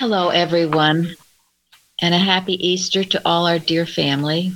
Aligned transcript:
Hello, 0.00 0.30
everyone, 0.30 1.14
and 2.00 2.14
a 2.14 2.18
happy 2.18 2.54
Easter 2.66 3.04
to 3.04 3.20
all 3.26 3.46
our 3.46 3.58
dear 3.58 3.84
family. 3.84 4.50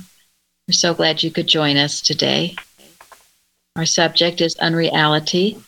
We're 0.67 0.73
so 0.73 0.95
glad 0.95 1.21
you 1.21 1.29
could 1.29 1.45
join 1.45 1.77
us 1.77 2.01
today. 2.01 2.55
Our 3.75 3.85
subject 3.85 4.41
is 4.41 4.55
unreality, 4.55 5.59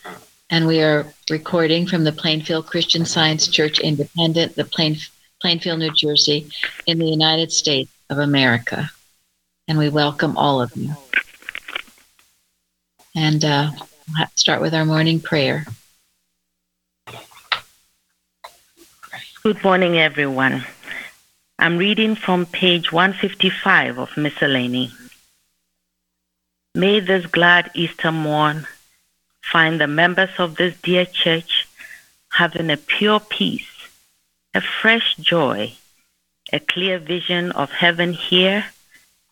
and 0.50 0.66
we 0.66 0.82
are 0.82 1.06
recording 1.30 1.86
from 1.86 2.02
the 2.02 2.10
Plainfield 2.10 2.66
Christian 2.66 3.04
Science 3.04 3.46
Church 3.46 3.78
Independent, 3.78 4.56
the 4.56 4.64
Plain, 4.64 4.96
Plainfield, 5.40 5.78
New 5.78 5.94
Jersey, 5.94 6.50
in 6.88 6.98
the 6.98 7.06
United 7.06 7.52
States 7.52 7.92
of 8.10 8.18
America. 8.18 8.90
And 9.68 9.78
we 9.78 9.90
welcome 9.90 10.36
all 10.36 10.60
of 10.60 10.74
you. 10.74 10.92
And 13.14 13.44
uh, 13.44 13.70
we'll 14.08 14.26
start 14.34 14.60
with 14.60 14.74
our 14.74 14.84
morning 14.84 15.20
prayer. 15.20 15.66
Good 19.44 19.62
morning, 19.62 19.96
everyone. 19.96 20.66
I'm 21.60 21.78
reading 21.78 22.16
from 22.16 22.44
page 22.44 22.90
155 22.90 23.96
of 23.96 24.16
Miscellany. 24.16 24.90
May 26.74 26.98
this 26.98 27.24
glad 27.26 27.70
Easter 27.72 28.10
morn 28.10 28.66
find 29.40 29.80
the 29.80 29.86
members 29.86 30.30
of 30.38 30.56
this 30.56 30.76
dear 30.82 31.04
church 31.06 31.68
having 32.32 32.68
a 32.68 32.76
pure 32.76 33.20
peace, 33.20 33.88
a 34.54 34.60
fresh 34.60 35.14
joy, 35.18 35.72
a 36.52 36.58
clear 36.58 36.98
vision 36.98 37.52
of 37.52 37.70
heaven 37.70 38.14
here, 38.14 38.64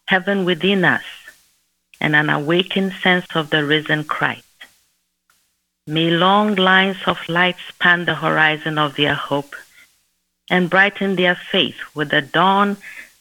heaven 0.06 0.44
within 0.44 0.84
us, 0.84 1.04
and 2.00 2.14
an 2.14 2.30
awakened 2.30 2.92
sense 3.02 3.26
of 3.34 3.50
the 3.50 3.64
risen 3.64 4.04
Christ. 4.04 4.44
May 5.84 6.10
long 6.10 6.54
lines 6.54 6.98
of 7.06 7.28
light 7.28 7.56
span 7.68 8.04
the 8.04 8.14
horizon 8.14 8.78
of 8.78 8.94
their 8.94 9.14
hope 9.14 9.56
and 10.50 10.70
brighten 10.70 11.16
their 11.16 11.34
faith 11.34 11.76
with 11.94 12.12
a 12.12 12.22
dawn 12.22 12.76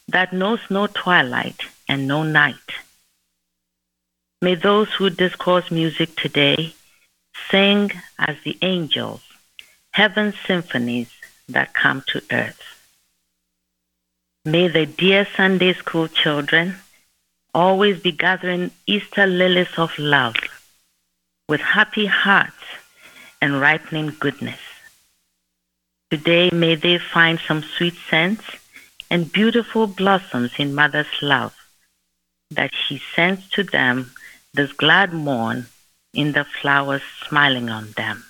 that 0.08 0.32
knows 0.32 0.60
no 0.70 0.86
twilight 0.86 1.60
and 1.88 2.06
no 2.06 2.22
night. 2.22 2.70
May 4.42 4.54
those 4.54 4.92
who 4.92 5.10
discourse 5.10 5.70
music 5.70 6.14
today 6.16 6.74
sing 7.50 7.90
as 8.18 8.36
the 8.44 8.56
angels, 8.62 9.22
heaven's 9.92 10.38
symphonies 10.46 11.10
that 11.48 11.74
come 11.74 12.04
to 12.08 12.22
earth. 12.30 12.62
May 14.44 14.68
the 14.68 14.86
dear 14.86 15.26
Sunday 15.36 15.72
school 15.72 16.08
children 16.08 16.76
always 17.52 17.98
be 18.00 18.12
gathering 18.12 18.70
Easter 18.86 19.26
lilies 19.26 19.78
of 19.78 19.98
love 19.98 20.36
with 21.48 21.60
happy 21.60 22.06
hearts 22.06 22.64
and 23.40 23.60
ripening 23.60 24.14
goodness. 24.20 24.60
Today, 26.10 26.50
may 26.52 26.76
they 26.76 26.98
find 26.98 27.40
some 27.40 27.62
sweet 27.62 27.94
scents 28.08 28.44
and 29.10 29.32
beautiful 29.32 29.86
blossoms 29.86 30.52
in 30.58 30.74
Mother's 30.74 31.20
love 31.20 31.54
that 32.50 32.70
she 32.74 33.02
sends 33.14 33.48
to 33.50 33.64
them 33.64 34.12
this 34.54 34.72
glad 34.72 35.12
morn 35.12 35.66
in 36.14 36.32
the 36.32 36.44
flowers 36.44 37.02
smiling 37.28 37.70
on 37.70 37.90
them. 37.92 38.24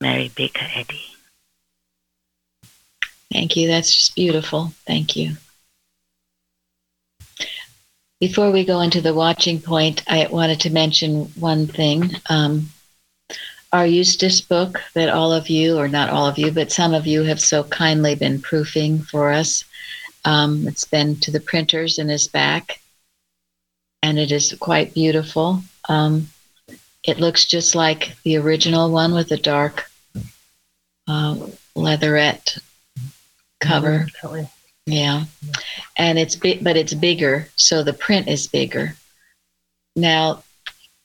Mary 0.00 0.30
Baker 0.34 0.66
Eddy. 0.74 1.02
Thank 3.32 3.56
you. 3.56 3.68
That's 3.68 3.94
just 3.94 4.14
beautiful. 4.14 4.72
Thank 4.86 5.16
you. 5.16 5.36
Before 8.20 8.50
we 8.50 8.64
go 8.64 8.80
into 8.80 9.00
the 9.00 9.14
watching 9.14 9.60
point, 9.60 10.02
I 10.08 10.26
wanted 10.26 10.60
to 10.60 10.70
mention 10.70 11.26
one 11.38 11.66
thing. 11.66 12.10
Um, 12.28 12.70
our 13.74 13.84
Eustace 13.84 14.40
book 14.40 14.80
that 14.94 15.08
all 15.08 15.32
of 15.32 15.48
you, 15.50 15.76
or 15.76 15.88
not 15.88 16.08
all 16.08 16.28
of 16.28 16.38
you, 16.38 16.52
but 16.52 16.70
some 16.70 16.94
of 16.94 17.08
you 17.08 17.24
have 17.24 17.40
so 17.40 17.64
kindly 17.64 18.14
been 18.14 18.40
proofing 18.40 19.00
for 19.00 19.32
us. 19.32 19.64
Um, 20.24 20.68
it's 20.68 20.84
been 20.84 21.16
to 21.16 21.32
the 21.32 21.40
printers 21.40 21.98
and 21.98 22.08
is 22.08 22.28
back, 22.28 22.80
and 24.00 24.16
it 24.16 24.30
is 24.30 24.54
quite 24.60 24.94
beautiful. 24.94 25.60
Um, 25.88 26.28
it 27.02 27.18
looks 27.18 27.46
just 27.46 27.74
like 27.74 28.16
the 28.22 28.36
original 28.36 28.92
one 28.92 29.12
with 29.12 29.28
the 29.28 29.38
dark 29.38 29.90
uh, 31.08 31.36
leatherette 31.74 32.56
cover. 33.58 34.06
Yeah, 34.86 35.24
and 35.98 36.16
it's 36.16 36.36
big, 36.36 36.62
but 36.62 36.76
it's 36.76 36.94
bigger, 36.94 37.48
so 37.56 37.82
the 37.82 37.92
print 37.92 38.28
is 38.28 38.46
bigger. 38.46 38.94
Now, 39.96 40.44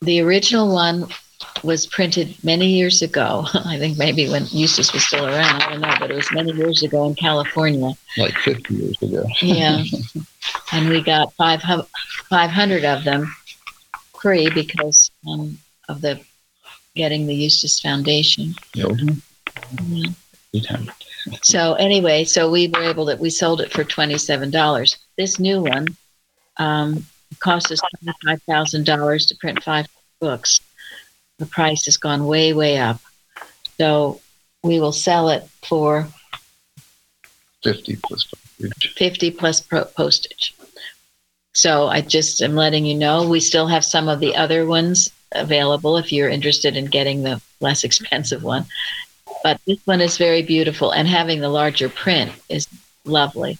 the 0.02 0.22
original 0.22 0.72
one 0.72 1.08
was 1.64 1.86
printed 1.86 2.36
many 2.44 2.68
years 2.68 3.02
ago. 3.02 3.46
I 3.54 3.78
think 3.78 3.98
maybe 3.98 4.30
when 4.30 4.46
Eustace 4.52 4.94
was 4.94 5.06
still 5.06 5.26
around. 5.26 5.62
I 5.62 5.72
don't 5.72 5.82
know, 5.82 5.96
but 6.00 6.12
it 6.12 6.16
was 6.16 6.32
many 6.32 6.52
years 6.54 6.84
ago 6.84 7.06
in 7.06 7.16
California. 7.16 7.92
Like 8.18 8.36
50 8.38 8.74
years 8.74 9.02
ago. 9.02 9.26
yeah. 9.42 9.84
And 10.72 10.90
we 10.90 11.02
got 11.04 11.34
500 11.34 12.86
of 12.86 13.04
them 13.04 13.36
free 14.20 14.50
because 14.50 15.12
um, 15.28 15.58
of 15.88 16.02
the 16.02 16.20
getting 16.96 17.28
the 17.28 17.36
Eustace 17.36 17.80
Foundation. 17.80 18.54
Yep. 18.74 18.92
Yeah. 20.52 20.78
So 21.42 21.74
anyway, 21.76 22.24
so 22.24 22.50
we 22.50 22.68
were 22.68 22.84
able 22.84 23.06
to 23.08 23.16
we 23.16 23.30
sold 23.30 23.62
it 23.62 23.72
for 23.72 23.84
twenty 23.84 24.18
seven 24.18 24.50
dollars. 24.50 24.98
This 25.18 25.40
new 25.40 25.62
one 25.62 25.88
um, 26.58 27.06
cost 27.40 27.72
us 27.72 27.80
twenty 27.82 28.18
five 28.26 28.42
thousand 28.44 28.86
dollars 28.86 29.26
to 29.28 29.36
print 29.36 29.64
five 29.64 29.88
books 30.20 30.60
the 31.40 31.46
price 31.46 31.86
has 31.86 31.98
gone 31.98 32.28
way, 32.28 32.54
way 32.54 32.78
up. 32.78 33.00
So 33.78 34.22
we 34.62 34.80
will 34.80 34.92
sell 34.92 35.30
it 35.30 35.48
for 35.64 36.08
50 37.64 37.98
plus 38.04 38.26
postage. 38.26 38.94
50 38.96 39.32
plus 39.32 39.60
pro- 39.62 39.86
postage. 39.86 40.54
So 41.54 41.88
I 41.88 42.02
just 42.02 42.42
am 42.42 42.56
letting 42.56 42.86
you 42.86 42.96
know 42.96 43.28
we 43.28 43.40
still 43.40 43.68
have 43.68 43.84
some 43.84 44.08
of 44.08 44.20
the 44.20 44.36
other 44.36 44.66
ones 44.66 45.10
available 45.32 45.98
if 45.98 46.12
you're 46.12 46.30
interested 46.30 46.76
in 46.76 46.86
getting 46.86 47.24
the 47.24 47.42
less 47.60 47.84
expensive 47.90 48.44
one. 48.44 48.66
But 49.44 49.60
this 49.66 49.80
one 49.86 50.02
is 50.02 50.18
very 50.18 50.42
beautiful, 50.42 50.92
and 50.92 51.08
having 51.08 51.40
the 51.40 51.50
larger 51.50 51.88
print 51.88 52.32
is 52.50 52.68
lovely. 53.06 53.58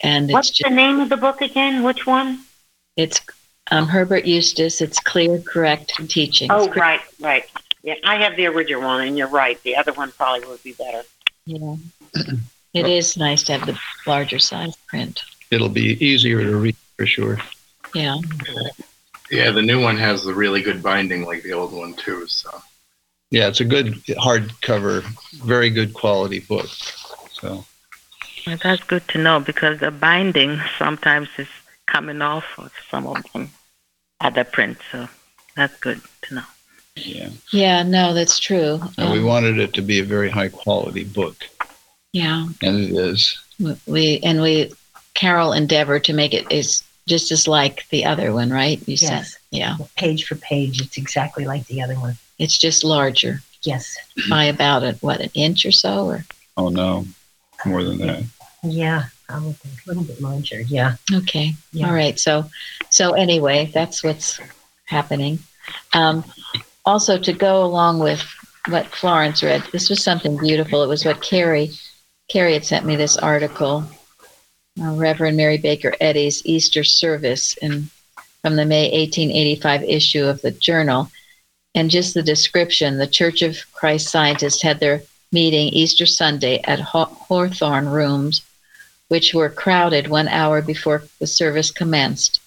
And 0.00 0.30
what's 0.30 0.50
just, 0.50 0.68
the 0.68 0.74
name 0.74 1.00
of 1.00 1.08
the 1.08 1.16
book 1.16 1.40
again? 1.40 1.82
Which 1.82 2.06
one? 2.06 2.40
It's 2.96 3.20
um, 3.70 3.88
Herbert 3.88 4.24
Eustace. 4.24 4.80
It's 4.80 5.00
clear, 5.00 5.38
correct 5.40 5.92
teaching. 6.08 6.50
Oh, 6.50 6.68
right, 6.70 7.00
right. 7.20 7.44
Yeah, 7.82 7.94
I 8.04 8.16
have 8.16 8.36
the 8.36 8.46
original 8.46 8.82
one, 8.82 9.06
and 9.06 9.16
you're 9.16 9.28
right. 9.28 9.62
The 9.62 9.76
other 9.76 9.92
one 9.92 10.12
probably 10.12 10.46
would 10.48 10.62
be 10.62 10.72
better. 10.72 11.02
Yeah, 11.44 11.76
it 12.74 12.86
is 12.86 13.16
nice 13.16 13.44
to 13.44 13.52
have 13.58 13.66
the 13.66 13.78
larger 14.06 14.38
size 14.38 14.74
print. 14.88 15.22
It'll 15.50 15.68
be 15.68 16.04
easier 16.04 16.42
to 16.42 16.56
read 16.56 16.76
for 16.96 17.06
sure. 17.06 17.38
Yeah. 17.94 18.16
Yeah, 19.30 19.50
the 19.50 19.62
new 19.62 19.80
one 19.80 19.96
has 19.96 20.24
the 20.24 20.34
really 20.34 20.62
good 20.62 20.82
binding 20.82 21.24
like 21.24 21.42
the 21.42 21.52
old 21.52 21.72
one 21.72 21.94
too. 21.94 22.26
So. 22.26 22.50
Yeah, 23.30 23.48
it's 23.48 23.60
a 23.60 23.64
good 23.64 23.94
hardcover, 24.04 25.02
very 25.44 25.70
good 25.70 25.94
quality 25.94 26.40
book. 26.40 26.66
So. 27.32 27.64
Well, 28.46 28.58
that's 28.62 28.82
good 28.84 29.06
to 29.08 29.18
know 29.18 29.40
because 29.40 29.80
the 29.80 29.90
binding 29.90 30.60
sometimes 30.78 31.28
is 31.38 31.48
coming 31.86 32.22
off 32.22 32.44
of 32.58 32.72
some 32.90 33.06
of 33.06 33.24
them 33.32 33.50
other 34.20 34.44
print. 34.44 34.78
So 34.90 35.08
that's 35.56 35.76
good 35.78 36.00
to 36.22 36.34
know. 36.34 36.42
Yeah. 36.96 37.30
Yeah, 37.52 37.82
no, 37.82 38.14
that's 38.14 38.38
true. 38.38 38.80
And 38.96 39.12
we 39.12 39.22
wanted 39.22 39.58
it 39.58 39.74
to 39.74 39.82
be 39.82 40.00
a 40.00 40.04
very 40.04 40.30
high 40.30 40.48
quality 40.48 41.04
book. 41.04 41.36
Yeah. 42.12 42.46
And 42.62 42.80
it 42.80 42.90
is. 42.92 43.38
We 43.86 44.20
and 44.20 44.40
we 44.40 44.72
Carol 45.14 45.52
endeavored 45.52 46.04
to 46.04 46.12
make 46.12 46.34
it 46.34 46.50
is 46.50 46.82
just 47.06 47.30
as 47.30 47.46
like 47.46 47.88
the 47.90 48.04
other 48.04 48.32
one, 48.32 48.50
right? 48.50 48.78
You 48.88 48.96
yes. 48.98 49.00
said 49.00 49.40
yeah. 49.50 49.76
Page 49.96 50.24
for 50.24 50.34
page, 50.36 50.80
it's 50.80 50.96
exactly 50.96 51.44
like 51.44 51.66
the 51.66 51.82
other 51.82 51.94
one. 51.94 52.16
It's 52.38 52.58
just 52.58 52.84
larger. 52.84 53.40
Yes. 53.62 53.96
By 54.28 54.44
about 54.44 54.82
a, 54.82 54.92
what 55.00 55.20
an 55.20 55.30
inch 55.34 55.66
or 55.66 55.72
so, 55.72 56.06
or 56.06 56.24
oh 56.56 56.68
no, 56.68 57.06
more 57.64 57.82
than 57.82 57.98
that. 57.98 58.24
Yeah, 58.62 59.04
probably 59.28 59.54
a 59.64 59.88
little 59.88 60.04
bit 60.04 60.20
larger. 60.20 60.60
Yeah. 60.60 60.96
Okay. 61.12 61.52
Yeah. 61.72 61.88
All 61.88 61.94
right. 61.94 62.18
So, 62.18 62.48
so 62.90 63.12
anyway, 63.12 63.70
that's 63.72 64.02
what's 64.02 64.40
happening. 64.84 65.38
Um, 65.92 66.24
also, 66.84 67.18
to 67.18 67.32
go 67.32 67.64
along 67.64 67.98
with 67.98 68.22
what 68.68 68.86
Florence 68.86 69.42
read, 69.42 69.62
this 69.72 69.90
was 69.90 70.02
something 70.02 70.36
beautiful. 70.36 70.82
It 70.82 70.88
was 70.88 71.04
what 71.04 71.22
Carrie, 71.22 71.70
Carrie 72.28 72.54
had 72.54 72.64
sent 72.64 72.86
me 72.86 72.96
this 72.96 73.16
article, 73.16 73.84
uh, 74.80 74.92
Reverend 74.92 75.36
Mary 75.36 75.58
Baker 75.58 75.94
Eddy's 76.00 76.44
Easter 76.44 76.84
service 76.84 77.56
in 77.58 77.88
from 78.42 78.54
the 78.54 78.64
May 78.64 78.84
1885 78.84 79.82
issue 79.82 80.24
of 80.24 80.40
the 80.40 80.52
Journal, 80.52 81.10
and 81.74 81.90
just 81.90 82.14
the 82.14 82.22
description. 82.22 82.96
The 82.96 83.08
Church 83.08 83.42
of 83.42 83.58
Christ 83.72 84.08
Scientists 84.08 84.62
had 84.62 84.78
their 84.78 85.02
meeting 85.32 85.68
Easter 85.68 86.06
Sunday 86.06 86.60
at 86.62 86.78
Hawthorne 86.78 87.88
Rooms 87.88 88.45
which 89.08 89.34
were 89.34 89.48
crowded 89.48 90.08
one 90.08 90.28
hour 90.28 90.60
before 90.60 91.04
the 91.20 91.26
service 91.26 91.70
commenced, 91.70 92.40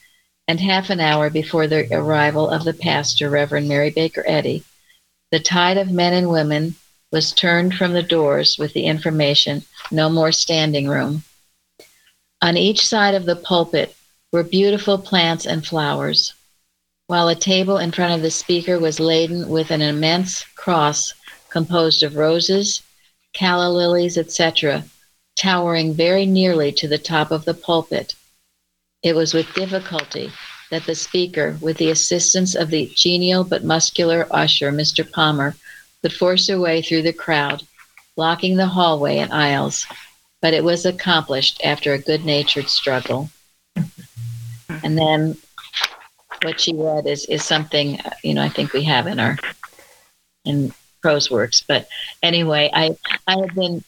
and 0.48 0.60
half 0.60 0.90
an 0.90 1.00
hour 1.00 1.30
before 1.30 1.68
the 1.68 1.88
arrival 1.94 2.50
of 2.50 2.64
the 2.64 2.74
pastor, 2.74 3.30
Reverend 3.30 3.68
Mary 3.68 3.90
Baker 3.90 4.24
Eddy. 4.28 4.64
The 5.32 5.40
tide 5.40 5.78
of 5.78 5.92
men 5.92 6.14
and 6.14 6.30
women 6.30 6.76
was 7.12 7.32
turned 7.32 7.76
from 7.76 7.94
the 7.94 8.04
doors 8.04 8.58
with 8.58 8.74
the 8.74 8.86
information 8.86 9.64
no 9.92 10.10
more 10.10 10.32
standing 10.32 10.88
room. 10.88 11.24
On 12.42 12.58
each 12.58 12.86
side 12.86 13.16
of 13.16 13.26
the 13.26 13.36
pulpit 13.36 13.96
were 14.32 14.44
beautiful 14.44 14.98
plants 14.98 15.46
and 15.46 15.66
flowers, 15.66 16.34
while 17.08 17.28
a 17.28 17.36
table 17.36 17.78
in 17.78 17.92
front 17.92 18.14
of 18.14 18.22
the 18.22 18.32
speaker 18.32 18.80
was 18.80 19.00
laden 19.00 19.50
with 19.50 19.72
an 19.72 19.82
immense 19.82 20.44
cross 20.56 21.14
composed 21.50 22.04
of 22.04 22.16
roses, 22.16 22.82
calla 23.34 23.70
lilies, 23.70 24.18
etc., 24.18 24.84
towering 25.40 25.94
very 25.94 26.26
nearly 26.26 26.72
to 26.74 26.88
the 26.88 26.98
top 26.98 27.32
of 27.32 27.46
the 27.46 27.54
pulpit. 27.54 28.14
It 29.02 29.16
was 29.16 29.34
with 29.34 29.54
difficulty 29.54 30.32
that 30.70 30.86
the 30.86 30.94
speaker, 30.94 31.58
with 31.62 31.78
the 31.78 31.90
assistance 31.90 32.56
of 32.56 32.70
the 32.70 32.92
genial 32.94 33.44
but 33.44 33.64
muscular 33.64 34.28
usher, 34.32 34.72
Mr. 34.72 35.10
Palmer, 35.10 35.56
could 36.02 36.14
force 36.14 36.48
her 36.50 36.60
way 36.60 36.82
through 36.82 37.04
the 37.04 37.14
crowd, 37.14 37.64
blocking 38.16 38.58
the 38.58 38.68
hallway 38.68 39.18
and 39.18 39.32
aisles. 39.32 39.88
But 40.42 40.54
it 40.54 40.64
was 40.64 40.86
accomplished 40.86 41.62
after 41.64 41.94
a 41.94 42.00
good 42.00 42.26
natured 42.26 42.70
struggle. 42.70 43.30
And 44.84 44.98
then 44.98 45.38
what 46.44 46.60
she 46.60 46.74
read 46.74 47.08
is, 47.08 47.26
is 47.26 47.44
something, 47.44 48.00
you 48.24 48.34
know, 48.34 48.44
I 48.44 48.50
think 48.50 48.74
we 48.74 48.84
have 48.84 49.08
in 49.08 49.20
our 49.20 49.38
in 50.46 50.74
prose 51.02 51.32
works. 51.32 51.64
But 51.66 51.88
anyway, 52.22 52.70
I 52.74 52.96
I 53.28 53.38
had 53.40 53.56
been 53.56 53.84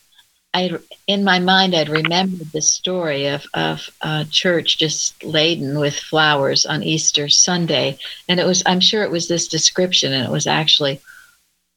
I 0.54 0.72
in 1.08 1.24
my 1.24 1.40
mind 1.40 1.74
I'd 1.76 1.90
remembered 1.90 2.52
the 2.52 2.62
story 2.62 3.28
of 3.28 3.46
of 3.54 3.90
a 4.02 4.26
church 4.30 4.78
just 4.78 5.24
laden 5.24 5.80
with 5.80 5.96
flowers 5.96 6.66
on 6.66 6.84
Easter 6.84 7.30
Sunday, 7.30 7.98
and 8.28 8.40
it 8.40 8.46
was 8.46 8.62
I'm 8.66 8.82
sure 8.82 9.04
it 9.04 9.12
was 9.12 9.28
this 9.28 9.48
description, 9.48 10.12
and 10.12 10.26
it 10.26 10.32
was 10.32 10.48
actually 10.48 11.00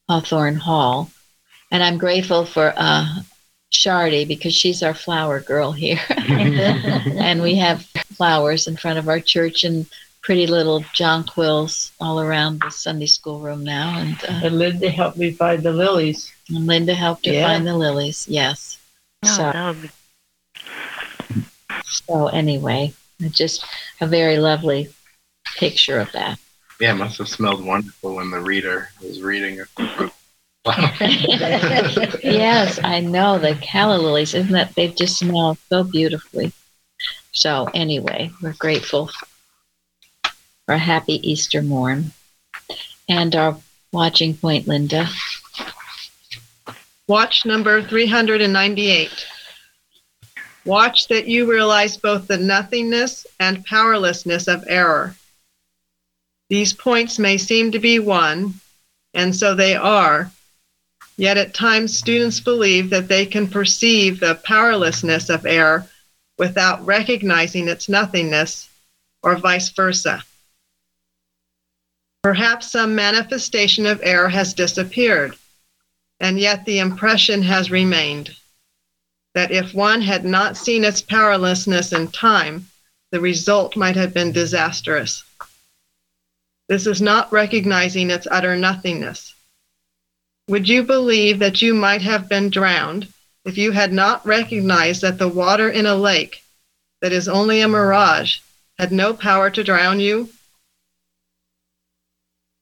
Hawthorne 0.08 0.56
Hall, 0.56 1.10
and 1.70 1.82
I'm 1.82 1.98
grateful 1.98 2.44
for 2.44 2.74
uh, 2.76 3.06
Shardy 3.72 4.26
because 4.26 4.54
she's 4.54 4.82
our 4.82 4.94
flower 4.94 5.40
girl 5.40 5.70
here, 5.70 6.00
and 6.08 7.42
we 7.42 7.54
have 7.56 7.86
flowers 8.16 8.66
in 8.66 8.76
front 8.76 8.98
of 8.98 9.08
our 9.08 9.20
church 9.20 9.62
and 9.62 9.86
pretty 10.20 10.46
little 10.48 10.80
jonquils 10.94 11.92
all 12.00 12.18
around 12.18 12.60
the 12.60 12.70
Sunday 12.70 13.06
school 13.06 13.38
room 13.38 13.62
now, 13.62 13.98
and. 13.98 14.16
Uh, 14.24 14.46
And 14.46 14.58
Linda 14.58 14.90
helped 14.90 15.18
me 15.18 15.30
find 15.30 15.62
the 15.62 15.72
lilies. 15.72 16.33
And 16.48 16.66
Linda 16.66 16.94
helped 16.94 17.26
her 17.26 17.32
Yeah. 17.32 17.46
find 17.46 17.66
the 17.66 17.74
lilies. 17.76 18.26
Yes. 18.28 18.78
No, 19.22 19.30
So, 19.30 19.42
that 19.52 19.76
would 19.76 19.90
so 21.84 22.28
anyway, 22.28 22.92
just 23.30 23.64
a 24.00 24.06
very 24.06 24.38
lovely 24.38 24.88
picture 25.56 26.00
of 26.00 26.10
that. 26.12 26.38
Yeah, 26.80 26.92
it 26.92 26.96
must 26.96 27.18
have 27.18 27.28
smelled 27.28 27.64
wonderful 27.64 28.16
when 28.16 28.30
the 28.30 28.40
reader 28.40 28.90
was 29.00 29.22
reading 29.22 29.58
it. 29.60 29.68
yes, 32.24 32.80
I 32.82 33.00
know 33.00 33.38
the 33.38 33.54
calla 33.60 33.98
lilies. 33.98 34.34
Isn't 34.34 34.52
that 34.52 34.74
they 34.74 34.88
just 34.88 35.18
smell 35.18 35.58
so 35.68 35.84
beautifully? 35.84 36.52
So 37.32 37.68
anyway, 37.74 38.30
we're 38.40 38.54
grateful 38.54 39.10
for 40.64 40.74
a 40.74 40.78
happy 40.78 41.20
Easter 41.28 41.60
morn, 41.62 42.12
and 43.08 43.36
our 43.36 43.58
watching 43.92 44.34
point, 44.36 44.66
Linda. 44.66 45.08
Watch 47.06 47.44
number 47.44 47.82
398. 47.82 49.26
Watch 50.64 51.06
that 51.08 51.28
you 51.28 51.50
realize 51.50 51.98
both 51.98 52.26
the 52.26 52.38
nothingness 52.38 53.26
and 53.38 53.62
powerlessness 53.66 54.48
of 54.48 54.64
error. 54.66 55.14
These 56.48 56.72
points 56.72 57.18
may 57.18 57.36
seem 57.36 57.72
to 57.72 57.78
be 57.78 57.98
one, 57.98 58.54
and 59.12 59.36
so 59.36 59.54
they 59.54 59.76
are, 59.76 60.30
yet 61.18 61.36
at 61.36 61.52
times 61.52 61.98
students 61.98 62.40
believe 62.40 62.88
that 62.88 63.08
they 63.08 63.26
can 63.26 63.48
perceive 63.48 64.18
the 64.18 64.36
powerlessness 64.36 65.28
of 65.28 65.44
error 65.44 65.86
without 66.38 66.82
recognizing 66.86 67.68
its 67.68 67.86
nothingness, 67.86 68.70
or 69.22 69.36
vice 69.36 69.68
versa. 69.68 70.24
Perhaps 72.22 72.72
some 72.72 72.94
manifestation 72.94 73.84
of 73.84 74.00
error 74.02 74.30
has 74.30 74.54
disappeared 74.54 75.36
and 76.20 76.38
yet 76.38 76.64
the 76.64 76.78
impression 76.78 77.42
has 77.42 77.70
remained 77.70 78.34
that 79.34 79.50
if 79.50 79.74
one 79.74 80.00
had 80.00 80.24
not 80.24 80.56
seen 80.56 80.84
its 80.84 81.02
powerlessness 81.02 81.92
in 81.92 82.08
time, 82.08 82.68
the 83.10 83.20
result 83.20 83.76
might 83.76 83.96
have 83.96 84.14
been 84.14 84.32
disastrous. 84.32 85.24
This 86.68 86.86
is 86.86 87.02
not 87.02 87.32
recognizing 87.32 88.10
its 88.10 88.26
utter 88.30 88.56
nothingness. 88.56 89.34
Would 90.48 90.68
you 90.68 90.82
believe 90.82 91.38
that 91.40 91.62
you 91.62 91.74
might 91.74 92.02
have 92.02 92.28
been 92.28 92.50
drowned 92.50 93.12
if 93.44 93.58
you 93.58 93.72
had 93.72 93.92
not 93.92 94.24
recognized 94.24 95.02
that 95.02 95.18
the 95.18 95.28
water 95.28 95.68
in 95.68 95.86
a 95.86 95.94
lake 95.94 96.42
that 97.00 97.12
is 97.12 97.28
only 97.28 97.60
a 97.60 97.68
mirage 97.68 98.38
had 98.78 98.92
no 98.92 99.14
power 99.14 99.50
to 99.50 99.64
drown 99.64 100.00
you? 100.00 100.30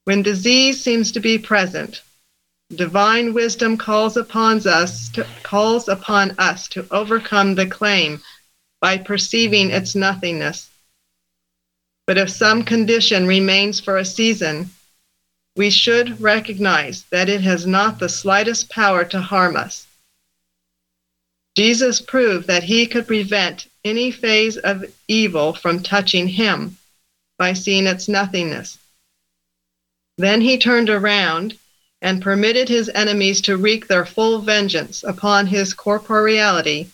When 0.05 0.23
disease 0.23 0.83
seems 0.83 1.13
to 1.13 1.21
be 1.21 1.39
present, 1.39 2.03
divine 2.77 3.35
wisdom 3.35 3.77
calls 3.77 4.17
upon 4.17 4.67
us 4.67 5.09
to, 5.11 5.27
calls 5.43 5.89
upon 5.89 6.33
us 6.39 6.69
to 6.69 6.87
overcome 6.91 7.55
the 7.55 7.67
claim 7.67 8.21
by 8.81 8.99
perceiving 8.99 9.71
its 9.71 9.95
nothingness. 9.95 10.71
But 12.07 12.19
if 12.19 12.31
some 12.31 12.65
condition 12.65 13.27
remains 13.27 13.79
for 13.79 13.97
a 13.97 14.05
season, 14.05 14.71
we 15.57 15.71
should 15.71 16.21
recognize 16.21 17.05
that 17.11 17.29
it 17.29 17.43
has 17.43 17.67
not 17.67 17.99
the 17.99 18.09
slightest 18.09 18.71
power 18.71 19.05
to 19.05 19.21
harm 19.21 19.57
us. 19.57 19.87
Jesus 21.55 22.01
proved 22.01 22.47
that 22.47 22.63
he 22.63 22.87
could 22.87 23.07
prevent 23.07 23.69
any 23.85 24.11
phase 24.11 24.57
of 24.57 24.85
evil 25.07 25.53
from 25.53 25.83
touching 25.83 26.27
him 26.27 26.79
by 27.39 27.53
seeing 27.53 27.87
its 27.87 28.09
nothingness. 28.09 28.79
Then 30.17 30.41
he 30.41 30.57
turned 30.57 30.89
around 30.89 31.59
and 32.03 32.21
permitted 32.21 32.69
his 32.69 32.91
enemies 32.95 33.41
to 33.41 33.57
wreak 33.57 33.87
their 33.87 34.05
full 34.05 34.41
vengeance 34.41 35.05
upon 35.05 35.47
his 35.47 35.73
corporeality 35.73 36.89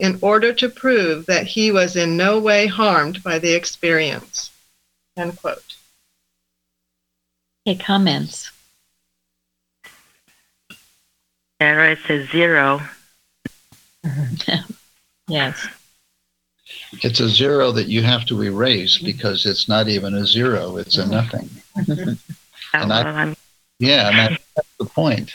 in 0.00 0.18
order 0.20 0.52
to 0.52 0.68
prove 0.68 1.24
that 1.26 1.46
he 1.46 1.70
was 1.70 1.96
in 1.96 2.16
no 2.16 2.38
way 2.38 2.66
harmed 2.66 3.22
by 3.22 3.38
the 3.38 3.54
experience. 3.54 4.50
End 5.16 5.38
quote. 5.38 5.76
Hey, 7.64 7.76
comments. 7.76 8.50
error 11.60 11.96
says 12.06 12.28
zero. 12.30 12.82
Yes. 15.28 15.66
It's 17.02 17.18
a 17.18 17.28
zero 17.28 17.72
that 17.72 17.88
you 17.88 18.00
have 18.02 18.26
to 18.26 18.44
erase 18.44 18.96
because 18.98 19.44
it's 19.44 19.68
not 19.68 19.88
even 19.88 20.14
a 20.14 20.24
zero, 20.24 20.76
it's 20.76 20.98
a 20.98 21.06
nothing. 21.08 21.50
And 21.74 21.98
I- 22.74 22.80
oh, 22.84 22.86
well, 22.86 23.16
I'm- 23.16 23.36
Yeah, 23.78 24.08
and 24.08 24.18
that, 24.18 24.40
that's 24.54 24.76
the 24.78 24.86
point. 24.86 25.34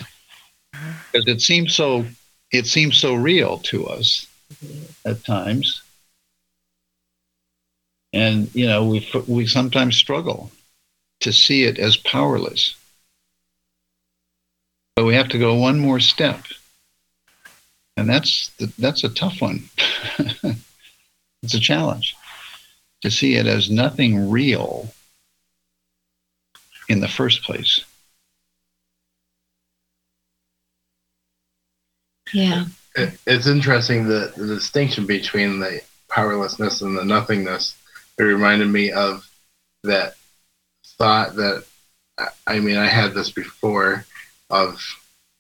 Because 0.72 1.28
it 1.28 1.42
seems 1.42 1.76
so 1.76 2.06
it 2.52 2.66
seems 2.66 2.98
so 2.98 3.14
real 3.14 3.60
to 3.60 3.88
us 3.88 4.28
at 5.06 5.24
times. 5.24 5.82
And 8.14 8.54
you 8.56 8.68
know, 8.68 8.86
we 8.86 9.08
we 9.28 9.46
sometimes 9.46 9.96
struggle 9.96 10.52
to 11.22 11.32
see 11.32 11.64
it 11.64 11.80
as 11.80 11.98
powerless. 11.98 12.76
But 14.96 15.06
we 15.06 15.16
have 15.16 15.30
to 15.30 15.40
go 15.40 15.56
one 15.56 15.80
more 15.80 16.00
step. 16.00 16.44
And 17.96 18.10
that's 18.10 18.50
the, 18.58 18.72
that's 18.78 19.04
a 19.04 19.10
tough 19.10 19.42
one. 19.42 19.70
it's 21.44 21.54
a 21.54 21.60
challenge 21.60 22.16
to 23.02 23.12
see 23.12 23.36
it 23.36 23.48
as 23.48 23.70
nothing 23.70 24.30
real 24.30 24.94
in 26.90 27.00
the 27.00 27.08
first 27.08 27.44
place. 27.44 27.84
Yeah. 32.34 32.66
It, 32.96 33.18
it's 33.26 33.48
interesting 33.48 34.08
the, 34.08 34.34
the 34.36 34.48
distinction 34.48 35.06
between 35.06 35.60
the 35.60 35.82
powerlessness 36.10 36.82
and 36.82 36.98
the 36.98 37.06
nothingness. 37.06 37.76
It 38.18 38.24
reminded 38.24 38.68
me 38.68 38.92
of 38.92 39.28
that 39.84 40.16
thought 40.98 41.36
that 41.36 41.66
I- 42.48 42.60
mean 42.60 42.78
I 42.78 42.88
had 42.88 43.14
this 43.14 43.32
before 43.32 44.06
of 44.50 44.82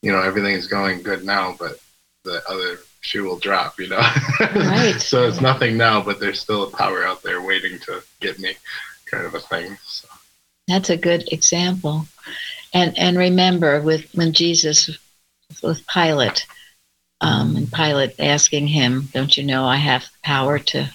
you 0.01 0.11
know 0.11 0.21
everything 0.21 0.55
is 0.55 0.67
going 0.67 1.03
good 1.03 1.23
now, 1.25 1.55
but 1.59 1.79
the 2.23 2.41
other 2.49 2.79
shoe 3.01 3.23
will 3.25 3.37
drop. 3.37 3.79
You 3.79 3.89
know, 3.89 3.99
Right. 4.39 4.95
so 4.99 5.27
it's 5.27 5.41
nothing 5.41 5.77
now, 5.77 6.01
but 6.01 6.19
there's 6.19 6.39
still 6.39 6.63
a 6.63 6.71
power 6.71 7.03
out 7.05 7.21
there 7.21 7.41
waiting 7.41 7.77
to 7.79 8.01
get 8.19 8.39
me, 8.39 8.55
kind 9.05 9.25
of 9.25 9.35
a 9.35 9.39
thing. 9.39 9.77
So. 9.85 10.07
That's 10.67 10.89
a 10.89 10.97
good 10.97 11.31
example. 11.31 12.07
And 12.73 12.97
and 12.97 13.17
remember 13.17 13.81
with 13.81 14.09
when 14.13 14.31
Jesus 14.33 14.89
with 15.61 15.85
Pilate, 15.87 16.47
um, 17.21 17.55
and 17.55 17.71
Pilate 17.71 18.19
asking 18.19 18.67
him, 18.67 19.07
Don't 19.13 19.37
you 19.37 19.43
know 19.43 19.65
I 19.65 19.77
have 19.77 20.09
power 20.23 20.59
to 20.59 20.91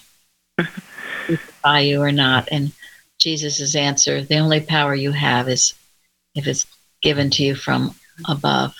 crucify 1.25 1.79
you 1.79 2.01
or 2.01 2.11
not? 2.11 2.49
And 2.51 2.73
Jesus' 3.17 3.75
answer, 3.75 4.21
the 4.21 4.37
only 4.37 4.59
power 4.59 4.93
you 4.93 5.11
have 5.11 5.47
is 5.47 5.73
if 6.35 6.45
it's 6.45 6.67
given 7.01 7.29
to 7.31 7.43
you 7.43 7.55
from 7.55 7.95
above. 8.27 8.75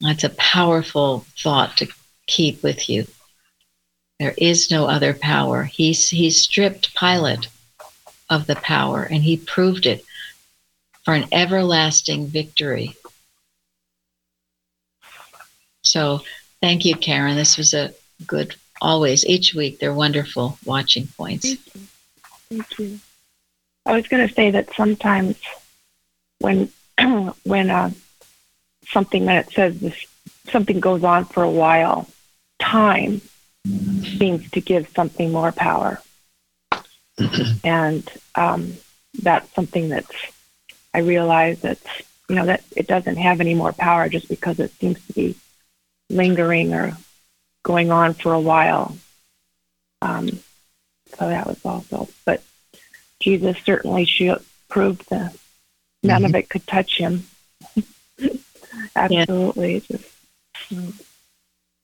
That's 0.00 0.24
a 0.24 0.30
powerful 0.30 1.26
thought 1.38 1.76
to 1.78 1.88
keep 2.26 2.62
with 2.62 2.88
you. 2.88 3.06
There 4.18 4.34
is 4.36 4.70
no 4.70 4.86
other 4.86 5.14
power. 5.14 5.64
He's 5.64 6.08
he 6.08 6.30
stripped 6.30 6.96
Pilate 6.96 7.48
of 8.30 8.46
the 8.46 8.56
power 8.56 9.02
and 9.04 9.22
he 9.22 9.36
proved 9.36 9.86
it 9.86 10.04
for 11.04 11.14
an 11.14 11.26
everlasting 11.32 12.26
victory. 12.26 12.96
So 15.88 16.22
thank 16.60 16.84
you, 16.84 16.94
Karen. 16.96 17.36
This 17.36 17.56
was 17.56 17.74
a 17.74 17.92
good 18.26 18.54
always 18.80 19.26
each 19.26 19.54
week 19.54 19.80
they're 19.80 19.92
wonderful 19.92 20.56
watching 20.64 21.08
points. 21.16 21.54
Thank 21.54 21.74
you. 21.74 21.80
Thank 22.50 22.78
you. 22.78 23.00
I 23.86 23.92
was 23.96 24.06
going 24.06 24.26
to 24.26 24.32
say 24.32 24.50
that 24.50 24.72
sometimes 24.74 25.36
when 26.40 26.70
when 27.44 27.70
uh, 27.70 27.90
something 28.86 29.26
that 29.26 29.48
it 29.48 29.52
says 29.54 29.80
this, 29.80 30.06
something 30.50 30.80
goes 30.80 31.04
on 31.04 31.24
for 31.24 31.42
a 31.42 31.50
while, 31.50 32.06
time 32.58 33.20
seems 33.66 34.50
to 34.50 34.60
give 34.60 34.88
something 34.94 35.32
more 35.32 35.52
power, 35.52 36.00
and 37.64 38.08
um, 38.34 38.74
that's 39.22 39.52
something 39.54 39.88
that's 39.88 40.14
I 40.92 40.98
realize 40.98 41.60
that's 41.60 42.02
you 42.28 42.36
know 42.36 42.46
that 42.46 42.62
it 42.76 42.86
doesn't 42.86 43.16
have 43.16 43.40
any 43.40 43.54
more 43.54 43.72
power 43.72 44.08
just 44.08 44.28
because 44.28 44.60
it 44.60 44.72
seems 44.72 45.04
to 45.06 45.12
be 45.12 45.36
lingering 46.10 46.72
or 46.74 46.96
going 47.62 47.90
on 47.90 48.14
for 48.14 48.32
a 48.32 48.40
while. 48.40 48.96
Um, 50.02 50.28
so 51.18 51.28
that 51.28 51.46
was 51.46 51.64
also, 51.64 52.08
but 52.24 52.42
Jesus 53.20 53.56
certainly 53.64 54.06
proved 54.68 55.08
that 55.10 55.34
none 56.02 56.24
of 56.24 56.34
it 56.34 56.48
could 56.48 56.66
touch 56.66 56.98
him. 56.98 57.26
Absolutely. 58.96 59.80
Just, 59.80 60.04
mm. 60.70 60.92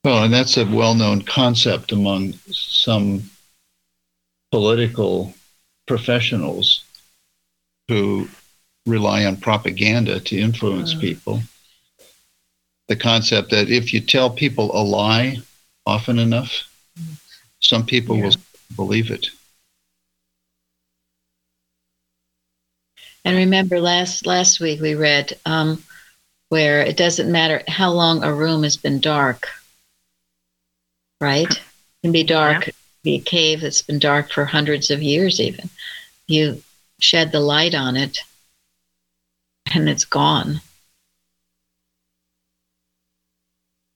Well, 0.04 0.24
and 0.24 0.34
that's 0.34 0.56
a 0.58 0.66
well 0.66 0.94
known 0.94 1.22
concept 1.22 1.90
among 1.90 2.34
some 2.50 3.30
political 4.52 5.34
professionals 5.86 6.84
who 7.88 8.28
rely 8.86 9.24
on 9.24 9.36
propaganda 9.36 10.20
to 10.20 10.38
influence 10.38 10.94
Mm. 10.94 11.00
people. 11.00 11.42
The 12.88 12.96
concept 12.96 13.50
that 13.50 13.70
if 13.70 13.92
you 13.92 14.00
tell 14.00 14.30
people 14.30 14.70
a 14.74 14.82
lie 14.82 15.38
often 15.86 16.18
enough, 16.18 16.68
some 17.60 17.86
people 17.86 18.20
will 18.20 18.34
believe 18.76 19.10
it. 19.10 19.28
And 23.24 23.36
remember 23.36 23.80
last 23.80 24.26
last 24.26 24.60
week 24.60 24.80
we 24.80 24.94
read 24.94 25.32
um, 25.46 25.82
where 26.50 26.82
it 26.82 26.96
doesn't 26.96 27.32
matter 27.32 27.62
how 27.68 27.90
long 27.90 28.22
a 28.22 28.34
room 28.34 28.62
has 28.64 28.76
been 28.76 29.00
dark, 29.00 29.48
right? 31.20 31.50
It 31.50 31.62
can 32.02 32.12
be 32.12 32.22
dark, 32.22 32.68
be 33.02 33.16
a 33.16 33.20
cave 33.20 33.62
that's 33.62 33.82
been 33.82 33.98
dark 33.98 34.30
for 34.30 34.44
hundreds 34.44 34.90
of 34.90 35.02
years 35.02 35.40
even. 35.40 35.70
You 36.26 36.62
shed 37.00 37.32
the 37.32 37.40
light 37.40 37.74
on 37.74 37.96
it 37.96 38.18
and 39.74 39.88
it's 39.88 40.04
gone. 40.04 40.60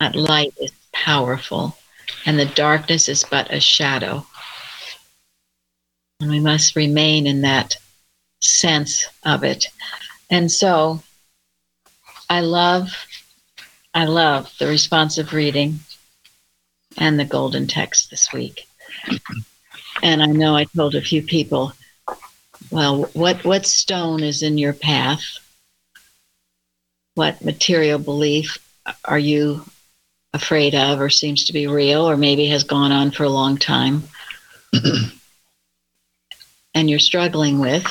That 0.01 0.15
light 0.15 0.55
is 0.61 0.73
powerful 0.93 1.77
and 2.25 2.39
the 2.39 2.47
darkness 2.47 3.09
is 3.09 3.25
but 3.29 3.53
a 3.53 3.61
shadow. 3.61 4.27
And 6.21 6.31
we 6.31 6.41
must 6.41 6.77
remain 6.77 7.27
in 7.27 7.43
that 7.43 7.77
sense 8.41 9.07
of 9.25 9.45
it. 9.45 9.67
And 10.31 10.51
so 10.51 11.03
I 12.31 12.41
love 12.41 13.07
I 13.95 14.05
love 14.05 14.53
the 14.59 14.67
responsive 14.67 15.33
reading 15.33 15.81
and 16.99 17.19
the 17.19 17.25
golden 17.25 17.67
text 17.67 18.11
this 18.11 18.33
week. 18.33 18.69
And 20.03 20.23
I 20.23 20.27
know 20.27 20.55
I 20.55 20.65
told 20.65 20.95
a 20.95 21.01
few 21.01 21.23
people, 21.23 21.73
well, 22.71 23.05
what 23.15 23.45
what 23.45 23.67
stone 23.67 24.23
is 24.23 24.43
in 24.43 24.59
your 24.59 24.75
path? 24.75 25.39
What 27.15 27.45
material 27.45 27.99
belief 27.99 28.59
are 29.05 29.19
you 29.19 29.65
afraid 30.33 30.75
of 30.75 31.01
or 31.01 31.11
seems 31.11 31.45
to 31.45 31.53
be 31.53 31.67
real 31.67 32.09
or 32.09 32.17
maybe 32.17 32.47
has 32.47 32.65
gone 32.65 32.93
on 32.93 33.11
for 33.11 33.25
a 33.25 33.29
long 33.29 33.57
time 33.57 34.03
and 36.75 36.91
you're 36.91 36.99
struggling 36.99 37.59
with 37.59 37.85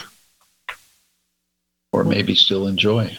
Or 1.92 2.04
maybe 2.04 2.36
still 2.36 2.68
enjoy. 2.68 3.18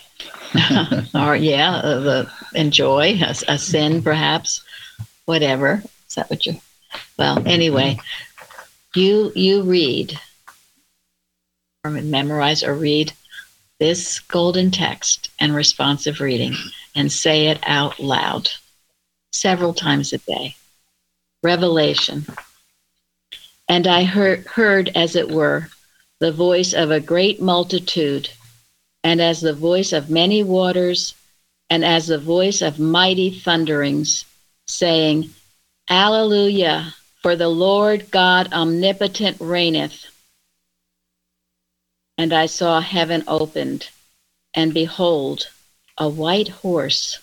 or 1.15 1.37
yeah, 1.37 1.77
uh, 1.77 2.01
the 2.01 2.31
enjoy 2.55 3.19
a, 3.21 3.35
a 3.49 3.59
sin 3.59 4.03
perhaps, 4.03 4.63
whatever. 5.27 5.83
Is 6.09 6.15
that 6.15 6.31
what 6.31 6.47
you? 6.47 6.61
Well, 7.19 7.47
anyway, 7.47 7.99
you 8.95 9.33
you 9.35 9.63
read 9.63 10.19
or 11.85 11.91
memorize 11.91 12.63
or 12.63 12.75
read 12.75 13.13
this 13.79 14.21
golden 14.21 14.71
text 14.71 15.31
and 15.39 15.55
responsive 15.55 16.21
reading 16.21 16.55
and 16.95 17.13
say 17.13 17.49
it 17.49 17.59
out 17.65 18.01
loud 18.01 18.49
several 19.39 19.73
times 19.73 20.13
a 20.13 20.19
day. 20.19 20.57
Revelation. 21.43 22.27
And 23.69 23.87
I 23.87 24.05
heard, 24.05 24.47
heard, 24.47 24.91
as 24.95 25.15
it 25.15 25.31
were, 25.31 25.69
the 26.21 26.33
voice 26.33 26.73
of 26.73 26.91
a 26.91 27.01
great 27.01 27.41
multitude 27.41 28.29
and 29.05 29.21
as 29.21 29.41
the 29.41 29.53
voice 29.53 29.93
of 29.93 30.11
many 30.11 30.43
waters, 30.43 31.15
and 31.71 31.85
as 31.85 32.09
the 32.09 32.19
voice 32.19 32.63
of 32.63 32.81
mighty 32.81 33.31
thunderings, 33.31 34.25
saying, 34.67 35.31
Alleluia, 35.89 36.95
for 37.23 37.37
the 37.37 37.49
Lord 37.49 38.11
God 38.11 38.53
omnipotent 38.53 39.37
reigneth. 39.41 40.07
And 42.17 42.33
I 42.33 42.47
saw 42.47 42.81
heaven 42.81 43.23
opened, 43.29 43.89
and 44.55 44.75
behold, 44.75 45.49
a 45.97 46.09
white 46.09 46.49
horse, 46.49 47.21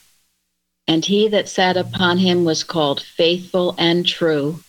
and 0.88 1.06
he 1.06 1.28
that 1.28 1.50
sat 1.50 1.78
upon 1.78 2.18
him 2.18 2.46
was 2.46 2.64
called 2.64 3.02
faithful 3.02 3.76
and 3.78 4.06
true, 4.06 4.64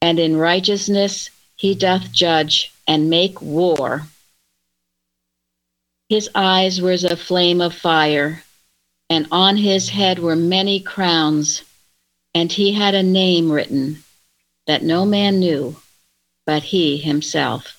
and 0.00 0.18
in 0.18 0.36
righteousness 0.36 1.30
he 1.56 1.74
doth 1.74 2.12
judge 2.12 2.72
and 2.86 3.10
make 3.10 3.40
war. 3.40 4.06
His 6.08 6.28
eyes 6.34 6.80
were 6.80 6.92
as 6.92 7.04
a 7.04 7.16
flame 7.16 7.60
of 7.60 7.74
fire, 7.74 8.42
and 9.08 9.26
on 9.30 9.56
his 9.56 9.88
head 9.88 10.18
were 10.18 10.36
many 10.36 10.80
crowns, 10.80 11.62
and 12.34 12.52
he 12.52 12.72
had 12.72 12.94
a 12.94 13.02
name 13.02 13.50
written 13.50 14.02
that 14.66 14.82
no 14.82 15.04
man 15.06 15.38
knew 15.38 15.76
but 16.46 16.62
he 16.62 16.96
himself. 16.96 17.78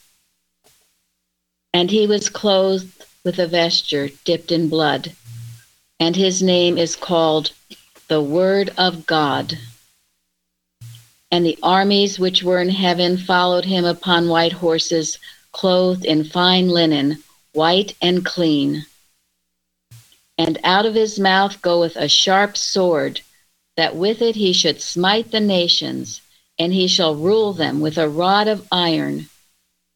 And 1.74 1.90
he 1.90 2.08
was 2.08 2.30
clothed 2.30 3.06
with 3.24 3.40
a 3.40 3.48
vesture 3.48 4.10
dipped 4.26 4.52
in 4.52 4.70
blood, 4.70 5.14
and 6.00 6.16
his 6.16 6.42
name 6.42 6.78
is 6.78 6.96
called 6.96 7.52
the 8.08 8.22
Word 8.22 8.72
of 8.78 9.06
God. 9.06 9.58
And 11.32 11.46
the 11.46 11.58
armies 11.64 12.20
which 12.20 12.44
were 12.44 12.62
in 12.62 12.70
heaven 12.70 13.18
followed 13.18 13.66
him 13.66 13.86
upon 13.86 14.30
white 14.30 14.54
horses, 14.54 15.18
clothed 15.52 16.06
in 16.06 16.24
fine 16.24 16.70
linen 16.70 17.24
white 17.54 17.96
and 18.02 18.26
clean. 18.26 18.86
And 20.38 20.60
out 20.64 20.86
of 20.86 20.96
his 20.96 21.20
mouth 21.20 21.62
goeth 21.62 21.96
a 21.96 22.08
sharp 22.08 22.58
sword, 22.58 23.22
that 23.78 23.96
with 23.96 24.22
it 24.22 24.36
he 24.36 24.54
should 24.54 24.82
smite 24.82 25.32
the 25.32 25.40
nations, 25.40 26.22
and 26.60 26.74
he 26.74 26.88
shall 26.88 27.16
rule 27.16 27.54
them 27.54 27.80
with 27.80 27.98
a 27.98 28.10
rod 28.10 28.48
of 28.48 28.68
iron. 28.72 29.30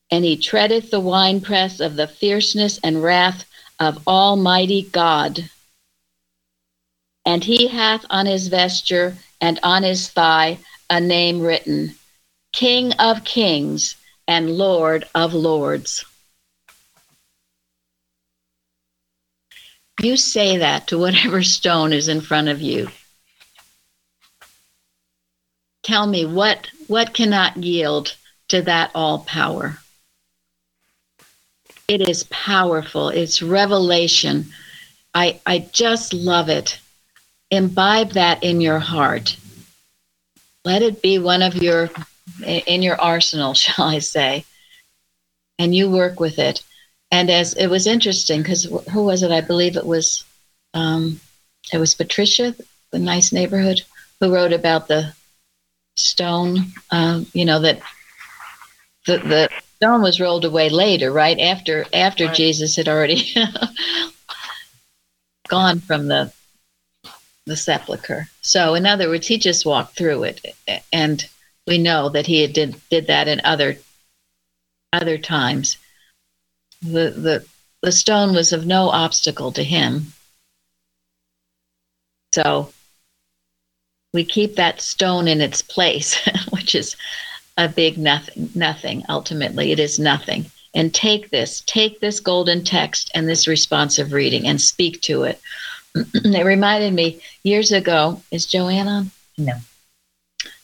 And 0.10 0.24
he 0.24 0.38
treadeth 0.38 0.89
the 0.89 1.00
winepress 1.00 1.80
of 1.80 1.96
the 1.96 2.08
fierceness 2.08 2.80
and 2.84 3.04
wrath 3.04 3.46
of 3.80 4.08
Almighty 4.08 4.84
God. 4.84 5.50
And 7.27 7.43
he 7.43 7.67
hath 7.67 8.05
on 8.10 8.25
his 8.25 8.48
vesture 8.48 9.17
and 9.41 9.60
on 9.62 9.84
his 9.84 10.07
thigh 10.07 10.60
a 10.89 11.01
name 11.01 11.41
written 11.41 11.93
King 12.53 12.93
of 12.93 13.25
Kings 13.25 13.98
and 14.29 14.57
Lord 14.57 15.03
of 15.13 15.34
Lords. 15.34 16.05
You 20.01 20.15
say 20.15 20.55
that 20.60 20.88
to 20.88 20.98
whatever 20.98 21.43
stone 21.57 21.91
is 21.91 22.07
in 22.07 22.22
front 22.22 22.48
of 22.48 22.62
you. 22.62 22.88
Tell 25.84 26.07
me 26.07 26.25
what 26.25 26.69
what 26.88 27.13
cannot 27.13 27.57
yield 27.57 28.15
to 28.48 28.62
that 28.62 28.91
all 28.96 29.19
power. 29.19 29.79
It 31.89 32.07
is 32.07 32.24
powerful. 32.29 33.10
It's 33.10 33.41
revelation. 33.41 34.46
I 35.13 35.41
I 35.46 35.60
just 35.74 36.13
love 36.13 36.48
it. 36.48 36.79
Imbibe 37.51 38.12
that 38.12 38.44
in 38.44 38.62
your 38.62 38.80
heart. 38.80 39.38
Let 40.66 40.82
it 40.82 41.01
be 41.01 41.18
one 41.20 41.42
of 41.42 41.56
your 41.56 41.89
in 42.46 42.82
your 42.84 43.00
arsenal, 43.00 43.54
shall 43.56 43.86
I 43.86 44.00
say. 44.00 44.46
And 45.60 45.74
you 45.74 45.89
work 45.89 46.20
with 46.20 46.38
it 46.38 46.63
and 47.12 47.30
as 47.30 47.54
it 47.54 47.68
was 47.68 47.88
interesting 47.88 48.42
because 48.42 48.66
who 48.92 49.04
was 49.04 49.24
it? 49.24 49.32
I 49.32 49.42
believe 49.42 49.77
it 49.77 49.86
was 49.86 50.24
um, 50.74 51.20
it 51.72 51.77
was 51.77 51.96
Patricia, 51.96 52.56
the 52.92 53.00
nice 53.00 53.32
neighborhood, 53.32 53.82
who 54.20 54.34
wrote 54.34 54.54
about 54.54 54.88
the 54.88 55.13
stone. 55.96 56.58
Um, 56.92 57.25
you 57.34 57.46
know 57.46 57.60
that 57.62 57.82
the 59.06 59.20
the 59.20 59.50
stone 59.77 60.01
was 60.01 60.20
rolled 60.20 60.46
away 60.46 60.70
later, 60.70 61.12
right 61.12 61.39
after 61.39 61.86
after 61.94 62.25
Right. 62.25 62.36
Jesus 62.36 62.75
had 62.75 62.89
already 62.89 63.34
gone 65.48 65.80
from 65.80 66.08
the 66.08 66.32
the 67.48 67.56
sepulcher. 67.56 68.27
So, 68.42 68.75
in 68.75 68.86
other 68.86 69.10
words, 69.10 69.25
he 69.25 69.38
just 69.38 69.66
walked 69.66 69.98
through 69.98 70.24
it, 70.24 70.56
and 70.94 71.27
we 71.66 71.77
know 71.77 72.10
that 72.10 72.27
he 72.27 72.46
did 72.48 72.80
did 72.89 73.08
that 73.08 73.27
in 73.27 73.42
other 73.44 73.77
other 74.94 75.18
times. 75.18 75.77
The 76.82 77.10
the 77.10 77.46
the 77.82 77.92
stone 77.92 78.36
was 78.36 78.54
of 78.54 78.66
no 78.66 78.89
obstacle 78.89 79.51
to 79.54 79.63
him. 79.63 80.13
So 82.34 82.72
we 84.13 84.24
keep 84.25 84.56
that 84.56 84.82
stone 84.82 85.27
in 85.27 85.42
its 85.42 85.62
place, 85.62 86.20
which 86.50 86.75
is 86.75 86.96
a 87.58 87.68
big 87.68 87.98
nothing 87.98 88.50
nothing 88.54 89.04
ultimately 89.10 89.72
it 89.72 89.80
is 89.80 89.98
nothing 89.98 90.46
and 90.75 90.94
take 90.94 91.32
this 91.32 91.63
take 91.66 92.00
this 92.00 92.20
golden 92.20 92.63
text 92.63 93.10
and 93.16 93.27
this 93.27 93.48
responsive 93.48 94.13
reading 94.13 94.48
and 94.48 94.62
speak 94.62 95.01
to 95.01 95.24
it 95.24 95.42
it 96.13 96.46
reminded 96.46 96.94
me 96.94 97.22
years 97.44 97.72
ago 97.72 98.22
is 98.32 98.46
joanne 98.46 98.88
on 98.88 99.12
No. 99.38 99.54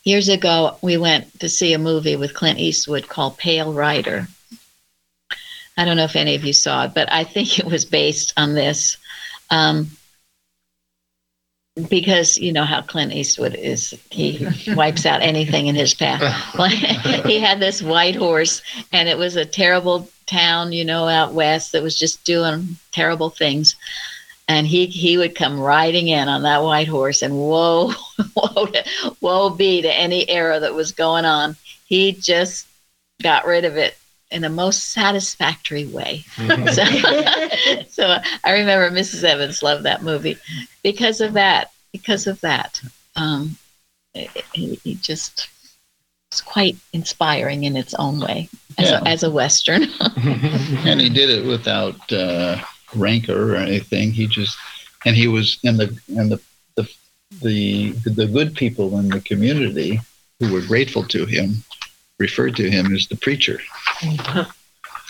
years 0.04 0.30
ago 0.30 0.78
we 0.82 0.98
went 0.98 1.40
to 1.40 1.50
see 1.50 1.74
a 1.74 1.80
movie 1.80 2.16
with 2.16 2.34
clint 2.34 2.60
eastwood 2.60 3.08
called 3.08 3.38
pale 3.38 3.74
rider 3.74 4.28
i 5.78 5.86
don't 5.86 5.98
know 5.98 6.04
if 6.06 6.16
any 6.16 6.36
of 6.36 6.44
you 6.44 6.54
saw 6.54 6.86
it 6.86 6.94
but 6.94 7.12
i 7.12 7.24
think 7.24 7.60
it 7.60 7.66
was 7.66 7.86
based 7.86 8.34
on 8.38 8.54
this 8.54 8.98
um, 9.50 9.88
because 11.90 12.38
you 12.38 12.54
know 12.54 12.64
how 12.66 12.82
clint 12.82 13.14
eastwood 13.14 13.56
is 13.56 13.94
he 14.12 14.48
wipes 14.76 15.06
out 15.06 15.22
anything 15.22 15.68
in 15.68 15.76
his 15.76 15.94
path 15.94 16.22
well, 16.58 16.70
he 17.26 17.40
had 17.40 17.60
this 17.60 17.82
white 17.82 18.16
horse, 18.16 18.62
and 18.92 19.10
it 19.10 19.18
was 19.18 19.36
a 19.36 19.46
terrible 19.46 20.08
town, 20.28 20.72
you 20.72 20.86
know, 20.86 21.08
out 21.08 21.34
west 21.34 21.72
that 21.72 21.84
was 21.84 21.98
just 21.98 22.24
doing 22.26 22.78
terrible 22.92 23.30
things. 23.30 23.76
And 24.48 24.68
he 24.68 24.88
he 24.88 25.18
would 25.18 25.36
come 25.36 25.60
riding 25.60 26.10
in 26.10 26.28
on 26.28 26.44
that 26.44 26.64
white 26.64 26.88
horse, 26.88 27.22
and 27.22 27.34
woe, 27.38 27.94
woe, 28.36 28.68
woe 29.22 29.50
be 29.50 29.82
to 29.82 29.92
any 29.94 30.28
error 30.30 30.60
that 30.60 30.74
was 30.74 30.92
going 30.92 31.24
on. 31.26 31.56
He 31.86 32.12
just 32.12 32.68
got 33.22 33.46
rid 33.46 33.64
of 33.64 33.78
it 33.78 33.96
in 34.32 34.44
a 34.44 34.50
most 34.50 34.92
satisfactory 34.92 35.86
way. 35.86 36.26
so, 36.38 36.84
so 37.90 38.18
I 38.44 38.52
remember 38.52 38.90
Mrs. 38.92 39.24
Evans 39.24 39.64
loved 39.64 39.84
that 39.84 40.04
movie 40.04 40.38
because 40.84 41.22
of 41.22 41.34
that. 41.34 41.72
Because 41.94 42.26
of 42.26 42.42
that, 42.42 42.82
um, 43.16 43.56
he, 44.14 44.80
he 44.84 44.96
just 44.96 45.48
it's 46.32 46.42
quite 46.42 46.76
inspiring 46.92 47.64
in 47.66 47.76
its 47.78 47.94
own 47.94 48.20
way 48.20 48.50
as, 48.80 48.90
Yeah. 48.90 49.02
a, 49.02 49.08
as 49.08 49.22
a 49.22 49.30
western 49.30 49.84
and 50.18 51.00
he 51.00 51.10
did 51.10 51.30
it 51.30 51.46
without 51.46 52.12
uh, 52.12 52.60
rancor 52.96 53.54
or 53.54 53.56
anything. 53.56 54.12
He 54.12 54.28
just 54.28 54.58
and 55.06 55.16
he 55.16 55.28
was 55.28 55.60
and 55.64 55.78
the 55.80 56.00
and 56.18 56.32
the 56.32 56.42
the 56.76 56.88
the 57.42 57.92
the 58.10 58.28
good 58.28 58.56
people 58.56 58.98
in 59.00 59.10
the 59.10 59.22
community 59.22 60.00
who 60.40 60.52
were 60.54 60.62
grateful 60.62 61.04
to 61.06 61.26
him 61.26 61.64
referred 62.20 62.56
to 62.58 62.70
him 62.70 62.94
as 62.96 63.08
the 63.08 63.16
preacher. 63.18 63.60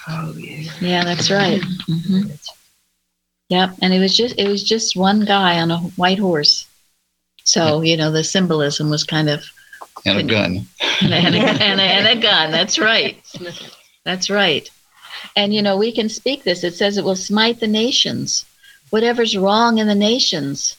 Oh, 0.08 0.34
yeah. 0.38 0.70
yeah 0.82 1.04
that's 1.06 1.32
right 1.32 1.62
hmm 1.86 2.24
yep 3.48 3.72
and 3.82 3.94
it 3.94 4.00
was 4.00 4.18
just 4.18 4.36
it 4.38 4.50
was 4.50 4.62
just 4.64 4.98
one 4.98 5.24
guy 5.24 5.62
on 5.62 5.72
a 5.72 5.78
white 5.96 6.20
horse 6.20 6.68
so 7.46 7.82
you 7.82 7.96
know 7.96 8.12
the 8.12 8.24
symbolism 8.24 8.90
was 8.90 9.06
kind 9.06 9.30
of 9.30 9.46
And 10.06 10.20
a 10.20 10.24
gun. 10.24 10.68
and 11.02 11.14
a, 11.14 11.16
and 11.16 11.36
a, 11.36 11.40
and 11.40 11.80
a, 11.80 11.84
and 11.84 12.20
a 12.20 12.22
gun 12.30 12.52
that's 12.52 12.78
right 12.78 13.16
that's 14.04 14.30
right 14.30 14.70
and 15.36 15.54
you 15.54 15.62
know 15.62 15.78
we 15.78 15.92
can 15.92 16.10
speak 16.10 16.44
this. 16.44 16.64
It 16.64 16.76
says 16.76 16.98
it 16.98 17.04
will 17.04 17.16
smite 17.16 17.60
the 17.60 17.68
nations. 17.68 18.46
Whatever's 18.90 19.38
wrong 19.38 19.80
in 19.80 19.88
the 19.88 19.96
nations 19.96 20.76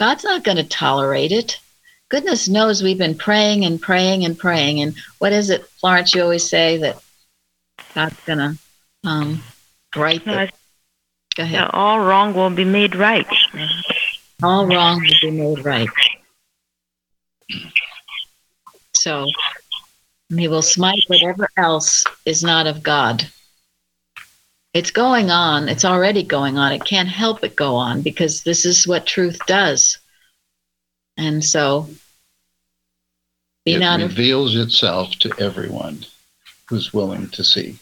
god's 0.00 0.24
not 0.24 0.42
going 0.42 0.56
to 0.56 0.64
tolerate 0.64 1.30
it. 1.30 1.60
Goodness 2.08 2.48
knows 2.48 2.82
we've 2.82 2.98
been 2.98 3.16
praying 3.16 3.66
and 3.66 3.80
praying 3.80 4.24
and 4.24 4.36
praying. 4.36 4.80
And 4.80 4.94
what 5.18 5.32
is 5.32 5.50
it 5.50 5.66
florence 5.78 6.14
you 6.14 6.22
always 6.22 6.48
say 6.48 6.78
that 6.78 7.00
god's 7.94 8.18
going 8.24 8.38
to 8.38 8.58
um, 9.04 9.42
right 9.94 10.24
No, 10.26 10.48
go 11.36 11.42
ahead. 11.42 11.70
All 11.72 12.00
wrong 12.00 12.34
will 12.34 12.50
be 12.50 12.64
made 12.64 12.96
right. 12.96 13.26
all 14.42 14.66
wrong 14.66 15.00
will 15.02 15.30
be 15.30 15.30
made 15.30 15.64
right. 15.64 15.88
So 18.94 19.26
he 20.34 20.48
will 20.48 20.62
smite 20.62 21.02
whatever 21.08 21.48
else 21.58 22.06
is 22.24 22.42
not 22.42 22.66
of 22.66 22.82
god 22.82 23.28
it's 24.74 24.90
going 24.90 25.30
on 25.30 25.68
it's 25.68 25.84
already 25.84 26.22
going 26.22 26.58
on 26.58 26.72
it 26.72 26.84
can't 26.84 27.08
help 27.08 27.40
but 27.40 27.56
go 27.56 27.74
on 27.74 28.02
because 28.02 28.42
this 28.44 28.64
is 28.64 28.86
what 28.86 29.06
truth 29.06 29.38
does 29.46 29.98
and 31.16 31.44
so 31.44 31.88
be 33.64 33.74
it 33.74 33.80
not 33.80 34.00
af- 34.00 34.10
reveals 34.10 34.56
itself 34.56 35.12
to 35.20 35.32
everyone 35.38 36.04
who's 36.70 36.94
willing 36.94 37.28
to 37.30 37.44
see. 37.44 37.76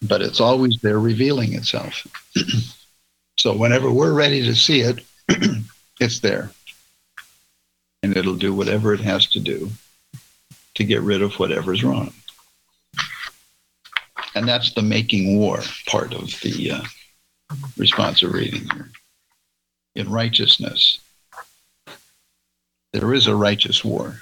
But 0.00 0.22
it's 0.22 0.40
always 0.40 0.78
there 0.80 1.00
revealing 1.00 1.54
itself. 1.54 2.06
so 3.38 3.56
whenever 3.56 3.90
we're 3.90 4.12
ready 4.12 4.44
to 4.44 4.54
see 4.54 4.80
it, 4.80 5.04
it's 6.00 6.20
there. 6.20 6.52
And 8.04 8.16
it'll 8.16 8.36
do 8.36 8.54
whatever 8.54 8.94
it 8.94 9.00
has 9.00 9.26
to 9.30 9.40
do 9.40 9.70
to 10.76 10.84
get 10.84 11.02
rid 11.02 11.20
of 11.20 11.34
whatever's 11.34 11.82
wrong. 11.82 12.12
And 14.38 14.48
that's 14.48 14.72
the 14.72 14.82
making 14.82 15.36
war 15.36 15.60
part 15.86 16.14
of 16.14 16.40
the 16.42 16.70
uh, 16.70 16.82
responsive 17.76 18.32
reading 18.32 18.68
here. 18.70 18.90
In 19.96 20.08
righteousness, 20.08 21.00
there 22.92 23.12
is 23.12 23.26
a 23.26 23.34
righteous 23.34 23.84
war. 23.84 24.20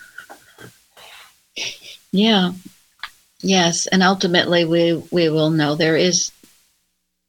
yeah 2.12 2.52
yes 3.42 3.86
and 3.86 4.02
ultimately 4.02 4.64
we 4.64 4.94
we 5.10 5.28
will 5.28 5.50
know 5.50 5.74
there 5.74 5.96
is 5.96 6.32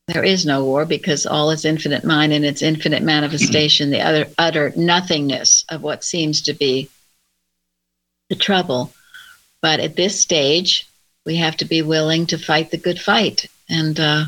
there 0.08 0.24
is 0.24 0.46
no 0.46 0.64
war 0.64 0.86
because 0.86 1.26
all 1.26 1.52
is 1.52 1.66
infinite 1.66 2.06
mind 2.06 2.32
and 2.32 2.46
its 2.46 2.62
infinite 2.62 3.04
manifestation 3.04 3.90
the 3.90 4.02
other 4.02 4.28
utter 4.38 4.72
nothingness 4.78 5.66
of 5.68 5.82
what 5.82 6.04
seems 6.04 6.42
to 6.44 6.54
be 6.54 6.90
the 8.30 8.36
trouble 8.36 8.94
but 9.62 9.80
at 9.80 9.96
this 9.96 10.20
stage 10.22 10.88
we 11.28 11.36
have 11.36 11.58
to 11.58 11.66
be 11.66 11.84
willing 11.84 12.26
to 12.26 12.38
fight 12.38 12.72
the 12.72 12.78
good 12.78 13.00
fight 13.00 13.46
and 13.70 14.00
uh, 14.00 14.26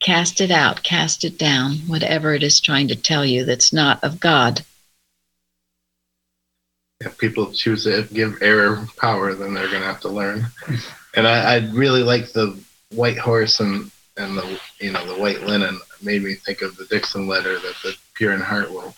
cast 0.00 0.42
it 0.42 0.50
out 0.50 0.82
cast 0.82 1.24
it 1.24 1.38
down 1.38 1.76
whatever 1.86 2.34
it 2.34 2.42
is 2.42 2.60
trying 2.60 2.88
to 2.88 2.96
tell 2.96 3.24
you 3.24 3.44
that's 3.44 3.72
not 3.72 4.02
of 4.04 4.20
god 4.20 4.62
if 7.00 7.16
people 7.18 7.52
choose 7.52 7.84
to 7.84 8.02
give 8.12 8.42
error 8.42 8.86
power, 8.96 9.34
then 9.34 9.54
they're 9.54 9.68
going 9.68 9.82
to 9.82 9.86
have 9.86 10.00
to 10.00 10.08
learn. 10.08 10.46
And 11.14 11.26
I, 11.26 11.54
I 11.54 11.56
really 11.70 12.02
like 12.02 12.32
the 12.32 12.58
white 12.94 13.18
horse 13.18 13.60
and, 13.60 13.90
and 14.16 14.36
the 14.36 14.60
you 14.80 14.92
know 14.92 15.06
the 15.06 15.20
white 15.20 15.42
linen. 15.42 15.74
It 15.74 16.04
made 16.04 16.22
me 16.22 16.34
think 16.34 16.62
of 16.62 16.76
the 16.76 16.86
Dixon 16.86 17.26
letter 17.26 17.54
that 17.54 17.74
the 17.82 17.96
pure 18.14 18.32
in 18.32 18.40
heart 18.40 18.70
will 18.70 18.94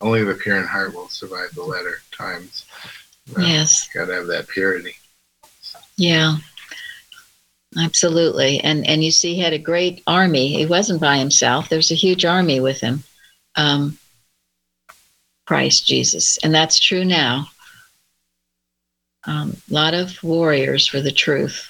only 0.00 0.24
the 0.24 0.34
pure 0.34 0.58
in 0.58 0.66
heart 0.66 0.94
will 0.94 1.08
survive 1.08 1.54
the 1.54 1.62
latter 1.62 2.02
times. 2.10 2.66
Uh, 3.36 3.42
yes 3.42 3.88
Got 3.94 4.06
to 4.06 4.14
have 4.14 4.26
that 4.26 4.48
purity. 4.48 4.96
Yeah, 6.02 6.38
absolutely. 7.78 8.58
And 8.58 8.84
and 8.88 9.04
you 9.04 9.12
see, 9.12 9.36
he 9.36 9.40
had 9.40 9.52
a 9.52 9.58
great 9.58 10.02
army. 10.04 10.48
He 10.48 10.66
wasn't 10.66 11.00
by 11.00 11.18
himself. 11.18 11.68
There's 11.68 11.92
a 11.92 11.94
huge 11.94 12.24
army 12.24 12.58
with 12.58 12.80
him. 12.80 13.04
Um, 13.54 13.98
Christ 15.46 15.86
Jesus, 15.86 16.38
and 16.38 16.52
that's 16.52 16.80
true 16.80 17.04
now. 17.04 17.46
A 19.28 19.30
um, 19.30 19.56
lot 19.70 19.94
of 19.94 20.20
warriors 20.24 20.88
for 20.88 21.00
the 21.00 21.12
truth, 21.12 21.68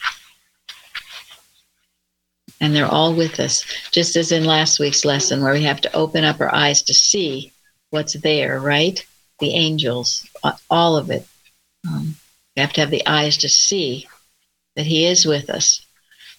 and 2.58 2.74
they're 2.74 2.86
all 2.86 3.14
with 3.14 3.38
us. 3.38 3.66
Just 3.90 4.16
as 4.16 4.32
in 4.32 4.46
last 4.46 4.80
week's 4.80 5.04
lesson, 5.04 5.42
where 5.42 5.52
we 5.52 5.64
have 5.64 5.82
to 5.82 5.94
open 5.94 6.24
up 6.24 6.40
our 6.40 6.54
eyes 6.54 6.80
to 6.84 6.94
see 6.94 7.52
what's 7.90 8.14
there. 8.14 8.58
Right, 8.58 9.04
the 9.40 9.54
angels, 9.54 10.26
all 10.70 10.96
of 10.96 11.10
it. 11.10 11.26
Um, 11.86 12.16
we 12.56 12.62
have 12.62 12.72
to 12.72 12.80
have 12.80 12.90
the 12.90 13.06
eyes 13.06 13.36
to 13.38 13.50
see 13.50 14.06
that 14.76 14.86
he 14.86 15.06
is 15.06 15.26
with 15.26 15.50
us 15.50 15.84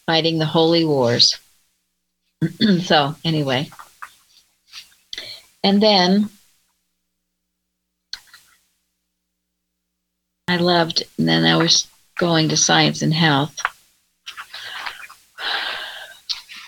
fighting 0.06 0.40
the 0.40 0.46
holy 0.46 0.86
wars 0.86 1.38
so 2.82 3.16
anyway 3.24 3.70
and 5.64 5.82
then 5.82 6.30
i 10.48 10.58
loved 10.58 11.04
and 11.18 11.28
then 11.28 11.46
i 11.46 11.56
was 11.56 11.88
going 12.18 12.50
to 12.50 12.58
science 12.58 13.02
and 13.02 13.14
health 13.14 13.60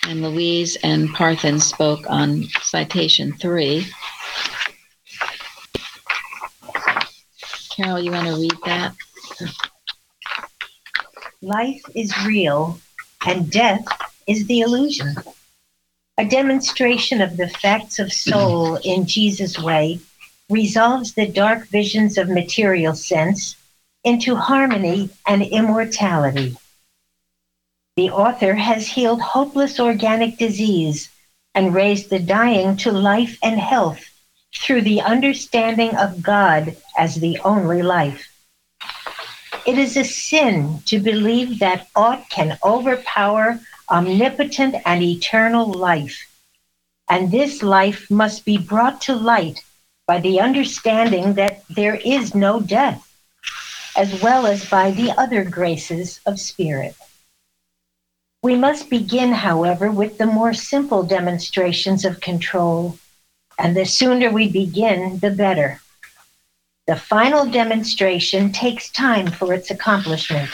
and 0.07 0.21
Louise 0.21 0.77
and 0.83 1.09
Parthen 1.09 1.59
spoke 1.59 2.05
on 2.07 2.43
citation 2.61 3.33
three. 3.33 3.87
Carol, 7.75 7.99
you 7.99 8.11
want 8.11 8.27
to 8.27 8.35
read 8.35 8.57
that? 8.65 8.95
Life 11.41 11.83
is 11.93 12.25
real 12.25 12.79
and 13.25 13.51
death 13.51 13.85
is 14.25 14.47
the 14.47 14.61
illusion. 14.61 15.15
A 16.17 16.25
demonstration 16.25 17.21
of 17.21 17.35
the 17.35 17.49
facts 17.49 17.99
of 17.99 18.13
soul 18.13 18.77
in 18.77 19.05
Jesus' 19.05 19.59
way 19.59 19.99
resolves 20.49 21.13
the 21.13 21.27
dark 21.27 21.67
visions 21.67 22.17
of 22.17 22.29
material 22.29 22.95
sense 22.95 23.57
into 24.03 24.35
harmony 24.35 25.09
and 25.27 25.41
immortality. 25.41 26.55
The 27.97 28.11
author 28.11 28.53
has 28.53 28.87
healed 28.87 29.21
hopeless 29.21 29.79
organic 29.79 30.37
disease 30.37 31.09
and 31.53 31.73
raised 31.73 32.09
the 32.09 32.19
dying 32.19 32.77
to 32.77 32.91
life 32.91 33.37
and 33.43 33.59
health 33.59 34.03
through 34.55 34.83
the 34.83 35.01
understanding 35.01 35.95
of 35.95 36.21
God 36.23 36.77
as 36.97 37.15
the 37.15 37.39
only 37.39 37.81
life. 37.81 38.34
It 39.65 39.79
is 39.79 39.97
a 39.97 40.03
sin 40.03 40.83
to 40.85 40.99
believe 40.99 41.57
that 41.57 41.87
aught 41.95 42.29
can 42.29 42.59
overpower 42.63 43.59
omnipotent 43.89 44.75
and 44.85 45.01
eternal 45.01 45.65
life. 45.73 46.27
And 47.09 47.31
this 47.31 47.63
life 47.63 48.09
must 48.11 48.45
be 48.45 48.57
brought 48.57 49.01
to 49.01 49.15
light 49.15 49.63
by 50.05 50.19
the 50.19 50.39
understanding 50.39 51.33
that 51.33 51.63
there 51.67 51.95
is 51.95 52.35
no 52.35 52.59
death, 52.59 53.01
as 53.95 54.21
well 54.21 54.45
as 54.45 54.69
by 54.69 54.91
the 54.91 55.11
other 55.19 55.43
graces 55.43 56.19
of 56.27 56.39
spirit. 56.39 56.95
We 58.43 58.55
must 58.55 58.91
begin, 58.91 59.31
however, 59.31 59.91
with 59.91 60.19
the 60.19 60.27
more 60.27 60.53
simple 60.53 61.01
demonstrations 61.01 62.05
of 62.05 62.21
control, 62.21 62.99
and 63.57 63.75
the 63.75 63.85
sooner 63.85 64.29
we 64.29 64.47
begin, 64.47 65.17
the 65.17 65.31
better. 65.31 65.81
The 66.87 66.95
final 66.95 67.49
demonstration 67.49 68.51
takes 68.51 68.91
time 68.91 69.27
for 69.31 69.53
its 69.53 69.71
accomplishment. 69.71 70.49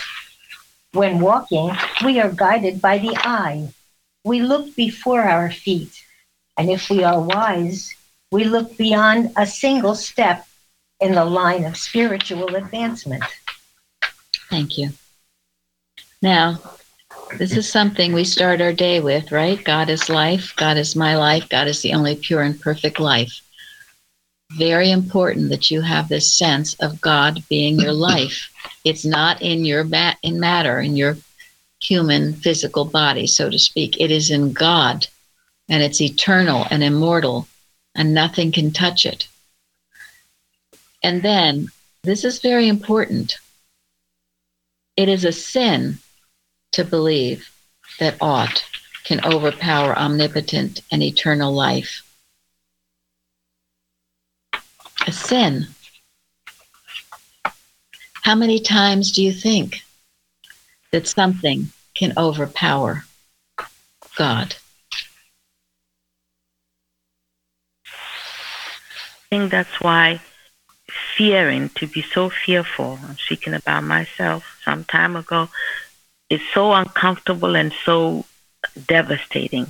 When 0.94 1.20
walking, 1.20 1.72
we 2.06 2.20
are 2.20 2.32
guided 2.32 2.82
by 2.82 3.00
the 3.00 3.15
eye. 3.17 3.67
We 4.24 4.41
look 4.41 4.76
before 4.76 5.24
our 5.24 5.52
feet, 5.52 6.04
and 6.58 6.70
if 6.70 6.89
we 6.89 7.04
are 7.04 7.20
wise, 7.20 7.94
we 8.32 8.46
look 8.46 8.78
beyond 8.78 9.34
a 9.36 9.46
single 9.46 9.96
step 9.96 10.48
in 11.02 11.13
the 11.13 11.26
line 11.26 11.65
of 11.65 11.76
spiritual 11.76 12.56
advancement. 12.56 13.24
Thank 14.50 14.78
you. 14.78 14.89
Now, 16.22 16.62
this 17.38 17.58
is 17.58 17.67
something 17.67 18.13
we 18.13 18.24
start 18.24 18.62
our 18.62 18.74
day 18.74 19.00
with, 19.00 19.32
right? 19.32 19.62
God 19.63 19.89
is 19.89 20.08
life. 20.10 20.54
God 20.56 20.78
is 20.78 20.96
my 20.96 21.17
life. 21.17 21.50
God 21.50 21.67
is 21.67 21.82
the 21.82 21.94
only 21.94 22.15
pure 22.15 22.44
and 22.44 22.60
perfect 22.60 23.00
life. 23.00 23.41
Very 24.58 24.92
important 24.92 25.50
that 25.50 25.72
you 25.72 25.82
have 25.82 26.10
this 26.10 26.32
sense 26.32 26.74
of 26.76 27.02
God 27.02 27.44
being 27.50 27.80
your 27.80 27.94
life. 28.12 28.50
It's 28.84 29.06
not 29.06 29.42
in 29.42 29.66
your 29.66 29.84
mat 29.84 30.18
in 30.24 30.40
matter, 30.40 30.80
in 30.80 30.96
your 30.96 31.18
human 31.82 32.34
physical 32.34 32.86
body, 32.86 33.28
so 33.28 33.50
to 33.50 33.60
speak. 33.60 34.00
It 34.00 34.12
is 34.12 34.32
in 34.32 34.54
God, 34.54 35.08
and 35.70 35.82
it's 35.82 36.02
eternal 36.02 36.66
and 36.70 36.84
immortal, 36.84 37.48
and 37.96 38.14
nothing 38.14 38.52
can 38.52 38.72
touch 38.72 39.06
it. 39.06 39.28
And 41.04 41.24
then, 41.24 41.68
this 42.04 42.24
is 42.24 42.40
very 42.40 42.68
important. 42.68 43.38
It 44.98 45.10
is 45.10 45.26
a 45.26 45.32
sin 45.32 45.98
to 46.74 46.84
believe 46.84 47.50
that 48.00 48.18
aught 48.22 48.64
can 49.04 49.24
overpower 49.26 49.98
omnipotent 49.98 50.82
and 50.92 51.02
eternal 51.02 51.54
life. 51.54 52.04
A 55.08 55.12
sin. 55.12 55.68
How 58.22 58.36
many 58.36 58.60
times 58.60 59.12
do 59.12 59.24
you 59.24 59.34
think 59.34 59.82
that 60.92 61.08
something 61.08 61.70
can 61.96 62.14
overpower 62.18 63.06
God? 64.16 64.56
I 67.88 69.30
think 69.30 69.52
that's 69.52 69.82
why 69.82 70.22
fearing 71.16 71.70
to 71.76 71.88
be 71.88 72.02
so 72.02 72.30
fearful. 72.30 73.00
I'm 73.08 73.18
speaking 73.18 73.54
about 73.54 73.84
myself 73.84 74.60
some 74.64 74.84
time 74.86 75.16
ago. 75.16 75.50
is 76.30 76.42
so 76.54 76.74
uncomfortable 76.74 77.56
and 77.56 77.74
so 77.86 78.26
devastating 78.88 79.68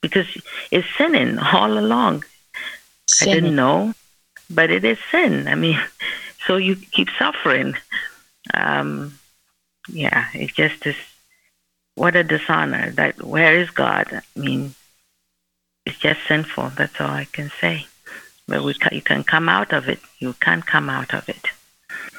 because 0.00 0.26
it's 0.70 0.86
sinning 0.96 1.38
all 1.38 1.78
along. 1.78 2.24
I 3.20 3.24
didn't 3.24 3.56
know, 3.56 3.94
but 4.50 4.70
it 4.70 4.84
is 4.84 4.98
sin. 5.10 5.48
I 5.48 5.54
mean, 5.54 5.78
so 6.46 6.56
you 6.56 6.76
keep 6.76 7.08
suffering. 7.18 7.74
Um, 8.54 9.18
yeah, 9.88 10.28
it 10.34 10.54
just 10.54 10.86
is. 10.86 10.96
What 11.94 12.14
a 12.16 12.22
dishonor! 12.22 12.90
That 12.92 13.22
where 13.22 13.56
is 13.58 13.70
God? 13.70 14.22
I 14.36 14.38
mean, 14.38 14.74
it's 15.84 15.98
just 15.98 16.20
sinful. 16.28 16.70
That's 16.76 17.00
all 17.00 17.10
I 17.10 17.24
can 17.24 17.50
say. 17.60 17.86
But 18.46 18.62
we 18.62 18.74
ca- 18.74 18.94
you 18.94 19.02
can 19.02 19.24
come 19.24 19.48
out 19.48 19.72
of 19.72 19.88
it. 19.88 20.00
You 20.20 20.34
can't 20.34 20.64
come 20.64 20.88
out 20.88 21.12
of 21.12 21.28
it. 21.28 21.48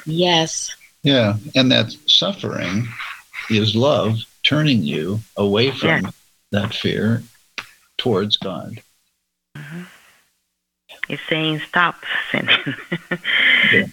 Yes. 0.05 0.75
Yeah, 1.01 1.37
and 1.55 1.71
that 1.71 1.95
suffering 2.07 2.87
is 3.49 3.75
love 3.75 4.19
turning 4.43 4.83
you 4.83 5.21
away 5.37 5.71
from 5.71 5.89
Yeah. 5.89 6.11
that 6.51 6.73
fear 6.73 7.23
towards 7.97 8.37
God. 8.37 8.81
It's 11.09 11.21
saying 11.27 11.59
stop 11.67 11.95
sinning. 12.31 12.57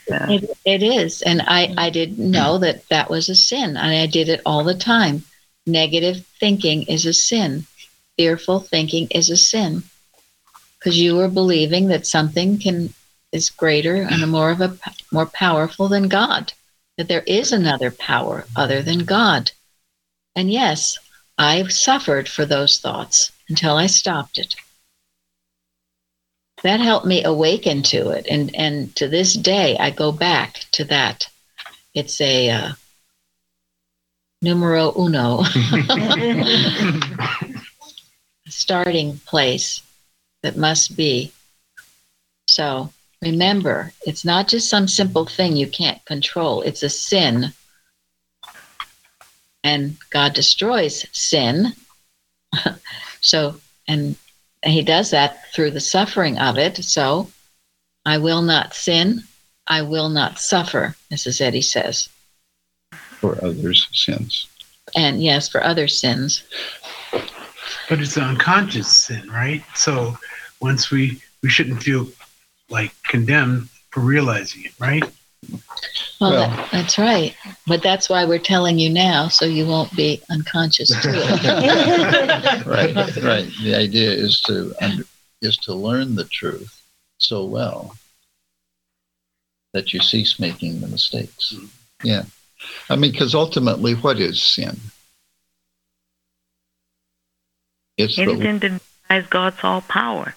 So, 0.09 0.17
It, 0.29 0.59
it 0.65 0.83
is. 0.83 1.21
And 1.23 1.43
I, 1.43 1.67
mm-hmm. 1.67 1.79
I 1.79 1.91
didn't 1.91 2.31
know 2.31 2.55
mm-hmm. 2.55 2.63
that 2.63 2.89
that 2.89 3.11
was 3.11 3.29
a 3.29 3.35
sin. 3.35 3.77
And 3.77 3.79
I 3.79 4.07
did 4.07 4.29
it 4.29 4.41
all 4.47 4.65
the 4.65 4.75
time. 4.75 5.25
Negative 5.67 6.25
thinking 6.39 6.85
is 6.85 7.05
a 7.05 7.13
sin. 7.13 7.67
Fearful 8.17 8.61
thinking 8.61 9.09
is 9.11 9.29
a 9.29 9.37
sin. 9.37 9.83
Because 10.79 10.99
you 10.99 11.19
are 11.21 11.29
believing 11.29 11.89
that 11.89 12.07
something 12.07 12.59
can 12.59 12.95
is 13.33 13.51
greater 13.51 13.97
and 13.97 14.31
more 14.31 14.51
of 14.51 14.61
a 14.61 14.79
more 15.13 15.27
powerful 15.27 15.89
than 15.89 16.09
God. 16.09 16.53
That 16.97 17.09
there 17.09 17.25
is 17.27 17.53
another 17.53 17.91
power 17.91 18.45
other 18.55 18.83
than 18.83 19.01
God. 19.01 19.51
And 20.35 20.51
yes, 20.51 20.97
I 21.37 21.67
suffered 21.69 22.29
for 22.29 22.47
those 22.47 22.79
thoughts 22.79 23.33
until 23.49 23.77
I 23.77 23.89
stopped 23.89 24.39
it 24.39 24.55
that 26.63 26.81
helped 26.81 27.07
me 27.07 27.23
awaken 27.25 27.83
to 27.83 28.11
it. 28.11 28.27
And 28.31 28.55
and 28.55 28.95
to 28.97 29.09
this 29.09 29.35
day 29.35 29.77
i 29.79 29.91
go 29.91 30.13
back 30.13 30.65
to 30.73 30.85
that. 30.85 31.29
It's 31.95 32.21
a 32.21 32.51
uh, 32.51 32.73
numero 34.43 34.93
uno. 34.99 35.45
Starting 38.49 39.19
place 39.27 39.83
that 40.43 40.57
must 40.57 40.97
be. 40.97 41.33
So 42.49 42.91
remember 43.23 43.93
it's 44.07 44.25
not 44.25 44.49
just 44.49 44.69
some 44.69 44.89
simple 44.89 45.27
thing 45.27 45.57
you 45.57 45.67
can't 45.67 46.05
control. 46.05 46.63
It's 46.63 46.83
a 46.83 46.89
sin. 46.89 47.53
And 49.65 49.97
god 50.11 50.35
destroys 50.35 51.07
sin. 51.13 51.73
So 53.27 53.57
and 53.89 54.01
and 54.01 54.17
he 54.73 54.83
does 54.83 55.11
that 55.11 55.53
through 55.53 55.71
the 55.73 55.81
suffering 55.81 56.39
of 56.39 56.59
it. 56.59 56.77
So 56.85 57.31
I 58.05 58.19
will 58.19 58.43
not 58.43 58.75
sin. 58.75 59.23
I 59.67 59.83
will 59.83 60.09
not 60.09 60.39
suffer, 60.39 60.95
Mrs. 61.11 61.41
Eddy 61.41 61.63
says. 61.63 62.09
for 63.21 63.45
others' 63.45 63.89
sins. 63.93 64.49
And 64.95 65.23
yes, 65.23 65.49
for 65.49 65.63
other 65.63 65.89
sins. 65.89 66.45
But 67.89 68.01
it's 68.01 68.17
an 68.17 68.25
unconscious 68.25 68.95
sin, 68.95 69.29
right? 69.31 69.65
So 69.75 70.17
once 70.61 70.91
we 70.91 71.21
we 71.43 71.49
shouldn't 71.49 71.83
feel 71.83 72.09
like 72.71 72.93
condemned 73.05 73.69
for 73.91 74.01
realizing 74.01 74.65
it, 74.65 74.73
right? 74.79 75.05
Well, 75.51 75.61
Well- 76.21 76.49
that, 76.49 76.71
that's 76.73 76.99
right. 76.99 77.35
But 77.67 77.83
that's 77.83 78.09
why 78.09 78.25
we're 78.25 78.39
telling 78.39 78.79
you 78.79 78.91
now, 78.91 79.29
so 79.29 79.45
you 79.45 79.67
won't 79.67 79.95
be 79.97 80.23
unconscious 80.31 80.89
to 80.89 80.99
it. 81.05 82.67
right, 82.67 82.95
right. 83.23 83.49
The 83.63 83.75
idea 83.75 84.11
is 84.11 84.41
to 84.43 84.75
under, 84.81 85.05
is 85.43 85.57
to 85.59 85.75
learn 85.75 86.15
the 86.15 86.25
truth 86.25 86.81
so 87.19 87.45
well 87.45 87.97
that 89.73 89.93
you 89.93 90.01
cease 90.01 90.39
making 90.39 90.81
the 90.81 90.87
mistakes. 90.87 91.53
Mm-hmm. 91.55 91.67
Yeah, 92.07 92.23
I 92.89 92.97
mean, 92.97 93.11
because 93.13 93.35
ultimately, 93.35 93.95
what 93.95 94.21
is 94.21 94.43
sin? 94.43 94.79
It's 97.97 98.17
the, 98.17 98.23
anything 98.23 98.59
that 98.59 98.81
denies 99.09 99.27
God's 99.29 99.57
all 99.63 99.81
power. 99.83 100.35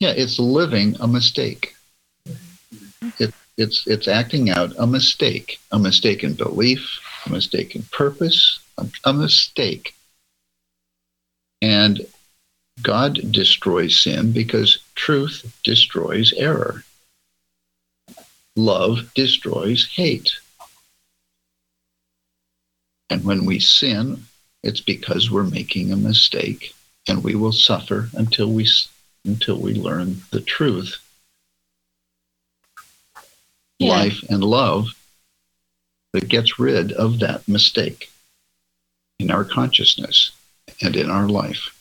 yeah, 0.00 0.10
it's 0.10 0.38
living 0.38 0.96
a 1.00 1.06
mistake. 1.06 1.74
Mm-hmm. 2.28 3.08
It, 3.22 3.34
it's 3.58 3.86
it's 3.86 4.08
acting 4.08 4.50
out 4.50 4.72
a 4.78 4.86
mistake, 4.86 5.58
a 5.72 5.78
mistaken 5.78 6.34
belief, 6.34 7.00
a 7.26 7.30
mistaken 7.30 7.84
purpose, 7.90 8.60
a, 8.78 8.86
a 9.04 9.12
mistake. 9.12 9.94
And 11.60 12.06
God 12.82 13.32
destroys 13.32 14.00
sin 14.00 14.30
because 14.30 14.78
truth 14.94 15.58
destroys 15.64 16.32
error. 16.34 16.84
Love 18.54 19.12
destroys 19.14 19.86
hate. 19.86 20.30
And 23.10 23.24
when 23.24 23.44
we 23.44 23.58
sin, 23.58 24.24
it's 24.62 24.80
because 24.80 25.30
we're 25.30 25.42
making 25.42 25.92
a 25.92 25.96
mistake 25.96 26.74
and 27.08 27.24
we 27.24 27.34
will 27.34 27.52
suffer 27.52 28.08
until 28.14 28.52
we 28.52 28.68
until 29.24 29.58
we 29.58 29.74
learn 29.74 30.22
the 30.30 30.40
truth. 30.40 30.98
Yeah. 33.78 33.90
Life 33.90 34.24
and 34.28 34.42
love 34.42 34.88
that 36.12 36.28
gets 36.28 36.58
rid 36.58 36.92
of 36.92 37.20
that 37.20 37.46
mistake 37.46 38.10
in 39.18 39.30
our 39.30 39.44
consciousness 39.44 40.32
and 40.82 40.96
in 40.96 41.10
our 41.10 41.28
life. 41.28 41.74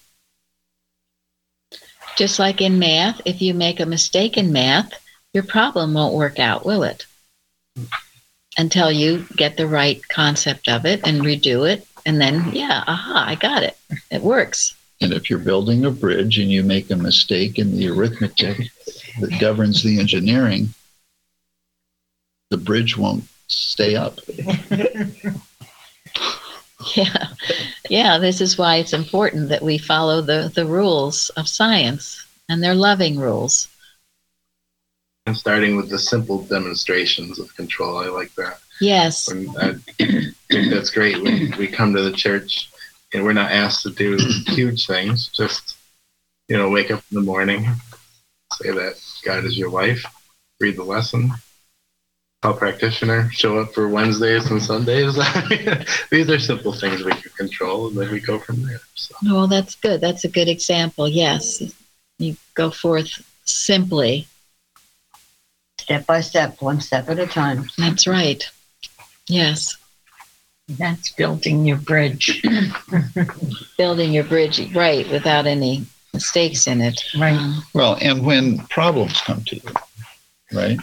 Just 2.17 2.39
like 2.39 2.62
in 2.62 2.79
math, 2.79 3.21
if 3.25 3.41
you 3.41 3.53
make 3.53 3.79
a 3.79 3.86
mistake 3.86 4.38
in 4.38 4.51
math, 4.51 4.91
your 5.33 5.43
problem 5.43 5.93
won't 5.93 6.15
work 6.15 6.39
out, 6.39 6.65
will 6.65 6.83
it? 6.83 7.05
Until 8.57 8.91
you 8.91 9.25
get 9.36 9.55
the 9.55 9.67
right 9.67 10.01
concept 10.07 10.67
of 10.67 10.86
it 10.86 11.01
and 11.05 11.21
redo 11.21 11.69
it. 11.69 11.88
And 12.05 12.19
then, 12.19 12.51
yeah, 12.53 12.83
aha, 12.88 13.25
I 13.27 13.36
got 13.36 13.63
it. 13.63 13.77
It 14.10 14.23
works. 14.23 14.73
And 14.99 15.13
if 15.13 15.29
you're 15.29 15.38
building 15.38 15.86
a 15.86 15.91
bridge 15.91 16.39
and 16.39 16.49
you 16.49 16.63
make 16.63 16.89
a 16.89 16.95
mistake 16.95 17.60
in 17.60 17.77
the 17.77 17.89
arithmetic 17.89 18.57
that 19.19 19.39
governs 19.39 19.83
the 19.83 19.99
engineering, 19.99 20.69
the 22.49 22.57
bridge 22.57 22.97
won't 22.97 23.25
stay 23.47 23.95
up. 23.95 24.19
Yeah. 26.95 27.27
Yeah. 27.89 28.17
This 28.17 28.41
is 28.41 28.57
why 28.57 28.77
it's 28.77 28.93
important 28.93 29.49
that 29.49 29.63
we 29.63 29.77
follow 29.77 30.21
the, 30.21 30.51
the 30.53 30.65
rules 30.65 31.29
of 31.31 31.47
science 31.47 32.25
and 32.49 32.63
they're 32.63 32.75
loving 32.75 33.19
rules. 33.19 33.67
And 35.25 35.36
starting 35.36 35.75
with 35.75 35.89
the 35.89 35.99
simple 35.99 36.43
demonstrations 36.43 37.39
of 37.39 37.53
control. 37.55 37.97
I 37.97 38.07
like 38.07 38.33
that. 38.36 38.60
Yes. 38.79 39.27
And 39.27 39.49
I 39.57 39.73
think 39.97 40.71
that's 40.71 40.91
great 40.91 41.21
when 41.21 41.53
we 41.57 41.67
come 41.67 41.93
to 41.93 42.01
the 42.01 42.13
church 42.13 42.69
and 43.13 43.23
we're 43.23 43.33
not 43.33 43.51
asked 43.51 43.83
to 43.83 43.89
do 43.89 44.17
huge 44.47 44.88
things. 44.88 45.27
Just, 45.29 45.75
you 46.47 46.57
know, 46.57 46.69
wake 46.69 46.91
up 46.91 47.03
in 47.12 47.15
the 47.15 47.25
morning, 47.25 47.65
say 48.53 48.71
that 48.71 49.01
God 49.25 49.43
is 49.43 49.57
your 49.57 49.69
wife, 49.69 50.05
read 50.62 50.77
the 50.77 50.83
lesson, 50.83 51.31
call 52.41 52.54
practitioner, 52.54 53.30
show 53.32 53.60
up 53.60 53.73
for 53.73 53.88
Wednesdays 53.88 54.50
and 54.52 54.62
Sundays. 54.62 55.15
These 56.12 56.30
are 56.30 56.39
simple 56.39 56.73
things 56.73 57.04
we 57.04 57.12
can 57.12 57.32
control, 57.38 57.88
and 57.88 57.97
then 57.97 58.12
we 58.12 58.19
go 58.19 58.39
from 58.39 58.63
there. 58.63 58.80
So. 58.95 59.15
Well, 59.23 59.47
that's 59.47 59.76
good. 59.76 60.02
That's 60.02 60.23
a 60.23 60.30
good 60.30 60.47
example. 60.47 61.08
Yes. 61.08 61.62
You 62.19 62.36
go 62.54 62.69
forth 62.69 63.23
simply. 63.45 64.28
Step 65.80 66.06
by 66.06 66.21
step, 66.21 66.62
one 66.62 66.82
step 66.82 67.10
at 67.10 67.19
a 67.19 67.28
time. 67.28 67.69
That's 67.78 68.08
right. 68.08 68.43
Yes. 69.28 69.78
That's 70.67 71.13
building 71.13 71.65
your 71.65 71.78
bridge. 71.78 72.43
Building 73.78 74.12
your 74.12 74.26
bridge 74.26 74.60
right 74.76 75.10
without 75.10 75.45
any 75.45 75.86
mistakes 76.13 76.67
in 76.67 76.82
it. 76.82 77.02
Right. 77.17 77.62
Well, 77.73 77.97
and 78.02 78.26
when 78.26 78.60
problems 78.67 79.21
come 79.21 79.43
to 79.45 79.56
you, 79.56 79.73
right? 80.52 80.78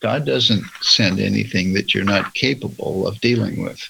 God 0.00 0.24
doesn't 0.24 0.64
send 0.80 1.20
anything 1.20 1.74
that 1.74 1.94
you're 1.94 2.04
not 2.04 2.34
capable 2.34 3.06
of 3.06 3.20
dealing 3.20 3.62
with. 3.62 3.88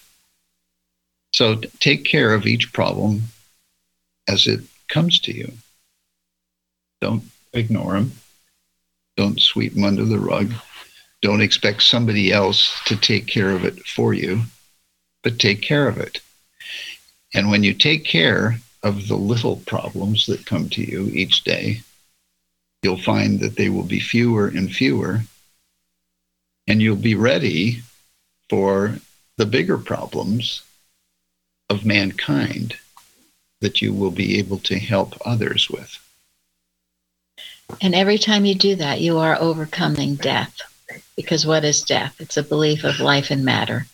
So 1.32 1.56
take 1.78 2.04
care 2.04 2.34
of 2.34 2.46
each 2.46 2.72
problem 2.72 3.22
as 4.28 4.46
it 4.46 4.60
comes 4.88 5.20
to 5.20 5.32
you. 5.32 5.52
Don't 7.00 7.22
ignore 7.52 7.92
them. 7.92 8.12
Don't 9.16 9.40
sweep 9.40 9.74
them 9.74 9.84
under 9.84 10.04
the 10.04 10.18
rug. 10.18 10.52
Don't 11.22 11.42
expect 11.42 11.82
somebody 11.82 12.32
else 12.32 12.80
to 12.86 12.96
take 12.96 13.26
care 13.26 13.50
of 13.50 13.64
it 13.64 13.86
for 13.86 14.12
you, 14.14 14.42
but 15.22 15.38
take 15.38 15.62
care 15.62 15.86
of 15.86 15.98
it. 15.98 16.20
And 17.34 17.50
when 17.50 17.62
you 17.62 17.74
take 17.74 18.04
care 18.04 18.58
of 18.82 19.06
the 19.06 19.16
little 19.16 19.56
problems 19.66 20.26
that 20.26 20.46
come 20.46 20.68
to 20.70 20.82
you 20.82 21.06
each 21.12 21.44
day, 21.44 21.82
you'll 22.82 22.96
find 22.96 23.38
that 23.40 23.56
they 23.56 23.68
will 23.68 23.84
be 23.84 24.00
fewer 24.00 24.48
and 24.48 24.72
fewer 24.72 25.20
and 26.70 26.80
you'll 26.80 26.94
be 26.94 27.16
ready 27.16 27.82
for 28.48 28.94
the 29.38 29.44
bigger 29.44 29.76
problems 29.76 30.62
of 31.68 31.84
mankind 31.84 32.76
that 33.60 33.82
you 33.82 33.92
will 33.92 34.12
be 34.12 34.38
able 34.38 34.58
to 34.58 34.78
help 34.78 35.14
others 35.26 35.68
with. 35.68 35.98
And 37.82 37.92
every 37.92 38.18
time 38.18 38.44
you 38.44 38.54
do 38.54 38.76
that, 38.76 39.00
you 39.00 39.18
are 39.18 39.36
overcoming 39.40 40.14
death. 40.14 40.60
Because 41.16 41.44
what 41.44 41.64
is 41.64 41.82
death? 41.82 42.14
It's 42.20 42.36
a 42.36 42.42
belief 42.42 42.84
of 42.84 43.00
life 43.00 43.32
and 43.32 43.44
matter, 43.44 43.86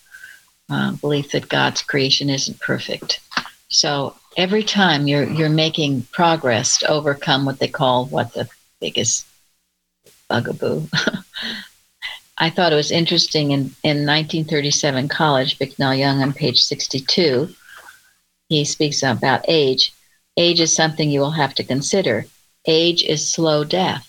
uh, 0.69 0.91
belief 0.91 1.31
that 1.31 1.49
God's 1.49 1.81
creation 1.81 2.29
isn't 2.29 2.59
perfect. 2.59 3.21
So 3.69 4.15
every 4.37 4.63
time 4.63 5.07
you're 5.07 5.27
you're 5.27 5.49
making 5.49 6.03
progress 6.11 6.77
to 6.79 6.89
overcome 6.89 7.43
what 7.43 7.57
they 7.57 7.69
call 7.69 8.05
what 8.05 8.33
the 8.33 8.47
biggest 8.79 9.25
bugaboo. 10.29 10.85
I 12.37 12.49
thought 12.49 12.71
it 12.71 12.75
was 12.75 12.91
interesting 12.91 13.51
in, 13.51 13.59
in 13.83 14.05
1937 14.05 15.07
college, 15.07 15.57
Bicknell 15.57 15.95
Young 15.95 16.21
on 16.21 16.33
page 16.33 16.61
62, 16.63 17.53
he 18.49 18.63
speaks 18.63 19.01
about 19.03 19.45
age. 19.47 19.93
Age 20.37 20.59
is 20.59 20.75
something 20.75 21.09
you 21.09 21.19
will 21.19 21.31
have 21.31 21.55
to 21.55 21.63
consider. 21.63 22.25
Age 22.65 23.03
is 23.03 23.27
slow 23.27 23.63
death. 23.63 24.07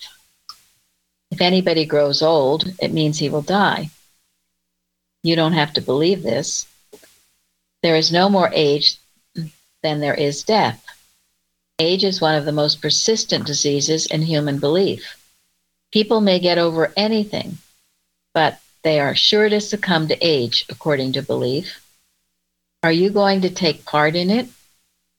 If 1.31 1.41
anybody 1.41 1.87
grows 1.87 2.23
old, 2.23 2.67
it 2.81 2.93
means 2.93 3.19
he 3.19 3.31
will 3.31 3.43
die. 3.43 3.91
You 5.23 5.35
don't 5.35 5.53
have 5.53 5.73
to 5.75 5.81
believe 5.81 6.23
this. 6.23 6.67
There 7.83 7.97
is 7.97 8.13
no 8.13 8.29
more 8.29 8.51
age 8.53 8.99
than 9.83 10.01
there 10.01 10.15
is 10.15 10.43
death. 10.43 10.85
Age 11.79 12.05
is 12.05 12.21
one 12.21 12.35
of 12.35 12.45
the 12.45 12.53
most 12.53 12.83
persistent 12.83 13.47
diseases 13.47 14.07
in 14.07 14.23
human 14.23 14.59
belief. 14.59 15.17
People 15.93 16.21
may 16.21 16.39
get 16.39 16.59
over 16.59 16.93
anything, 16.97 17.59
but 18.35 18.61
they 18.83 19.01
are 19.01 19.15
sure 19.15 19.49
to 19.49 19.61
succumb 19.61 20.09
to 20.09 20.19
age, 20.21 20.65
according 20.69 21.13
to 21.13 21.23
belief. 21.23 21.85
Are 22.83 22.93
you 22.93 23.11
going 23.11 23.41
to 23.43 23.51
take 23.51 23.85
part 23.85 24.15
in 24.15 24.31
it? 24.31 24.49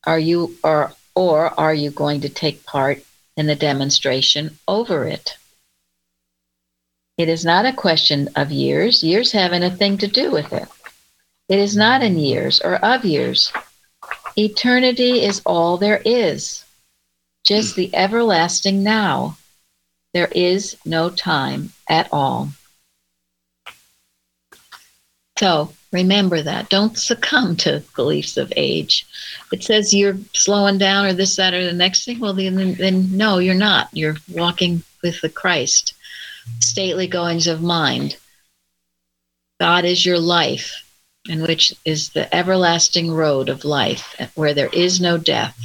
Are 0.06 0.20
you 0.20 0.56
or 0.64 0.94
or 1.16 1.60
are 1.60 1.74
you 1.74 1.92
going 1.92 2.22
to 2.22 2.30
take 2.30 2.66
part 2.66 3.04
in 3.36 3.48
the 3.48 3.56
demonstration 3.56 4.58
over 4.68 5.06
it? 5.06 5.38
It 7.18 7.28
is 7.28 7.44
not 7.44 7.66
a 7.66 7.74
question 7.74 8.30
of 8.38 8.50
years. 8.50 9.04
Years 9.04 9.34
haven't 9.34 9.64
a 9.64 9.70
thing 9.70 9.98
to 9.98 10.08
do 10.08 10.32
with 10.32 10.54
it. 10.54 10.70
It 11.50 11.60
is 11.60 11.76
not 11.76 12.02
in 12.02 12.18
years 12.18 12.62
or 12.62 12.76
of 12.76 13.04
years. 13.04 13.52
Eternity 14.38 15.24
is 15.26 15.42
all 15.46 15.76
there 15.76 16.02
is, 16.06 16.64
just 17.44 17.76
the 17.76 17.94
everlasting 17.94 18.84
now. 18.84 19.38
There 20.14 20.30
is 20.32 20.78
no 20.86 21.10
time 21.10 21.74
at 21.90 22.08
all. 22.14 22.50
So 25.40 25.72
remember 25.94 26.42
that. 26.42 26.68
Don't 26.68 26.98
succumb 26.98 27.56
to 27.58 27.82
beliefs 27.96 28.36
of 28.36 28.52
age. 28.58 29.08
It 29.54 29.64
says 29.64 29.94
you're 29.94 30.18
slowing 30.34 30.78
down 30.78 31.06
or 31.06 31.14
this, 31.14 31.38
that, 31.38 31.54
or 31.54 31.64
the 31.64 31.72
next 31.72 32.04
thing. 32.04 32.20
Well, 32.20 32.34
then, 32.34 32.74
then 32.74 33.16
no, 33.16 33.38
you're 33.38 33.56
not. 33.56 33.88
You're 33.94 34.18
walking 34.34 34.84
with 35.02 35.22
the 35.22 35.30
Christ. 35.30 35.94
Stately 36.60 37.08
goings 37.08 37.48
of 37.48 37.62
mind. 37.62 38.18
God 39.62 39.86
is 39.86 40.06
your 40.06 40.20
life, 40.20 40.84
and 41.30 41.42
which 41.44 41.74
is 41.86 42.10
the 42.10 42.34
everlasting 42.36 43.10
road 43.10 43.48
of 43.48 43.64
life, 43.64 44.16
where 44.36 44.54
there 44.54 44.70
is 44.74 45.00
no 45.00 45.18
death. 45.18 45.58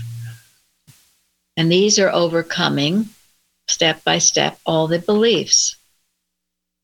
And 1.57 1.71
these 1.71 1.99
are 1.99 2.11
overcoming 2.11 3.09
step 3.67 4.05
by 4.05 4.19
step 4.19 4.57
all 4.65 4.87
the 4.87 5.01
beliefs. 5.01 5.75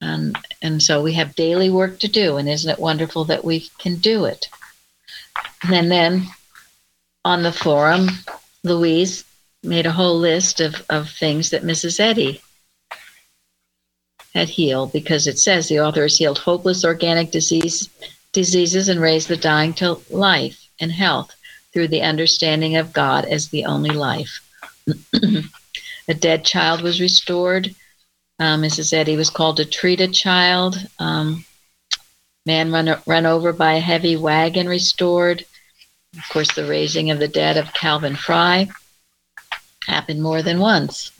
And, 0.00 0.36
and 0.62 0.82
so 0.82 1.02
we 1.02 1.12
have 1.14 1.34
daily 1.34 1.70
work 1.70 1.98
to 2.00 2.08
do. 2.08 2.36
And 2.36 2.48
isn't 2.48 2.70
it 2.70 2.78
wonderful 2.78 3.24
that 3.26 3.44
we 3.44 3.68
can 3.78 3.96
do 3.96 4.24
it? 4.24 4.48
And 5.62 5.90
then 5.90 6.26
on 7.24 7.42
the 7.42 7.52
forum, 7.52 8.08
Louise 8.64 9.24
made 9.62 9.86
a 9.86 9.92
whole 9.92 10.18
list 10.18 10.60
of, 10.60 10.82
of 10.88 11.10
things 11.10 11.50
that 11.50 11.62
Mrs. 11.62 12.00
Eddy 12.00 12.40
had 14.34 14.48
healed 14.48 14.92
because 14.92 15.26
it 15.26 15.38
says 15.38 15.68
the 15.68 15.80
author 15.80 16.02
has 16.02 16.16
healed 16.16 16.38
hopeless 16.38 16.84
organic 16.84 17.30
disease 17.30 17.88
diseases 18.32 18.88
and 18.88 19.00
raised 19.00 19.26
the 19.26 19.36
dying 19.36 19.74
to 19.74 20.00
life 20.08 20.68
and 20.80 20.92
health 20.92 21.34
through 21.72 21.88
the 21.88 22.02
understanding 22.02 22.76
of 22.76 22.92
God 22.92 23.24
as 23.24 23.48
the 23.48 23.64
only 23.64 23.90
life. 23.90 24.40
a 26.08 26.14
dead 26.14 26.44
child 26.44 26.82
was 26.82 27.00
restored. 27.00 27.74
Um, 28.40 28.62
Mrs. 28.62 28.94
Eddy 28.94 29.16
was 29.16 29.28
called 29.28 29.58
to 29.58 29.66
treat 29.66 30.00
a 30.00 30.08
child. 30.08 30.78
Um, 30.98 31.44
man 32.46 32.72
run, 32.72 32.96
run 33.06 33.26
over 33.26 33.52
by 33.52 33.74
a 33.74 33.80
heavy 33.80 34.16
wagon 34.16 34.66
restored. 34.66 35.44
Of 36.16 36.26
course, 36.30 36.52
the 36.54 36.66
raising 36.66 37.10
of 37.10 37.18
the 37.18 37.28
dead 37.28 37.58
of 37.58 37.74
Calvin 37.74 38.16
Fry 38.16 38.68
happened 39.86 40.22
more 40.22 40.42
than 40.42 40.58
once. 40.58 41.12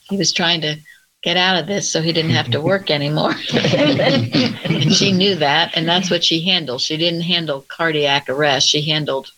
He 0.00 0.16
was 0.16 0.32
trying 0.32 0.62
to 0.62 0.76
get 1.22 1.36
out 1.36 1.60
of 1.60 1.66
this 1.66 1.92
so 1.92 2.00
he 2.00 2.12
didn't 2.12 2.32
have 2.32 2.50
to 2.52 2.60
work 2.72 2.90
anymore. 2.90 3.34
and 3.52 4.92
she 4.92 5.12
knew 5.12 5.34
that, 5.36 5.72
and 5.76 5.86
that's 5.86 6.10
what 6.10 6.24
she 6.24 6.40
handled. 6.40 6.80
She 6.80 6.96
didn't 6.96 7.20
handle 7.20 7.66
cardiac 7.68 8.30
arrest, 8.30 8.68
she 8.68 8.80
handled 8.80 9.30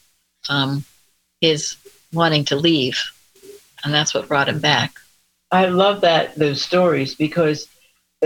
um, 0.49 0.85
his 1.41 1.77
wanting 2.13 2.45
to 2.47 2.57
leave. 2.57 3.03
And 3.85 3.93
that's 3.93 4.15
what 4.15 4.29
brought 4.29 4.49
him 4.49 4.61
back. 4.61 4.95
I 5.55 5.67
love 5.67 6.01
that 6.01 6.35
those 6.35 6.61
stories 6.61 7.15
because 7.15 7.69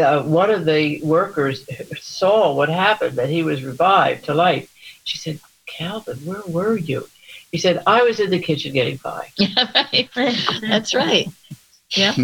uh, 0.01 0.23
one 0.23 0.51
of 0.51 0.65
the 0.65 1.03
workers 1.03 1.69
saw 2.01 2.55
what 2.55 2.71
happened 2.71 3.19
that 3.19 3.29
he 3.29 3.43
was 3.43 3.63
revived 3.63 4.25
to 4.25 4.35
life. 4.35 4.73
She 5.05 5.19
said, 5.19 5.39
"Calvin, 5.67 6.17
where 6.25 6.43
were 6.47 6.79
you?" 6.79 7.07
He 7.53 7.59
said, 7.59 7.83
"I 7.87 8.03
was 8.03 8.19
in 8.19 8.31
the 8.31 8.39
kitchen 8.39 8.73
getting 8.73 8.99
pie." 8.99 9.31
Yeah. 9.39 10.35
That's 10.63 10.95
right. 10.95 11.29
Yep. 11.91 12.17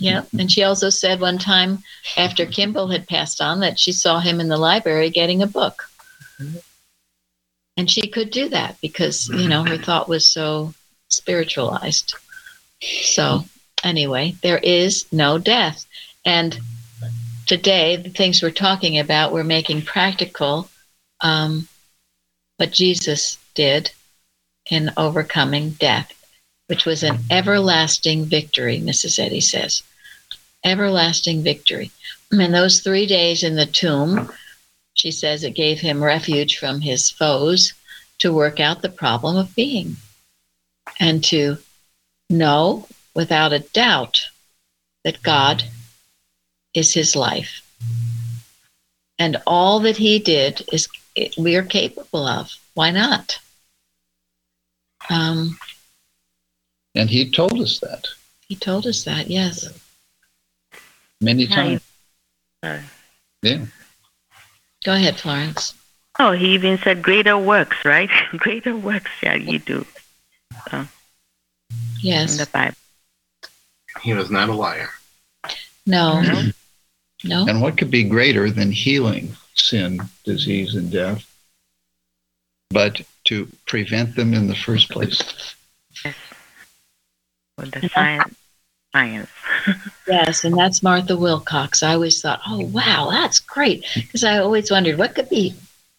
Yep. 0.00 0.28
And 0.38 0.50
she 0.50 0.62
also 0.62 0.88
said 0.88 1.20
one 1.20 1.38
time 1.38 1.82
after 2.16 2.46
Kimball 2.46 2.88
had 2.88 3.06
passed 3.06 3.40
on 3.40 3.60
that 3.60 3.78
she 3.78 3.92
saw 3.92 4.18
him 4.20 4.40
in 4.40 4.48
the 4.48 4.56
library 4.56 5.10
getting 5.10 5.42
a 5.42 5.46
book. 5.46 5.84
And 7.76 7.90
she 7.90 8.08
could 8.08 8.30
do 8.30 8.48
that 8.48 8.76
because, 8.80 9.28
you 9.28 9.48
know, 9.48 9.64
her 9.64 9.78
thought 9.78 10.08
was 10.08 10.30
so 10.30 10.74
spiritualized. 11.08 12.14
So, 12.80 13.44
anyway, 13.84 14.34
there 14.42 14.58
is 14.58 15.06
no 15.12 15.38
death. 15.38 15.86
And 16.24 16.58
today, 17.46 17.96
the 17.96 18.10
things 18.10 18.42
we're 18.42 18.50
talking 18.50 18.98
about, 18.98 19.32
we're 19.32 19.44
making 19.44 19.82
practical 19.82 20.68
um, 21.20 21.68
what 22.56 22.72
Jesus 22.72 23.38
did 23.54 23.90
in 24.70 24.90
overcoming 24.96 25.70
death 25.70 26.12
which 26.68 26.84
was 26.84 27.02
an 27.02 27.18
everlasting 27.30 28.26
victory, 28.26 28.78
Mrs. 28.80 29.18
Eddy 29.18 29.40
says. 29.40 29.82
Everlasting 30.64 31.42
victory. 31.42 31.90
And 32.30 32.54
those 32.54 32.80
three 32.80 33.06
days 33.06 33.42
in 33.42 33.56
the 33.56 33.66
tomb, 33.66 34.30
she 34.94 35.10
says 35.10 35.42
it 35.42 35.52
gave 35.52 35.80
him 35.80 36.04
refuge 36.04 36.58
from 36.58 36.80
his 36.80 37.10
foes 37.10 37.72
to 38.18 38.32
work 38.32 38.60
out 38.60 38.82
the 38.82 38.90
problem 38.90 39.36
of 39.36 39.54
being 39.54 39.96
and 41.00 41.24
to 41.24 41.56
know 42.28 42.86
without 43.18 43.52
a 43.52 43.58
doubt 43.58 44.20
that 45.02 45.20
God 45.24 45.64
is 46.72 46.94
his 46.94 47.16
life. 47.16 47.62
And 49.18 49.42
all 49.44 49.80
that 49.80 49.96
he 49.96 50.20
did 50.20 50.62
is 50.72 50.86
we 51.36 51.56
are 51.56 51.64
capable 51.64 52.24
of. 52.28 52.52
Why 52.74 52.92
not? 52.92 53.40
Um, 55.10 55.58
and 56.94 57.10
he 57.10 57.28
told 57.28 57.60
us 57.60 57.80
that. 57.80 58.06
He 58.48 58.54
told 58.54 58.86
us 58.86 59.02
that, 59.02 59.26
yes. 59.26 59.68
Many 61.20 61.48
times. 61.48 61.82
Sorry. 62.64 62.82
Yeah. 63.42 63.66
Go 64.84 64.92
ahead, 64.94 65.16
Florence. 65.16 65.74
Oh, 66.20 66.30
he 66.30 66.54
even 66.54 66.78
said 66.78 67.02
greater 67.02 67.36
works, 67.36 67.84
right? 67.84 68.10
greater 68.36 68.76
works, 68.76 69.10
yeah, 69.20 69.34
you 69.34 69.58
do. 69.58 69.84
So, 70.70 70.86
Yes. 72.00 72.30
in 72.30 72.38
the 72.38 72.46
Bible. 72.52 72.76
He 74.02 74.14
was 74.14 74.30
not 74.30 74.48
a 74.48 74.54
liar. 74.54 74.90
No. 75.86 76.22
No. 77.24 77.46
And 77.48 77.60
what 77.60 77.76
could 77.76 77.90
be 77.90 78.04
greater 78.04 78.50
than 78.50 78.70
healing 78.70 79.36
sin, 79.54 80.00
disease, 80.24 80.74
and 80.76 80.90
death, 80.90 81.24
but 82.70 83.00
to 83.24 83.48
prevent 83.66 84.14
them 84.14 84.34
in 84.34 84.46
the 84.46 84.54
first 84.54 84.88
place? 84.90 85.54
With 87.56 87.72
the 87.72 87.88
science. 87.88 88.34
Science. 88.92 89.30
Yes, 90.06 90.44
and 90.44 90.56
that's 90.56 90.82
Martha 90.82 91.14
Wilcox. 91.14 91.82
I 91.82 91.92
always 91.92 92.22
thought, 92.22 92.40
oh 92.46 92.64
wow, 92.64 93.08
that's 93.10 93.40
great, 93.40 93.84
because 93.94 94.24
I 94.24 94.38
always 94.38 94.70
wondered 94.70 94.96
what 94.96 95.14
could 95.14 95.28
be, 95.28 95.54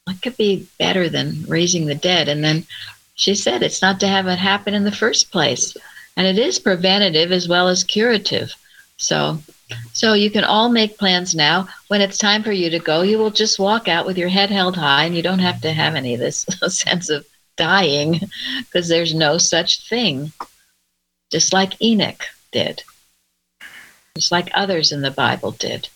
what 0.06 0.20
could 0.24 0.36
be 0.36 0.68
better 0.80 1.10
than 1.10 1.44
raising 1.48 1.86
the 1.86 1.94
dead. 1.94 2.28
And 2.28 2.44
then 2.44 2.66
she 3.14 3.36
said 3.36 3.62
it's 3.62 3.84
not 3.84 4.00
to 4.00 4.08
have 4.08 4.26
it 4.26 4.40
happen 4.40 4.74
in 4.74 4.84
the 4.84 4.92
first 4.92 5.32
place, 5.32 5.78
and 6.20 6.28
it 6.28 6.38
is 6.38 6.60
preventative 6.60 7.32
as 7.32 7.48
well 7.48 7.68
as 7.68 7.84
curative. 7.84 8.54
So, 8.98 9.40
so 9.94 10.14
you 10.14 10.30
can 10.30 10.44
all 10.44 10.70
make 10.70 11.00
plans 11.00 11.34
now. 11.34 11.68
When 11.88 12.02
it's 12.02 12.20
time 12.20 12.44
for 12.44 12.52
you 12.52 12.70
to 12.70 12.78
go, 12.78 13.02
you 13.02 13.18
will 13.18 13.32
just 13.32 13.58
walk 13.58 13.88
out 13.88 14.06
with 14.06 14.20
your 14.20 14.30
head 14.30 14.52
held 14.52 14.76
high, 14.76 15.06
and 15.06 15.16
you 15.16 15.24
don't 15.24 15.40
have 15.40 15.62
to 15.62 15.72
have 15.72 15.96
any 15.96 16.14
of 16.14 16.20
this 16.20 16.42
sense 16.68 17.10
of 17.10 17.26
dying, 17.58 18.20
because 18.60 18.88
there's 18.88 19.16
no 19.16 19.40
such 19.40 19.90
thing. 19.90 20.32
Just 21.32 21.54
like 21.54 21.82
Enoch 21.82 22.24
did 22.52 22.84
just 24.20 24.34
like 24.34 24.50
others 24.54 24.92
in 24.92 25.02
the 25.02 25.12
Bible 25.12 25.52
did. 25.52 25.88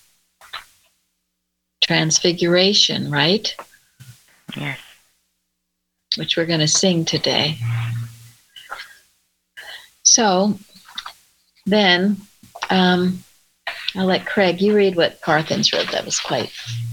Transfiguration, 1.84 3.12
right? 3.12 3.54
Yes. 4.56 4.80
Which 6.16 6.38
we're 6.38 6.46
going 6.46 6.62
to 6.62 6.68
sing 6.68 7.04
today. 7.04 7.58
So 10.14 10.60
then 11.66 12.18
um, 12.70 13.24
I'll 13.96 14.06
let 14.06 14.28
Craig, 14.28 14.62
you 14.62 14.76
read 14.76 14.96
what 14.96 15.20
Parthens 15.22 15.74
wrote. 15.74 15.92
That 15.92 16.06
was 16.06 16.20
quite 16.20 16.52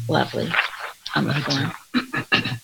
lovely 0.08 0.50
on 1.14 1.24
the 1.26 1.34
form. 1.34 2.60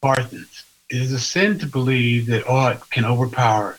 Parthens. 0.00 0.64
It 0.88 0.96
is 0.96 1.12
a 1.12 1.18
sin 1.18 1.58
to 1.58 1.66
believe 1.66 2.24
that 2.28 2.48
aught 2.48 2.88
can 2.88 3.04
overpower 3.04 3.78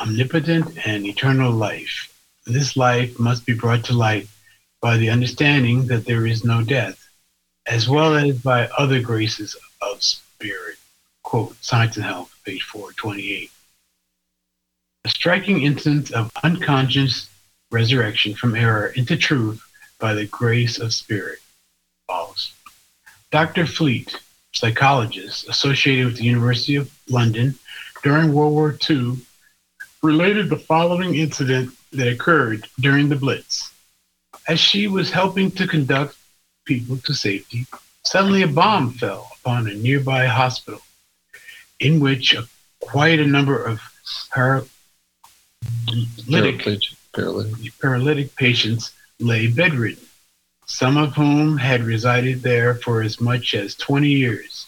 omnipotent 0.00 0.84
and 0.84 1.06
eternal 1.06 1.52
life. 1.52 2.12
This 2.46 2.76
life 2.76 3.20
must 3.20 3.46
be 3.46 3.54
brought 3.54 3.84
to 3.84 3.92
light 3.92 4.26
by 4.80 4.96
the 4.96 5.10
understanding 5.10 5.86
that 5.86 6.06
there 6.06 6.26
is 6.26 6.42
no 6.42 6.64
death, 6.64 7.08
as 7.68 7.88
well 7.88 8.16
as 8.16 8.36
by 8.36 8.66
other 8.76 9.00
graces 9.00 9.54
of 9.80 10.02
spirit. 10.02 10.78
Quote, 11.22 11.54
Science 11.62 11.94
and 11.94 12.04
Health, 12.04 12.33
page 12.44 12.62
428. 12.62 13.50
A 15.04 15.08
striking 15.08 15.62
instance 15.62 16.10
of 16.10 16.30
unconscious 16.42 17.28
resurrection 17.70 18.34
from 18.34 18.54
error 18.54 18.88
into 18.88 19.16
truth 19.16 19.62
by 19.98 20.14
the 20.14 20.26
grace 20.26 20.78
of 20.78 20.94
spirit 20.94 21.38
follows. 22.06 22.52
Dr. 23.30 23.66
Fleet, 23.66 24.16
psychologist 24.52 25.48
associated 25.48 26.06
with 26.06 26.16
the 26.16 26.24
University 26.24 26.76
of 26.76 26.90
London 27.08 27.54
during 28.02 28.32
World 28.32 28.52
War 28.52 28.78
II, 28.88 29.16
related 30.02 30.48
the 30.48 30.58
following 30.58 31.14
incident 31.14 31.72
that 31.92 32.08
occurred 32.08 32.66
during 32.80 33.08
the 33.08 33.16
Blitz. 33.16 33.72
As 34.46 34.60
she 34.60 34.86
was 34.86 35.10
helping 35.10 35.50
to 35.52 35.66
conduct 35.66 36.16
people 36.66 36.98
to 36.98 37.14
safety, 37.14 37.66
suddenly 38.04 38.42
a 38.42 38.48
bomb 38.48 38.92
fell 38.92 39.30
upon 39.40 39.66
a 39.66 39.74
nearby 39.74 40.26
hospital, 40.26 40.82
in 41.80 42.00
which 42.00 42.34
a, 42.34 42.44
quite 42.80 43.20
a 43.20 43.26
number 43.26 43.62
of 43.62 43.80
paralytic, 44.32 44.68
Paralytic. 46.28 46.82
Paralytic. 47.14 47.80
paralytic 47.80 48.36
patients 48.36 48.92
lay 49.20 49.46
bedridden, 49.46 50.02
some 50.66 50.96
of 50.96 51.14
whom 51.14 51.56
had 51.56 51.82
resided 51.82 52.42
there 52.42 52.74
for 52.74 53.02
as 53.02 53.20
much 53.20 53.54
as 53.54 53.74
20 53.76 54.08
years. 54.08 54.66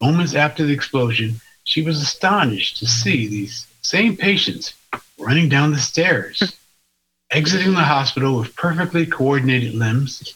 Moments 0.00 0.34
after 0.34 0.64
the 0.64 0.72
explosion, 0.72 1.40
she 1.64 1.82
was 1.82 2.02
astonished 2.02 2.78
to 2.78 2.86
see 2.86 3.26
these 3.26 3.66
same 3.82 4.16
patients 4.16 4.74
running 5.18 5.48
down 5.48 5.70
the 5.72 5.78
stairs, 5.78 6.56
exiting 7.30 7.72
the 7.72 7.80
hospital 7.80 8.38
with 8.38 8.54
perfectly 8.56 9.06
coordinated 9.06 9.74
limbs, 9.74 10.34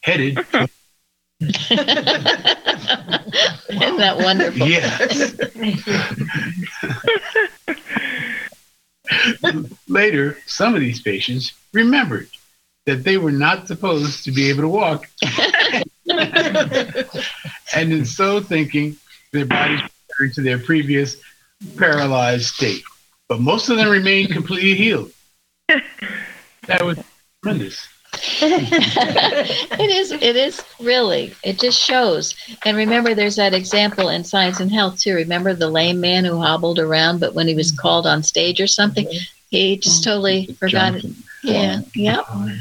headed. 0.00 0.44
for- 0.46 0.66
Isn't 1.40 1.58
that 3.98 4.16
wonderful? 4.18 4.66
yes. 4.66 5.34
Later, 9.88 10.38
some 10.46 10.74
of 10.74 10.80
these 10.80 11.00
patients 11.00 11.52
remembered 11.72 12.28
that 12.86 13.04
they 13.04 13.18
were 13.18 13.32
not 13.32 13.68
supposed 13.68 14.24
to 14.24 14.32
be 14.32 14.48
able 14.48 14.62
to 14.62 14.68
walk. 14.68 15.06
and 17.74 17.92
in 17.92 18.04
so 18.04 18.40
thinking, 18.40 18.96
their 19.32 19.46
bodies 19.46 19.82
returned 20.18 20.34
to 20.34 20.42
their 20.42 20.58
previous 20.58 21.16
paralyzed 21.76 22.46
state. 22.46 22.82
But 23.28 23.40
most 23.40 23.68
of 23.68 23.76
them 23.76 23.88
remained 23.88 24.30
completely 24.32 24.74
healed. 24.74 25.12
That 25.68 26.84
was 26.84 26.98
tremendous. 27.42 27.88
it 28.42 29.90
is 29.90 30.12
it 30.12 30.36
is 30.36 30.62
really 30.80 31.34
it 31.42 31.58
just 31.58 31.80
shows. 31.80 32.34
And 32.64 32.76
remember 32.76 33.14
there's 33.14 33.36
that 33.36 33.54
example 33.54 34.08
in 34.08 34.24
science 34.24 34.60
and 34.60 34.70
health 34.70 35.00
too. 35.00 35.14
Remember 35.14 35.54
the 35.54 35.68
lame 35.68 36.00
man 36.00 36.24
who 36.24 36.40
hobbled 36.40 36.78
around 36.78 37.20
but 37.20 37.34
when 37.34 37.48
he 37.48 37.54
was 37.54 37.72
called 37.72 38.06
on 38.06 38.22
stage 38.22 38.60
or 38.60 38.66
something 38.66 39.06
he 39.50 39.76
just 39.76 40.04
totally 40.04 40.46
forgot 40.58 40.94
it. 40.96 41.04
yeah 41.42 42.22
Fong. 42.22 42.56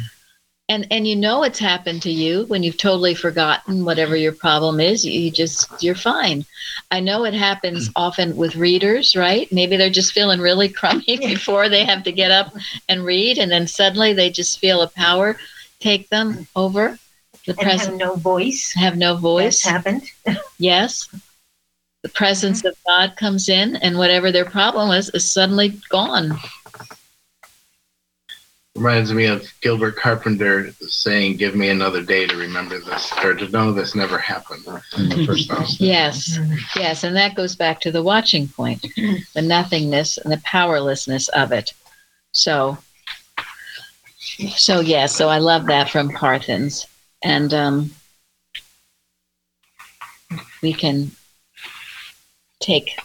Yeah 0.70 0.76
and 0.76 0.88
and 0.92 1.08
you 1.08 1.16
know 1.16 1.44
it's 1.44 1.60
happened 1.60 2.02
to 2.02 2.12
you 2.12 2.46
when 2.46 2.64
you've 2.64 2.78
totally 2.78 3.14
forgotten 3.14 3.86
whatever 3.86 4.16
your 4.16 4.32
problem 4.32 4.80
is 4.80 5.06
you, 5.06 5.20
you 5.20 5.32
just 5.32 5.84
you're 5.84 5.96
fine. 5.96 6.46
I 6.92 7.00
know 7.00 7.26
it 7.26 7.34
happens 7.34 7.90
mm. 7.90 7.94
often 7.96 8.36
with 8.36 8.56
readers 8.56 9.16
right? 9.16 9.52
Maybe 9.52 9.78
they're 9.78 9.90
just 9.90 10.14
feeling 10.14 10.40
really 10.40 10.70
crummy 10.80 11.18
before 11.18 11.70
they 11.70 11.86
have 11.86 12.04
to 12.04 12.12
get 12.12 12.32
up 12.32 12.54
and 12.90 13.06
read 13.06 13.38
and 13.38 13.52
then 13.52 13.68
suddenly 13.68 14.14
they 14.14 14.30
just 14.30 14.60
feel 14.60 14.82
a 14.82 14.88
power 14.90 15.38
take 15.80 16.10
them 16.10 16.48
over 16.56 16.98
the 17.46 17.52
And 17.52 17.60
have 17.60 17.80
present. 17.80 17.98
no 17.98 18.16
voice. 18.16 18.74
have 18.76 18.98
no 18.98 19.16
voice. 19.16 19.64
That's 19.64 19.86
happened. 19.86 20.04
yes. 20.58 21.08
The 22.02 22.10
presence 22.10 22.60
mm-hmm. 22.60 22.68
of 22.68 22.78
god 22.88 23.18
comes 23.18 23.50
in 23.50 23.76
and 23.78 23.98
whatever 23.98 24.32
their 24.32 24.46
problem 24.46 24.92
is 24.92 25.10
is 25.10 25.32
suddenly 25.32 25.80
gone 25.90 26.38
Reminds 28.76 29.14
me 29.14 29.26
of 29.26 29.48
Gilbert 29.62 29.96
Carpenter 29.96 30.72
saying, 30.82 31.38
"Give 31.38 31.56
me 31.56 31.70
another 31.70 32.02
day 32.02 32.28
to 32.28 32.36
remember 32.36 32.78
this, 32.78 33.10
or 33.24 33.34
to 33.34 33.48
know 33.48 33.72
this 33.72 33.96
never 33.96 34.18
happened." 34.18 34.66
first. 35.26 35.50
Yes, 35.80 36.38
yes, 36.76 37.06
and 37.06 37.16
that 37.16 37.36
goes 37.36 37.56
back 37.56 37.80
to 37.82 37.92
the 37.92 38.04
watching 38.04 38.50
point, 38.50 38.86
the 39.34 39.42
nothingness 39.42 40.18
and 40.18 40.30
the 40.30 40.42
powerlessness 40.44 41.30
of 41.30 41.54
it. 41.54 41.74
So, 42.34 42.78
so 44.58 44.82
yeah, 44.82 45.06
so 45.06 45.30
I 45.30 45.38
love 45.38 45.68
that 45.68 45.90
from 45.90 46.10
Parthens, 46.10 46.86
and 47.24 47.54
um, 47.54 47.92
we 50.62 50.74
can 50.74 51.12
take 52.60 53.00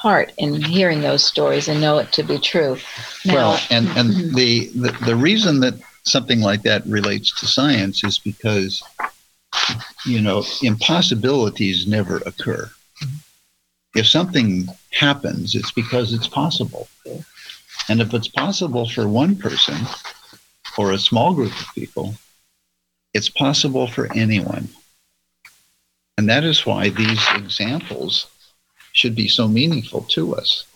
part 0.00 0.32
in 0.38 0.62
hearing 0.62 1.02
those 1.02 1.24
stories 1.24 1.68
and 1.68 1.80
know 1.80 1.98
it 1.98 2.10
to 2.12 2.22
be 2.22 2.38
true. 2.38 2.76
Now, 3.24 3.34
Well, 3.34 3.60
and 3.70 3.86
and 3.98 4.14
hmm. 4.14 4.34
the, 4.34 4.68
the 4.68 4.92
the 5.04 5.16
reason 5.16 5.60
that 5.60 5.74
something 6.04 6.40
like 6.40 6.62
that 6.62 6.86
relates 6.86 7.38
to 7.40 7.46
science 7.46 8.02
is 8.02 8.18
because 8.18 8.82
you 10.06 10.20
know 10.20 10.44
impossibilities 10.62 11.86
never 11.86 12.16
occur. 12.26 12.70
If 13.94 14.06
something 14.06 14.68
happens, 14.92 15.54
it's 15.54 15.72
because 15.72 16.12
it's 16.14 16.28
possible. 16.28 16.88
And 17.88 18.00
if 18.00 18.14
it's 18.14 18.28
possible 18.28 18.88
for 18.88 19.08
one 19.08 19.36
person 19.36 19.76
or 20.78 20.92
a 20.92 20.98
small 20.98 21.34
group 21.34 21.52
of 21.60 21.66
people, 21.74 22.14
it's 23.12 23.28
possible 23.28 23.88
for 23.88 24.08
anyone. 24.14 24.68
And 26.16 26.28
that 26.28 26.44
is 26.44 26.64
why 26.64 26.90
these 26.90 27.20
examples 27.34 28.26
should 28.92 29.14
be 29.14 29.28
so 29.28 29.48
meaningful 29.48 30.02
to 30.02 30.34
us 30.34 30.66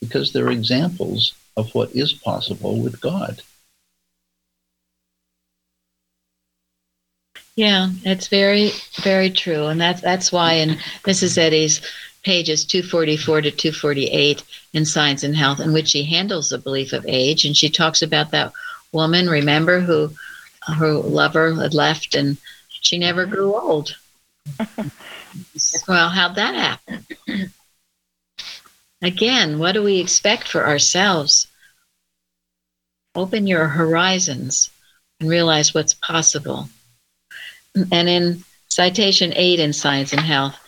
because 0.00 0.32
they're 0.32 0.50
examples 0.50 1.34
of 1.56 1.74
what 1.74 1.94
is 1.94 2.12
possible 2.12 2.80
with 2.80 3.00
God. 3.00 3.42
Yeah, 7.56 7.90
it's 8.04 8.26
very, 8.26 8.72
very 9.02 9.30
true, 9.30 9.66
and 9.66 9.80
that's 9.80 10.00
that's 10.00 10.32
why 10.32 10.54
in 10.54 10.70
Mrs. 11.04 11.38
Eddy's 11.38 11.80
pages 12.24 12.64
244 12.64 13.42
to 13.42 13.50
248 13.50 14.42
in 14.72 14.84
Science 14.84 15.22
and 15.22 15.36
Health, 15.36 15.60
in 15.60 15.72
which 15.72 15.88
she 15.88 16.02
handles 16.02 16.48
the 16.48 16.58
belief 16.58 16.92
of 16.92 17.06
age, 17.06 17.44
and 17.44 17.56
she 17.56 17.70
talks 17.70 18.02
about 18.02 18.32
that 18.32 18.52
woman, 18.90 19.28
remember, 19.28 19.78
who 19.78 20.10
her 20.66 20.94
lover 20.94 21.54
had 21.54 21.74
left, 21.74 22.16
and 22.16 22.36
she 22.68 22.98
never 22.98 23.24
grew 23.24 23.54
old. 23.54 23.94
well, 25.88 26.08
how'd 26.08 26.34
that 26.36 26.54
happen? 26.54 27.06
Again, 29.02 29.58
what 29.58 29.72
do 29.72 29.82
we 29.82 30.00
expect 30.00 30.48
for 30.48 30.66
ourselves? 30.66 31.46
Open 33.14 33.46
your 33.46 33.68
horizons 33.68 34.70
and 35.20 35.28
realize 35.28 35.74
what's 35.74 35.94
possible. 35.94 36.68
And 37.92 38.08
in 38.08 38.44
citation 38.68 39.32
eight 39.36 39.60
in 39.60 39.72
Science 39.72 40.12
and 40.12 40.22
Health, 40.22 40.58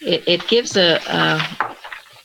it, 0.00 0.24
it 0.26 0.48
gives 0.48 0.76
a, 0.76 1.00
a, 1.06 1.76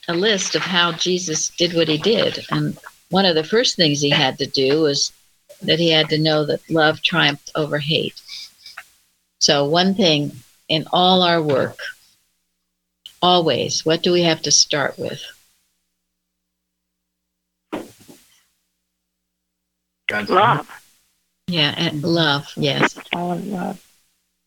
a 0.10 0.14
list 0.14 0.56
of 0.56 0.62
how 0.62 0.94
Jesus 0.94 1.50
did 1.50 1.74
what 1.74 1.88
he 1.88 1.98
did. 1.98 2.46
And 2.50 2.78
one 3.10 3.26
of 3.26 3.36
the 3.36 3.44
first 3.44 3.76
things 3.76 4.02
he 4.02 4.10
had 4.10 4.38
to 4.40 4.46
do 4.46 4.82
was 4.82 5.12
that 5.62 5.80
he 5.80 5.90
had 5.90 6.10
to 6.10 6.18
know 6.18 6.46
that 6.46 6.70
love 6.70 7.02
triumphed 7.02 7.52
over 7.56 7.78
hate. 7.78 8.20
So, 9.40 9.66
one 9.66 9.96
thing 9.96 10.32
in 10.72 10.86
all 10.94 11.22
our 11.22 11.42
work, 11.42 11.78
always, 13.22 13.86
what 13.86 14.02
do 14.02 14.14
we 14.14 14.22
have 14.22 14.42
to 14.44 14.52
start 14.52 14.98
with? 14.98 15.22
God's 20.08 20.30
Love. 20.30 20.82
Yeah, 21.48 21.74
and 21.76 22.02
love, 22.02 22.54
yes. 22.56 22.98
All 23.12 23.34
in 23.34 23.52
love. 23.52 23.86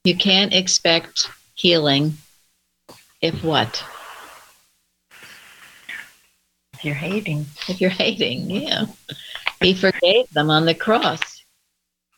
You 0.04 0.16
can't 0.16 0.54
expect 0.54 1.28
healing 1.54 2.16
if 3.20 3.44
what? 3.44 3.84
If 6.72 6.84
you're 6.86 6.94
hating. 6.94 7.44
If 7.68 7.82
you're 7.82 7.90
hating, 7.90 8.50
yeah. 8.50 8.86
He 9.60 9.74
forgave 9.74 10.30
them 10.30 10.48
on 10.48 10.64
the 10.64 10.74
cross. 10.74 11.44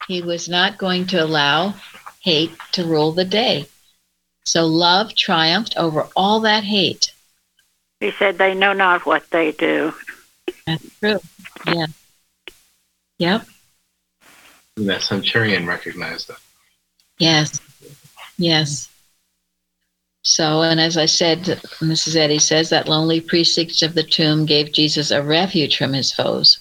He 0.06 0.22
was 0.22 0.48
not 0.48 0.78
going 0.78 1.08
to 1.08 1.24
allow 1.24 1.74
hate 2.20 2.52
to 2.72 2.84
rule 2.84 3.10
the 3.10 3.24
day. 3.24 3.66
So 4.46 4.64
love 4.64 5.14
triumphed 5.14 5.76
over 5.76 6.08
all 6.14 6.40
that 6.40 6.64
hate. 6.64 7.12
He 8.00 8.12
said, 8.12 8.38
They 8.38 8.54
know 8.54 8.72
not 8.72 9.04
what 9.04 9.28
they 9.30 9.52
do. 9.52 9.92
That's 10.66 10.98
true. 11.00 11.20
Yeah. 11.66 11.86
Yep. 13.18 13.46
And 14.76 14.88
that 14.88 15.02
centurion 15.02 15.66
recognized 15.66 16.30
it. 16.30 16.36
Yes. 17.18 17.60
Yes. 18.38 18.88
So, 20.22 20.62
and 20.62 20.80
as 20.80 20.96
I 20.96 21.06
said, 21.06 21.40
Mrs. 21.80 22.16
Eddy 22.16 22.38
says 22.38 22.70
that 22.70 22.88
lonely 22.88 23.20
precinct 23.20 23.82
of 23.82 23.94
the 23.94 24.02
tomb 24.02 24.44
gave 24.44 24.72
Jesus 24.72 25.10
a 25.10 25.22
refuge 25.22 25.76
from 25.76 25.92
his 25.92 26.12
foes. 26.12 26.58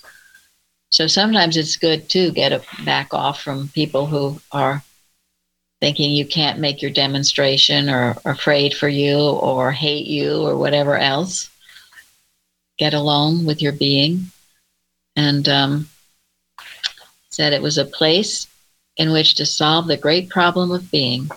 So 0.91 1.07
sometimes 1.07 1.57
it's 1.57 1.75
good 1.75 2.07
to 2.09 2.31
get 2.31 2.53
a 2.53 2.61
back 2.85 3.13
off 3.13 3.41
from 3.41 3.69
people 3.69 4.05
who 4.05 4.39
are 4.51 4.83
thinking 5.81 6.11
you 6.11 6.25
can't 6.25 6.59
make 6.59 6.81
your 6.81 6.91
demonstration 6.91 7.89
or 7.89 8.15
afraid 8.25 8.73
for 8.73 8.87
you 8.87 9.17
or 9.17 9.71
hate 9.71 10.07
you 10.07 10.41
or 10.41 10.57
whatever 10.57 10.97
else. 10.97 11.49
Get 12.77 12.93
alone 12.93 13.45
with 13.45 13.61
your 13.61 13.73
being. 13.73 14.31
And 15.15 15.47
um, 15.47 15.89
said 17.29 17.53
it 17.53 17.61
was 17.61 17.77
a 17.77 17.85
place 17.85 18.47
in 18.97 19.11
which 19.11 19.35
to 19.35 19.45
solve 19.45 19.87
the 19.87 19.97
great 19.97 20.29
problem 20.29 20.71
of 20.71 20.91
being. 20.91 21.29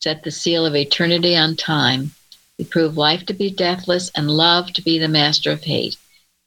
Set 0.00 0.22
the 0.24 0.30
seal 0.30 0.66
of 0.66 0.74
eternity 0.74 1.36
on 1.36 1.56
time. 1.56 2.12
He 2.58 2.64
proved 2.64 2.96
life 2.96 3.24
to 3.26 3.32
be 3.32 3.50
deathless 3.50 4.10
and 4.14 4.30
love 4.30 4.72
to 4.74 4.82
be 4.82 4.98
the 4.98 5.08
master 5.08 5.50
of 5.50 5.62
hate. 5.62 5.96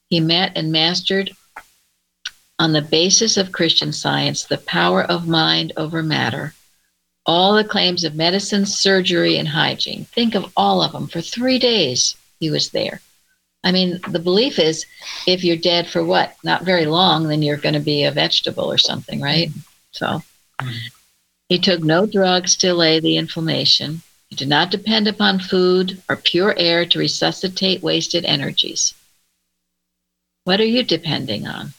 He 0.10 0.20
met 0.20 0.52
and 0.56 0.72
mastered 0.72 1.32
on 2.60 2.74
the 2.74 2.82
basis 2.82 3.38
of 3.38 3.52
Christian 3.52 3.92
science 3.92 4.44
the 4.44 4.58
power 4.58 5.04
of 5.04 5.28
mind 5.28 5.74
over 5.78 6.02
matter. 6.02 6.54
All 7.26 7.56
the 7.56 7.64
claims 7.64 8.04
of 8.04 8.16
medicine, 8.16 8.66
surgery, 8.66 9.38
and 9.38 9.48
hygiene. 9.48 10.06
Think 10.06 10.36
of 10.36 10.52
all 10.56 10.82
of 10.82 10.92
them. 10.92 11.08
For 11.08 11.22
three 11.22 11.58
days, 11.58 12.16
he 12.40 12.52
was 12.52 12.70
there. 12.70 13.02
I 13.64 13.72
mean, 13.72 14.00
the 14.10 14.20
belief 14.20 14.60
is 14.60 14.86
if 15.26 15.44
you're 15.44 15.58
dead 15.58 15.88
for 15.88 16.04
what? 16.04 16.36
Not 16.44 16.64
very 16.64 16.86
long, 16.86 17.28
then 17.28 17.42
you're 17.42 17.58
going 17.58 17.74
to 17.74 17.80
be 17.80 18.04
a 18.04 18.12
vegetable 18.12 18.72
or 18.72 18.78
something, 18.78 19.20
right? 19.20 19.50
So 19.92 20.22
he 21.50 21.58
took 21.58 21.82
no 21.82 22.06
drugs 22.06 22.56
to 22.58 22.68
allay 22.68 23.00
the 23.00 23.18
inflammation. 23.18 24.04
He 24.30 24.36
did 24.36 24.50
not 24.50 24.70
depend 24.70 25.08
upon 25.08 25.40
food 25.40 26.02
or 26.08 26.16
pure 26.16 26.54
air 26.58 26.86
to 26.86 27.00
resuscitate 27.00 27.82
wasted 27.82 28.24
energies. 28.24 28.94
What 30.44 30.62
are 30.62 30.66
you 30.66 30.84
depending 30.84 31.48
on? 31.48 31.74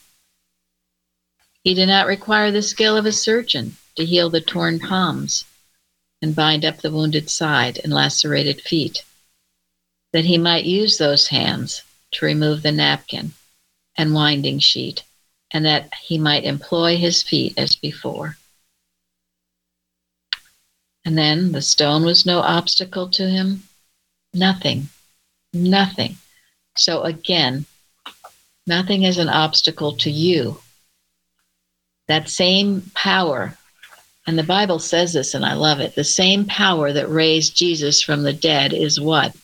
He 1.67 1.75
did 1.75 1.87
not 1.87 2.07
require 2.07 2.53
the 2.53 2.63
skill 2.63 2.97
of 2.97 3.07
a 3.07 3.11
surgeon 3.11 3.77
to 3.97 4.05
heal 4.05 4.31
the 4.31 4.41
torn 4.41 4.79
palms 4.79 5.45
and 6.23 6.33
bind 6.33 6.65
up 6.65 6.77
the 6.77 6.93
wounded 6.93 7.29
side 7.29 7.81
and 7.83 7.93
lacerated 7.93 8.61
feet, 8.61 9.03
that 10.13 10.27
he 10.27 10.39
might 10.39 10.65
use 10.65 10.97
those 10.97 11.27
hands 11.27 11.83
to 12.13 12.25
remove 12.25 12.63
the 12.63 12.71
napkin 12.71 13.33
and 13.97 14.15
winding 14.15 14.61
sheet, 14.61 15.03
and 15.51 15.67
that 15.67 15.93
he 16.01 16.19
might 16.19 16.45
employ 16.45 16.97
his 16.97 17.21
feet 17.25 17.53
as 17.57 17.75
before. 17.75 18.37
And 21.05 21.19
then 21.19 21.51
the 21.51 21.63
stone 21.63 22.05
was 22.05 22.25
no 22.25 22.43
obstacle 22.43 23.09
to 23.09 23.29
him. 23.29 23.65
Nothing. 24.33 24.89
Nothing. 25.53 26.17
So 26.77 27.03
again, 27.03 27.67
nothing 28.69 29.03
is 29.03 29.19
an 29.19 29.29
obstacle 29.29 29.97
to 29.97 30.13
you. 30.13 30.61
That 32.09 32.29
same 32.29 32.83
power, 32.95 33.57
and 34.27 34.39
the 34.39 34.45
Bible 34.45 34.79
says 34.79 35.13
this, 35.13 35.35
and 35.35 35.45
I 35.45 35.55
love 35.55 35.81
it 35.81 35.95
the 35.95 36.05
same 36.05 36.45
power 36.45 36.93
that 36.93 37.09
raised 37.09 37.57
Jesus 37.57 38.01
from 38.01 38.23
the 38.23 38.33
dead 38.33 38.73
is 38.73 39.01
what? 39.01 39.35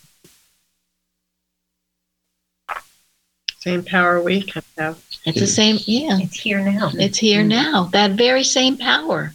Same 3.59 3.85
power 3.85 4.21
we 4.21 4.45
have. 4.77 5.03
It's 5.25 5.39
the 5.39 5.47
same, 5.47 5.79
yeah. 5.87 6.19
It's 6.21 6.39
here 6.39 6.61
now. 6.61 6.91
It's 6.95 7.19
here 7.19 7.41
mm-hmm. 7.41 7.49
now. 7.49 7.85
That 7.93 8.13
very 8.13 8.43
same 8.43 8.77
power 8.77 9.33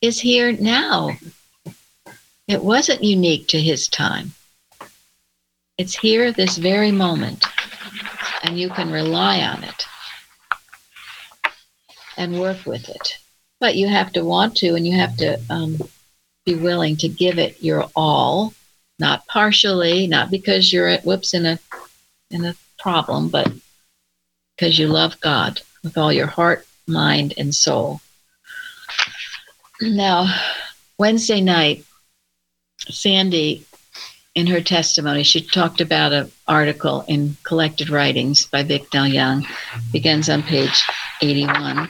is 0.00 0.20
here 0.20 0.52
now. 0.52 1.10
It 2.48 2.62
wasn't 2.62 3.04
unique 3.04 3.48
to 3.48 3.60
his 3.60 3.88
time. 3.88 4.32
It's 5.76 5.94
here 5.94 6.32
this 6.32 6.56
very 6.56 6.92
moment, 6.92 7.44
and 8.42 8.58
you 8.58 8.70
can 8.70 8.90
rely 8.90 9.40
on 9.40 9.64
it 9.64 9.86
and 12.16 12.40
work 12.40 12.64
with 12.66 12.88
it. 12.88 13.18
But 13.60 13.76
you 13.76 13.88
have 13.88 14.12
to 14.12 14.24
want 14.24 14.56
to, 14.58 14.74
and 14.74 14.86
you 14.86 14.96
have 14.96 15.16
to 15.18 15.40
um, 15.50 15.78
be 16.44 16.54
willing 16.54 16.96
to 16.98 17.08
give 17.08 17.38
it 17.38 17.62
your 17.62 17.88
all, 17.94 18.54
not 18.98 19.26
partially, 19.26 20.06
not 20.06 20.30
because 20.30 20.72
you're 20.72 20.88
at 20.88 21.04
whoops 21.04 21.34
in 21.34 21.46
a 21.46 21.58
in 22.30 22.44
a 22.44 22.54
problem, 22.78 23.28
but 23.28 23.50
because 24.56 24.78
you 24.78 24.88
love 24.88 25.20
God 25.20 25.60
with 25.82 25.96
all 25.96 26.12
your 26.12 26.26
heart, 26.26 26.66
mind, 26.86 27.34
and 27.36 27.54
soul. 27.54 28.00
Now, 29.80 30.34
Wednesday 30.98 31.40
night, 31.40 31.84
Sandy, 32.88 33.66
in 34.34 34.46
her 34.46 34.60
testimony, 34.60 35.22
she 35.22 35.40
talked 35.40 35.80
about 35.80 36.12
an 36.12 36.30
article 36.46 37.04
in 37.08 37.36
Collected 37.42 37.90
Writings 37.90 38.46
by 38.46 38.62
Bicknell 38.62 39.06
Young, 39.06 39.46
begins 39.92 40.28
on 40.28 40.42
page 40.42 40.84
81, 41.22 41.88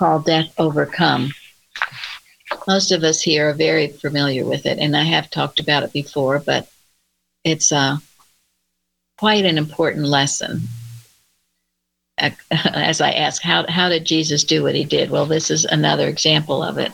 called 0.00 0.24
Death 0.24 0.50
Overcome. 0.56 1.30
Most 2.66 2.90
of 2.90 3.04
us 3.04 3.20
here 3.20 3.50
are 3.50 3.52
very 3.52 3.88
familiar 3.88 4.46
with 4.46 4.64
it, 4.64 4.78
and 4.78 4.96
I 4.96 5.04
have 5.04 5.28
talked 5.28 5.60
about 5.60 5.82
it 5.82 5.92
before, 5.92 6.38
but 6.38 6.70
it's 7.44 7.70
uh, 7.70 7.98
quite 9.18 9.44
an 9.44 9.58
important 9.58 10.06
lesson. 10.06 10.62
As 12.50 13.02
I 13.02 13.10
ask, 13.10 13.42
how, 13.42 13.66
how 13.68 13.90
did 13.90 14.06
Jesus 14.06 14.42
do 14.42 14.62
what 14.62 14.74
he 14.74 14.84
did? 14.84 15.10
Well, 15.10 15.26
this 15.26 15.50
is 15.50 15.66
another 15.66 16.08
example 16.08 16.62
of 16.62 16.78
it 16.78 16.92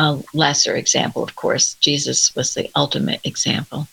a 0.00 0.22
lesser 0.32 0.76
example, 0.76 1.24
of 1.24 1.34
course. 1.34 1.74
Jesus 1.80 2.32
was 2.36 2.54
the 2.54 2.70
ultimate 2.76 3.20
example. 3.24 3.88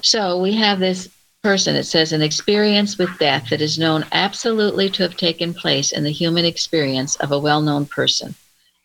So 0.00 0.40
we 0.40 0.54
have 0.54 0.78
this 0.78 1.10
person, 1.42 1.74
it 1.74 1.84
says, 1.84 2.12
an 2.12 2.22
experience 2.22 2.98
with 2.98 3.18
death 3.18 3.48
that 3.50 3.60
is 3.60 3.78
known 3.78 4.04
absolutely 4.12 4.90
to 4.90 5.02
have 5.02 5.16
taken 5.16 5.54
place 5.54 5.92
in 5.92 6.04
the 6.04 6.12
human 6.12 6.44
experience 6.44 7.16
of 7.16 7.32
a 7.32 7.38
well 7.38 7.62
known 7.62 7.86
person. 7.86 8.34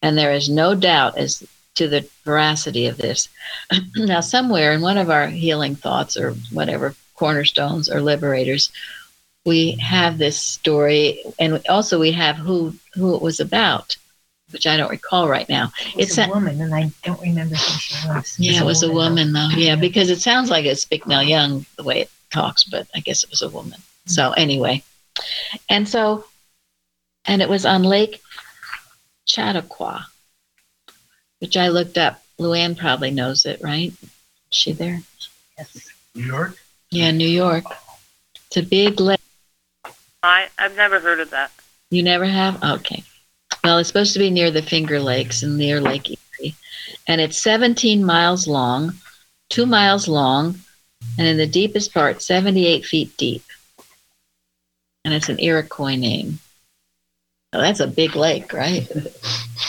And 0.01 0.17
there 0.17 0.31
is 0.31 0.49
no 0.49 0.75
doubt 0.75 1.17
as 1.17 1.43
to 1.75 1.87
the 1.87 2.07
veracity 2.23 2.87
of 2.87 2.97
this. 2.97 3.27
now, 3.95 4.21
somewhere 4.21 4.71
in 4.71 4.81
one 4.81 4.97
of 4.97 5.09
our 5.09 5.27
healing 5.27 5.75
thoughts 5.75 6.15
or 6.15 6.31
whatever, 6.51 6.95
cornerstones 7.15 7.89
or 7.89 8.01
liberators, 8.01 8.71
we 9.45 9.71
have 9.73 10.17
this 10.17 10.41
story, 10.41 11.21
and 11.37 11.61
also 11.69 11.99
we 11.99 12.11
have 12.11 12.35
who 12.35 12.73
who 12.93 13.15
it 13.15 13.21
was 13.21 13.39
about 13.39 13.95
which 14.51 14.67
I 14.67 14.77
don't 14.77 14.91
recall 14.91 15.27
right 15.27 15.49
now. 15.49 15.71
It 15.89 15.95
was 15.95 16.09
it's 16.09 16.17
a 16.17 16.29
woman, 16.29 16.61
and 16.61 16.73
I 16.73 16.91
don't 17.03 17.19
remember 17.19 17.55
who 17.55 17.79
she 17.79 18.07
was. 18.07 18.35
Yeah, 18.39 18.61
it 18.61 18.65
was 18.65 18.83
a 18.83 18.91
woman, 18.91 19.33
though. 19.33 19.49
Yeah, 19.55 19.75
because 19.75 20.09
it 20.09 20.21
sounds 20.21 20.49
like 20.49 20.65
it's 20.65 20.85
Bicknell 20.85 21.23
Young 21.23 21.65
the 21.75 21.83
way 21.83 22.01
it 22.01 22.11
talks, 22.31 22.63
but 22.63 22.87
I 22.95 22.99
guess 22.99 23.23
it 23.23 23.29
was 23.29 23.41
a 23.41 23.49
woman. 23.49 23.79
Mm-hmm. 23.79 24.09
So 24.09 24.31
anyway, 24.31 24.83
and 25.69 25.87
so, 25.87 26.25
and 27.25 27.41
it 27.41 27.49
was 27.49 27.65
on 27.65 27.83
Lake 27.83 28.21
Chautauqua, 29.25 30.07
which 31.39 31.57
I 31.57 31.69
looked 31.69 31.97
up. 31.97 32.21
Luann 32.39 32.77
probably 32.77 33.11
knows 33.11 33.45
it, 33.45 33.61
right? 33.63 33.93
Is 34.01 34.09
she 34.51 34.73
there? 34.73 35.01
Yes. 35.57 35.89
New 36.13 36.23
York? 36.23 36.57
Yeah, 36.91 37.11
New 37.11 37.27
York. 37.27 37.65
It's 38.47 38.57
a 38.57 38.63
big 38.63 38.99
lake. 38.99 39.19
I, 40.23 40.47
I've 40.57 40.75
never 40.75 40.99
heard 40.99 41.19
of 41.19 41.29
that. 41.31 41.51
You 41.91 42.03
never 42.03 42.25
have? 42.25 42.61
Okay. 42.63 43.03
Well, 43.63 43.77
it's 43.77 43.87
supposed 43.87 44.13
to 44.13 44.19
be 44.19 44.29
near 44.29 44.51
the 44.51 44.61
Finger 44.61 44.99
Lakes 44.99 45.43
and 45.43 45.57
near 45.57 45.81
Lake 45.81 46.09
Erie. 46.09 46.55
And 47.07 47.21
it's 47.21 47.41
17 47.41 48.03
miles 48.03 48.47
long, 48.47 48.93
two 49.49 49.65
miles 49.65 50.07
long, 50.07 50.59
and 51.17 51.27
in 51.27 51.37
the 51.37 51.47
deepest 51.47 51.93
part, 51.93 52.21
78 52.21 52.85
feet 52.85 53.15
deep. 53.17 53.43
And 55.03 55.13
it's 55.13 55.29
an 55.29 55.39
Iroquois 55.39 55.95
name. 55.95 56.39
Oh, 57.53 57.61
that's 57.61 57.79
a 57.79 57.87
big 57.87 58.15
lake, 58.15 58.51
right? 58.53 58.87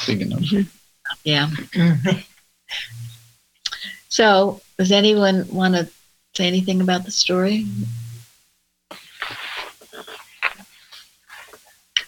Big 0.07 0.23
enough. 0.23 0.41
Mm-hmm. 0.41 0.63
Yeah. 1.25 1.47
Mm-hmm. 1.47 2.19
So, 4.09 4.61
does 4.79 4.93
anyone 4.93 5.47
want 5.49 5.75
to 5.75 5.89
say 6.35 6.47
anything 6.47 6.81
about 6.81 7.05
the 7.05 7.11
story? 7.11 7.67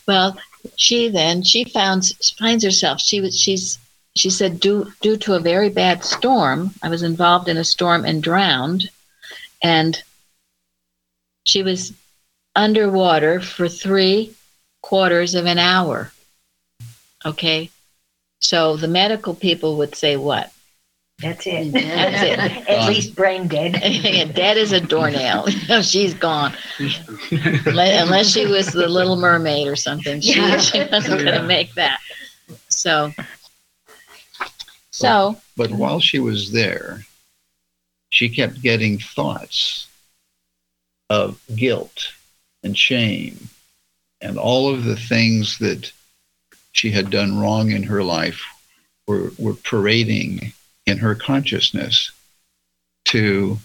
Well, 0.06 0.38
she 0.76 1.08
then 1.08 1.42
she 1.42 1.64
found 1.64 2.12
finds 2.38 2.64
herself 2.64 3.00
she 3.00 3.20
was 3.20 3.38
she's 3.38 3.78
she 4.16 4.30
said 4.30 4.60
due 4.60 4.92
due 5.00 5.16
to 5.16 5.34
a 5.34 5.40
very 5.40 5.68
bad 5.68 6.04
storm 6.04 6.70
i 6.82 6.88
was 6.88 7.02
involved 7.02 7.48
in 7.48 7.56
a 7.56 7.64
storm 7.64 8.04
and 8.04 8.22
drowned 8.22 8.90
and 9.62 10.02
she 11.44 11.62
was 11.62 11.92
underwater 12.56 13.40
for 13.40 13.68
three 13.68 14.34
quarters 14.82 15.34
of 15.34 15.46
an 15.46 15.58
hour 15.58 16.12
okay 17.24 17.70
so 18.40 18.76
the 18.76 18.88
medical 18.88 19.34
people 19.34 19.76
would 19.76 19.94
say 19.94 20.16
what 20.16 20.52
That's 21.20 21.46
it. 21.46 21.72
That's 21.72 22.22
it. 22.22 22.38
At 22.68 22.88
least 22.88 23.14
brain 23.16 23.48
dead. 23.48 23.72
dead 24.34 24.56
as 24.56 24.72
a 24.72 24.80
doornail 24.80 25.46
she's 25.82 26.14
gone 26.14 26.52
unless 27.30 28.30
she 28.30 28.46
was 28.46 28.68
the 28.68 28.88
little 28.88 29.16
mermaid 29.16 29.66
or 29.66 29.76
something 29.76 30.20
she, 30.20 30.34
Yeah. 30.36 30.58
she 30.58 30.84
wasn't 30.90 31.22
going 31.24 31.40
to 31.40 31.46
make 31.46 31.74
that 31.74 31.98
so 32.68 33.12
so 34.90 35.36
But 35.56 35.70
while 35.70 36.00
she 36.00 36.18
was 36.18 36.50
there, 36.52 37.04
she 38.18 38.28
kept 38.28 38.60
getting 38.60 38.98
thoughts 38.98 39.86
of 41.08 41.40
guilt 41.54 42.08
and 42.64 42.76
shame 42.76 43.48
and 44.20 44.36
all 44.36 44.74
of 44.74 44.82
the 44.82 44.96
things 44.96 45.56
that 45.58 45.92
she 46.72 46.90
had 46.90 47.10
done 47.10 47.38
wrong 47.38 47.70
in 47.70 47.84
her 47.84 48.02
life 48.02 48.42
were, 49.06 49.30
were 49.38 49.54
parading 49.54 50.52
in 50.84 50.98
her 50.98 51.14
consciousness 51.14 52.10
to 53.04 53.56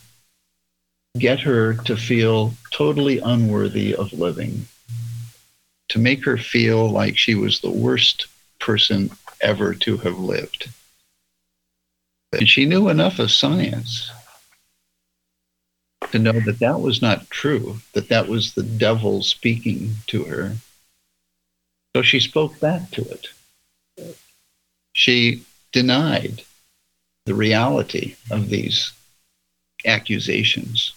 get 1.17 1.39
her 1.39 1.73
to 1.73 1.97
feel 1.97 2.53
totally 2.69 3.17
unworthy 3.17 3.95
of 3.95 4.13
living, 4.13 4.67
to 5.89 5.97
make 5.97 6.23
her 6.23 6.37
feel 6.37 6.91
like 6.91 7.17
she 7.17 7.33
was 7.33 7.59
the 7.59 7.71
worst 7.71 8.27
person 8.59 9.09
ever 9.41 9.73
to 9.73 9.97
have 9.97 10.19
lived. 10.19 10.69
And 12.31 12.47
she 12.47 12.67
knew 12.67 12.89
enough 12.89 13.17
of 13.17 13.31
science 13.31 14.11
to 16.13 16.19
know 16.19 16.39
that 16.41 16.59
that 16.59 16.79
was 16.79 17.01
not 17.01 17.27
true, 17.31 17.79
that 17.93 18.07
that 18.09 18.27
was 18.27 18.53
the 18.53 18.61
devil 18.61 19.23
speaking 19.23 19.95
to 20.05 20.23
her. 20.25 20.55
So 21.95 22.03
she 22.03 22.19
spoke 22.19 22.59
back 22.59 22.91
to 22.91 23.01
it. 23.01 23.29
She 24.93 25.41
denied 25.71 26.43
the 27.25 27.33
reality 27.33 28.15
of 28.29 28.49
these 28.49 28.93
accusations. 29.87 30.93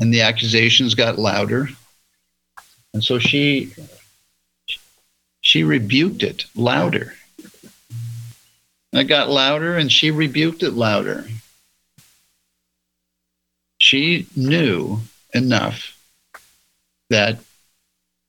And 0.00 0.14
the 0.14 0.22
accusations 0.22 0.94
got 0.94 1.18
louder. 1.18 1.68
And 2.94 3.04
so 3.04 3.18
she 3.18 3.74
she 5.42 5.62
rebuked 5.62 6.22
it 6.22 6.46
louder. 6.56 7.16
It 8.94 9.04
got 9.04 9.28
louder 9.28 9.76
and 9.76 9.92
she 9.92 10.10
rebuked 10.10 10.62
it 10.62 10.72
louder. 10.72 11.26
She 13.88 14.26
knew 14.36 15.00
enough 15.32 15.98
that 17.08 17.38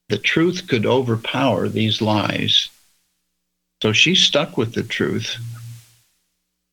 the 0.08 0.18
truth 0.18 0.70
could 0.70 0.86
overpower 0.86 1.68
these 1.68 2.02
lies. 2.02 2.70
So 3.82 3.92
she 3.92 4.16
stuck 4.16 4.56
with 4.56 4.74
the 4.74 4.84
truth 4.84 5.36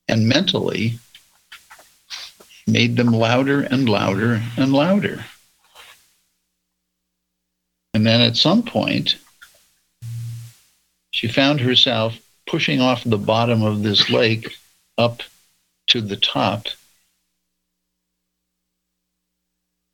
and 0.07 0.28
mentally 0.28 1.01
made 2.68 2.95
them 2.95 3.09
louder 3.09 3.62
and 3.62 3.89
louder 3.89 4.41
and 4.57 4.72
louder. 4.72 5.24
And 7.93 8.07
then 8.07 8.20
at 8.20 8.37
some 8.37 8.62
point, 8.62 9.16
she 11.11 11.26
found 11.26 11.59
herself 11.59 12.20
pushing 12.47 12.80
off 12.80 13.03
the 13.03 13.18
bottom 13.18 13.64
of 13.64 13.82
this 13.82 14.09
lake 14.11 14.57
up 14.97 15.24
to 15.89 16.01
the 16.01 16.16
top. 16.16 16.68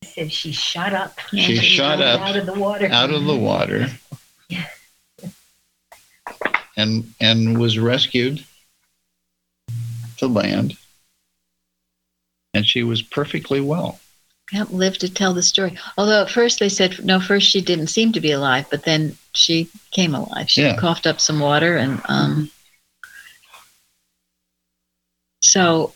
Said 0.03 0.32
she 0.32 0.53
shot 0.53 0.92
up. 0.92 1.18
She 1.30 1.57
shot 1.57 2.00
up 2.00 2.20
out 2.20 2.36
of 2.36 2.46
the 2.46 2.55
water. 2.55 2.88
out 2.90 3.11
of 3.11 3.24
the 3.24 3.36
water 3.36 3.86
yeah. 4.48 4.66
and 6.76 7.12
and 7.20 7.59
was 7.59 7.78
rescued 7.78 8.44
to 10.18 10.26
land 10.26 10.76
and 12.55 12.66
she 12.66 12.82
was 12.82 13.00
perfectly 13.03 13.61
well 13.61 13.98
can't 14.50 14.74
live 14.74 14.98
to 14.98 15.09
tell 15.09 15.32
the 15.32 15.42
story. 15.42 15.78
Although 15.96 16.22
at 16.22 16.30
first 16.30 16.59
they 16.59 16.68
said 16.68 17.03
no, 17.03 17.18
first 17.20 17.48
she 17.48 17.62
didn't 17.62 17.86
seem 17.86 18.12
to 18.12 18.20
be 18.20 18.32
alive, 18.32 18.66
but 18.70 18.84
then 18.84 19.16
she 19.32 19.70
came 19.92 20.14
alive. 20.14 20.50
She 20.50 20.61
Yeah. 20.61 20.76
coughed 20.76 21.07
up 21.07 21.20
some 21.20 21.40
water 21.40 21.78
and 21.78 22.03
um 22.05 22.50
so 25.40 25.94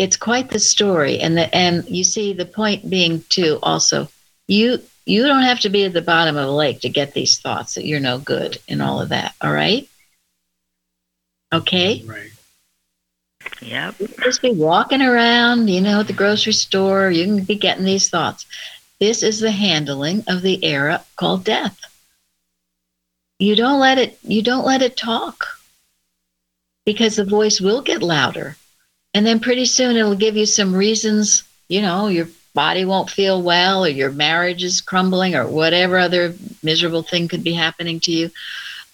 it's 0.00 0.16
quite 0.16 0.48
the 0.48 0.58
story 0.58 1.20
and 1.20 1.36
the 1.36 1.54
and 1.54 1.86
you 1.88 2.02
see 2.02 2.32
the 2.32 2.46
point 2.46 2.88
being 2.88 3.22
too 3.28 3.58
also 3.62 4.08
you 4.48 4.80
you 5.04 5.26
don't 5.26 5.42
have 5.42 5.60
to 5.60 5.68
be 5.68 5.84
at 5.84 5.92
the 5.92 6.00
bottom 6.00 6.36
of 6.36 6.48
a 6.48 6.50
lake 6.50 6.80
to 6.80 6.88
get 6.88 7.12
these 7.12 7.38
thoughts 7.38 7.74
that 7.74 7.84
you're 7.84 8.00
no 8.00 8.18
good 8.18 8.58
and 8.66 8.80
all 8.80 9.00
of 9.00 9.10
that 9.10 9.34
all 9.42 9.52
right 9.52 9.88
okay 11.52 12.02
Right. 12.06 12.30
Yep. 13.62 14.00
you 14.00 14.08
can 14.08 14.24
just 14.24 14.42
be 14.42 14.52
walking 14.52 15.02
around, 15.02 15.68
you 15.68 15.80
know, 15.80 16.00
at 16.00 16.06
the 16.06 16.12
grocery 16.14 16.52
store. 16.52 17.10
You 17.10 17.24
can 17.24 17.44
be 17.44 17.56
getting 17.56 17.84
these 17.84 18.08
thoughts. 18.08 18.46
This 18.98 19.22
is 19.22 19.40
the 19.40 19.50
handling 19.50 20.24
of 20.28 20.42
the 20.42 20.62
error 20.64 21.00
called 21.16 21.44
death. 21.44 21.78
You 23.38 23.56
don't 23.56 23.80
let 23.80 23.98
it. 23.98 24.18
You 24.22 24.42
don't 24.42 24.66
let 24.66 24.82
it 24.82 24.96
talk, 24.96 25.58
because 26.84 27.16
the 27.16 27.24
voice 27.24 27.60
will 27.60 27.80
get 27.82 28.02
louder, 28.02 28.56
and 29.14 29.26
then 29.26 29.40
pretty 29.40 29.64
soon 29.64 29.96
it'll 29.96 30.14
give 30.14 30.36
you 30.36 30.46
some 30.46 30.74
reasons. 30.74 31.44
You 31.68 31.82
know, 31.82 32.08
your 32.08 32.28
body 32.54 32.84
won't 32.84 33.10
feel 33.10 33.42
well, 33.42 33.84
or 33.84 33.88
your 33.88 34.10
marriage 34.10 34.64
is 34.64 34.80
crumbling, 34.80 35.34
or 35.34 35.46
whatever 35.46 35.98
other 35.98 36.34
miserable 36.62 37.02
thing 37.02 37.28
could 37.28 37.44
be 37.44 37.52
happening 37.52 38.00
to 38.00 38.10
you. 38.10 38.30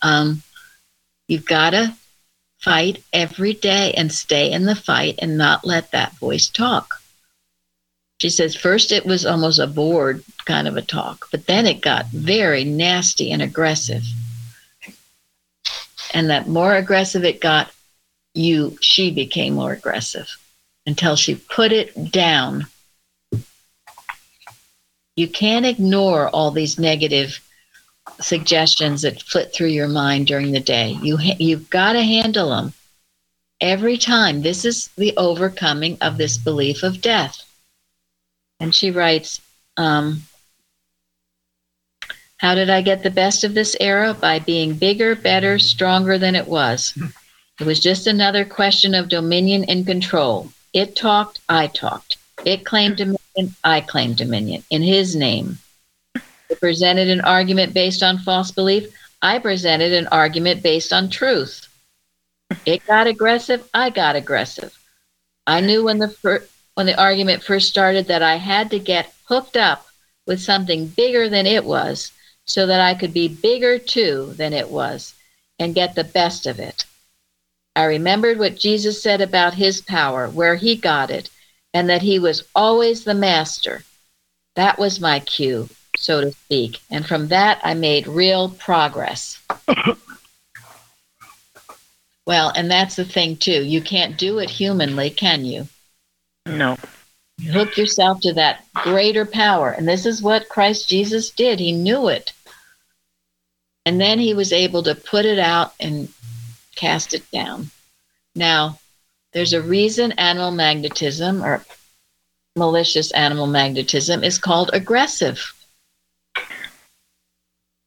Um, 0.02 0.42
you've 1.28 1.46
got 1.46 1.70
to 1.70 1.94
fight 2.58 3.02
every 3.12 3.52
day 3.52 3.92
and 3.92 4.12
stay 4.12 4.50
in 4.50 4.64
the 4.64 4.74
fight 4.74 5.16
and 5.20 5.38
not 5.38 5.64
let 5.64 5.90
that 5.92 6.16
voice 6.18 6.48
talk. 6.48 7.00
She 8.18 8.30
says, 8.30 8.56
first 8.56 8.92
it 8.92 9.04
was 9.04 9.26
almost 9.26 9.58
a 9.58 9.66
bored 9.66 10.24
kind 10.46 10.66
of 10.66 10.76
a 10.76 10.82
talk, 10.82 11.28
but 11.30 11.46
then 11.46 11.66
it 11.66 11.80
got 11.80 12.06
very 12.06 12.64
nasty 12.64 13.30
and 13.30 13.42
aggressive. 13.42 14.04
And 16.14 16.30
that 16.30 16.48
more 16.48 16.74
aggressive 16.74 17.24
it 17.24 17.40
got, 17.40 17.70
you 18.36 18.76
she 18.80 19.10
became 19.10 19.54
more 19.54 19.72
aggressive 19.72 20.28
until 20.86 21.16
she 21.16 21.34
put 21.34 21.72
it 21.72 22.12
down. 22.12 22.66
You 25.16 25.28
can't 25.28 25.66
ignore 25.66 26.28
all 26.28 26.50
these 26.50 26.78
negative 26.78 27.40
suggestions 28.20 29.02
that 29.02 29.22
flit 29.22 29.52
through 29.52 29.68
your 29.68 29.88
mind 29.88 30.26
during 30.26 30.52
the 30.52 30.60
day. 30.60 30.96
You 31.02 31.16
ha- 31.16 31.36
you've 31.38 31.70
got 31.70 31.94
to 31.94 32.02
handle 32.02 32.50
them 32.50 32.72
every 33.60 33.96
time. 33.96 34.42
This 34.42 34.64
is 34.64 34.88
the 34.96 35.16
overcoming 35.16 35.96
of 36.00 36.18
this 36.18 36.36
belief 36.36 36.82
of 36.82 37.00
death. 37.00 37.42
And 38.60 38.74
she 38.74 38.90
writes, 38.90 39.40
um, 39.76 40.22
"How 42.36 42.54
did 42.54 42.70
I 42.70 42.82
get 42.82 43.02
the 43.02 43.10
best 43.10 43.44
of 43.44 43.54
this 43.54 43.76
error? 43.80 44.14
By 44.14 44.38
being 44.38 44.74
bigger, 44.74 45.14
better, 45.14 45.58
stronger 45.58 46.18
than 46.18 46.34
it 46.34 46.46
was. 46.46 46.92
It 47.58 47.66
was 47.66 47.80
just 47.80 48.06
another 48.06 48.44
question 48.44 48.94
of 48.94 49.08
dominion 49.08 49.64
and 49.64 49.86
control. 49.86 50.50
It 50.74 50.94
talked, 50.94 51.40
I 51.48 51.68
talked. 51.68 52.18
It 52.44 52.66
claimed 52.66 52.98
dominion, 52.98 53.56
I 53.64 53.80
claimed 53.80 54.18
dominion 54.18 54.62
in 54.70 54.82
His 54.82 55.16
name." 55.16 55.58
It 56.14 56.60
presented 56.60 57.08
an 57.08 57.22
argument 57.22 57.72
based 57.72 58.02
on 58.02 58.18
false 58.18 58.50
belief. 58.50 58.92
I 59.22 59.38
presented 59.38 59.94
an 59.94 60.06
argument 60.08 60.62
based 60.62 60.92
on 60.92 61.08
truth. 61.08 61.66
It 62.66 62.86
got 62.86 63.06
aggressive. 63.06 63.66
I 63.72 63.88
got 63.88 64.16
aggressive. 64.16 64.78
I 65.46 65.60
knew 65.60 65.82
when 65.82 65.98
the 65.98 66.08
fir- 66.08 66.46
when 66.74 66.86
the 66.86 67.00
argument 67.00 67.42
first 67.42 67.70
started 67.70 68.06
that 68.08 68.22
I 68.22 68.36
had 68.36 68.70
to 68.72 68.78
get 68.78 69.14
hooked 69.24 69.56
up 69.56 69.86
with 70.26 70.42
something 70.42 70.88
bigger 70.88 71.30
than 71.30 71.46
it 71.46 71.64
was, 71.64 72.12
so 72.44 72.66
that 72.66 72.80
I 72.80 72.94
could 72.94 73.14
be 73.14 73.28
bigger 73.28 73.78
too 73.78 74.34
than 74.36 74.52
it 74.52 74.68
was, 74.68 75.14
and 75.58 75.74
get 75.74 75.94
the 75.94 76.04
best 76.04 76.46
of 76.46 76.60
it. 76.60 76.84
I 77.76 77.84
remembered 77.84 78.38
what 78.38 78.58
Jesus 78.58 79.00
said 79.00 79.20
about 79.20 79.54
his 79.54 79.80
power, 79.80 80.28
where 80.28 80.56
he 80.56 80.74
got 80.74 81.10
it, 81.10 81.30
and 81.72 81.88
that 81.88 82.02
he 82.02 82.18
was 82.18 82.42
always 82.54 83.04
the 83.04 83.14
master. 83.14 83.84
That 84.56 84.78
was 84.78 84.98
my 84.98 85.20
cue 85.20 85.68
so 85.98 86.20
to 86.20 86.32
speak. 86.32 86.80
And 86.90 87.06
from 87.06 87.28
that, 87.28 87.60
I 87.62 87.74
made 87.74 88.06
real 88.06 88.50
progress. 88.50 89.40
well, 92.26 92.52
and 92.54 92.70
that's 92.70 92.96
the 92.96 93.04
thing, 93.04 93.36
too. 93.36 93.64
You 93.64 93.80
can't 93.80 94.16
do 94.16 94.38
it 94.38 94.50
humanly, 94.50 95.10
can 95.10 95.44
you? 95.44 95.68
No. 96.46 96.76
You 97.38 97.52
hook 97.52 97.76
yourself 97.76 98.20
to 98.22 98.32
that 98.34 98.64
greater 98.74 99.26
power. 99.26 99.70
And 99.70 99.86
this 99.86 100.06
is 100.06 100.22
what 100.22 100.48
Christ 100.48 100.88
Jesus 100.88 101.30
did. 101.30 101.60
He 101.60 101.72
knew 101.72 102.08
it. 102.08 102.32
And 103.84 104.00
then 104.00 104.18
he 104.18 104.34
was 104.34 104.52
able 104.52 104.82
to 104.84 104.94
put 104.94 105.24
it 105.24 105.38
out 105.38 105.74
and 105.78 106.08
cast 106.76 107.14
it 107.14 107.28
down. 107.30 107.70
Now, 108.34 108.78
there's 109.32 109.52
a 109.52 109.60
reason 109.60 110.12
animal 110.12 110.50
magnetism 110.50 111.42
or 111.42 111.64
malicious 112.56 113.10
animal 113.12 113.46
magnetism 113.46 114.22
is 114.22 114.38
called 114.38 114.70
aggressive. 114.72 115.52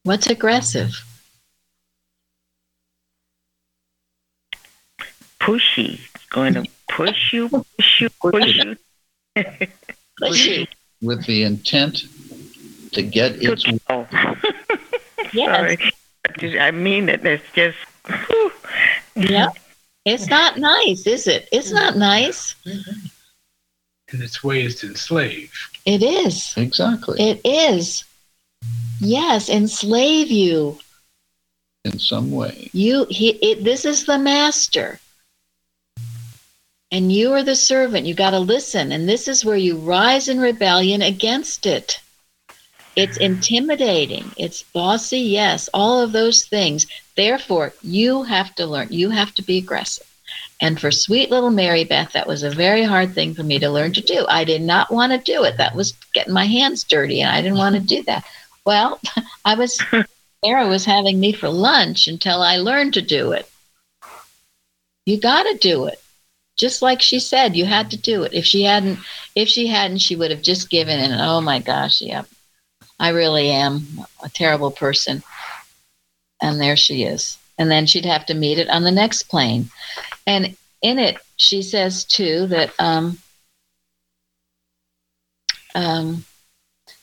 What's 0.03 0.27
aggressive? 0.27 1.03
Pushy. 5.39 5.99
It's 6.15 6.25
going 6.25 6.53
to 6.53 6.65
push 6.89 7.33
you, 7.33 7.49
push 7.49 8.01
you, 8.01 8.09
push 8.21 8.55
you. 8.55 8.75
Pushy. 10.21 10.67
with 11.01 11.25
the 11.25 11.43
intent 11.43 12.03
to 12.91 13.01
get 13.01 13.41
its 13.41 13.65
Oh. 13.89 14.07
Yes. 15.31 15.79
Sorry. 16.39 16.59
I 16.59 16.71
mean 16.71 17.07
it. 17.07 17.23
It's 17.23 17.43
just. 17.53 17.77
Whew. 18.27 18.51
Yeah. 19.15 19.49
It's 20.05 20.27
not 20.27 20.57
nice, 20.57 21.05
is 21.05 21.27
it? 21.27 21.47
It's 21.51 21.71
not 21.71 21.97
nice. 21.97 22.55
Mm-hmm. 22.65 23.07
And 24.11 24.23
its 24.23 24.43
way 24.43 24.63
is 24.63 24.75
to 24.79 24.87
enslave. 24.87 25.53
It 25.85 26.01
is. 26.01 26.53
exactly 26.57 27.19
It 27.21 27.41
is. 27.45 28.03
Yes, 28.99 29.49
enslave 29.49 30.31
you. 30.31 30.79
in 31.85 31.99
some 31.99 32.31
way. 32.31 32.69
You 32.73 33.05
he 33.09 33.29
it, 33.29 33.63
this 33.63 33.85
is 33.85 34.05
the 34.05 34.17
master. 34.17 34.99
And 36.91 37.11
you 37.11 37.33
are 37.33 37.43
the 37.43 37.55
servant. 37.55 38.07
You 38.07 38.15
got 38.15 38.31
to 38.31 38.39
listen 38.39 38.91
and 38.91 39.07
this 39.07 39.27
is 39.27 39.45
where 39.45 39.57
you 39.57 39.77
rise 39.77 40.27
in 40.27 40.39
rebellion 40.39 41.03
against 41.03 41.67
it. 41.67 41.99
It's 42.95 43.17
intimidating. 43.17 44.31
It's 44.37 44.63
bossy, 44.63 45.19
yes, 45.19 45.69
all 45.73 46.01
of 46.01 46.11
those 46.11 46.45
things. 46.45 46.87
Therefore, 47.15 47.73
you 47.81 48.23
have 48.23 48.53
to 48.55 48.65
learn. 48.65 48.87
You 48.89 49.09
have 49.09 49.33
to 49.35 49.41
be 49.41 49.57
aggressive. 49.57 50.05
And 50.61 50.79
for 50.79 50.91
sweet 50.91 51.31
little 51.31 51.51
Mary 51.51 51.85
Beth, 51.85 52.11
that 52.13 52.27
was 52.27 52.43
a 52.43 52.49
very 52.49 52.83
hard 52.83 53.13
thing 53.13 53.33
for 53.33 53.43
me 53.43 53.59
to 53.59 53.69
learn 53.69 53.93
to 53.93 54.01
do. 54.01 54.25
I 54.27 54.43
did 54.43 54.61
not 54.61 54.91
want 54.91 55.13
to 55.13 55.17
do 55.17 55.43
it. 55.43 55.57
That 55.57 55.75
was 55.75 55.93
getting 56.13 56.33
my 56.33 56.45
hands 56.45 56.83
dirty, 56.83 57.21
and 57.21 57.31
I 57.31 57.41
didn't 57.41 57.57
want 57.57 57.75
to 57.75 57.81
do 57.81 58.03
that. 58.03 58.25
Well, 58.65 58.99
I 59.45 59.55
was, 59.55 59.81
Sarah 60.43 60.67
was 60.67 60.83
having 60.85 61.19
me 61.19 61.31
for 61.31 61.49
lunch 61.49 62.07
until 62.07 62.41
I 62.41 62.57
learned 62.57 62.93
to 62.95 63.01
do 63.01 63.31
it. 63.31 63.49
You 65.05 65.19
got 65.19 65.43
to 65.43 65.57
do 65.57 65.85
it. 65.85 66.01
Just 66.57 66.81
like 66.81 67.01
she 67.01 67.19
said, 67.19 67.55
you 67.55 67.63
had 67.63 67.91
to 67.91 67.97
do 67.97 68.23
it. 68.23 68.33
If 68.33 68.45
she 68.45 68.63
hadn't, 68.63 68.99
if 69.33 69.47
she 69.47 69.67
hadn't, 69.67 69.99
she 69.99 70.17
would 70.17 70.29
have 70.29 70.41
just 70.41 70.69
given 70.69 70.99
in. 70.99 71.13
Oh 71.13 71.39
my 71.39 71.59
gosh, 71.59 72.01
yep. 72.01 72.27
I 72.99 73.09
really 73.09 73.49
am 73.49 74.05
a 74.23 74.29
terrible 74.29 74.71
person. 74.71 75.23
And 76.41 76.59
there 76.59 76.75
she 76.75 77.03
is. 77.03 77.37
And 77.57 77.69
then 77.69 77.85
she'd 77.85 78.05
have 78.05 78.25
to 78.27 78.33
meet 78.33 78.59
it 78.59 78.69
on 78.69 78.83
the 78.83 78.91
next 78.91 79.23
plane. 79.23 79.69
And 80.25 80.55
in 80.81 80.99
it, 80.99 81.17
she 81.35 81.61
says 81.61 82.03
too 82.03 82.47
that 82.47 82.73
um, 82.79 83.17
um, 85.75 86.25